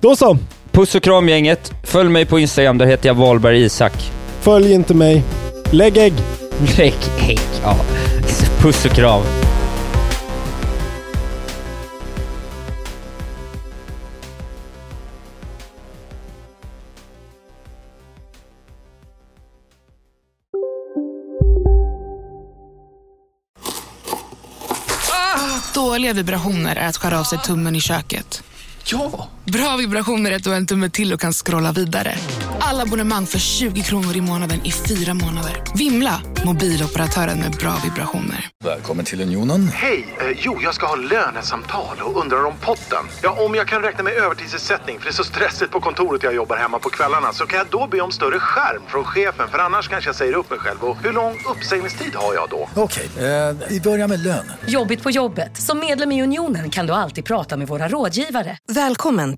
[0.00, 0.38] Då så.
[0.72, 1.72] Puss och kram gänget.
[1.84, 3.92] Följ mig på Instagram, där heter jag Wahlberg Isak.
[4.40, 5.22] Följ inte mig.
[5.70, 6.12] Lägg ägg.
[6.60, 7.76] Lägg ägg, ja.
[8.60, 9.22] Puss och kram.
[25.74, 28.42] Dåliga vibrationer är att skära av sig tummen i köket.
[28.84, 29.28] Ja!
[29.52, 32.14] Bra vibrationer är att du har en tumme till och kan scrolla vidare.
[32.60, 35.62] Alla abonnemang för 20 kronor i månaden i fyra månader.
[35.74, 36.20] Vimla!
[36.44, 38.48] Mobiloperatören med bra vibrationer.
[38.64, 39.68] Välkommen till Unionen.
[39.68, 40.16] Hej!
[40.20, 43.04] Eh, jo, jag ska ha lönesamtal och undrar om potten.
[43.22, 46.34] Ja, om jag kan räkna med övertidsersättning för det är så stressigt på kontoret jag
[46.34, 49.58] jobbar hemma på kvällarna så kan jag då be om större skärm från chefen för
[49.58, 50.84] annars kanske jag säger upp mig själv.
[50.84, 52.68] Och hur lång uppsägningstid har jag då?
[52.74, 54.52] Okej, eh, vi börjar med lön.
[54.66, 55.56] Jobbigt på jobbet.
[55.56, 58.58] Som medlem i Unionen kan du alltid prata med våra rådgivare.
[58.72, 59.37] Välkommen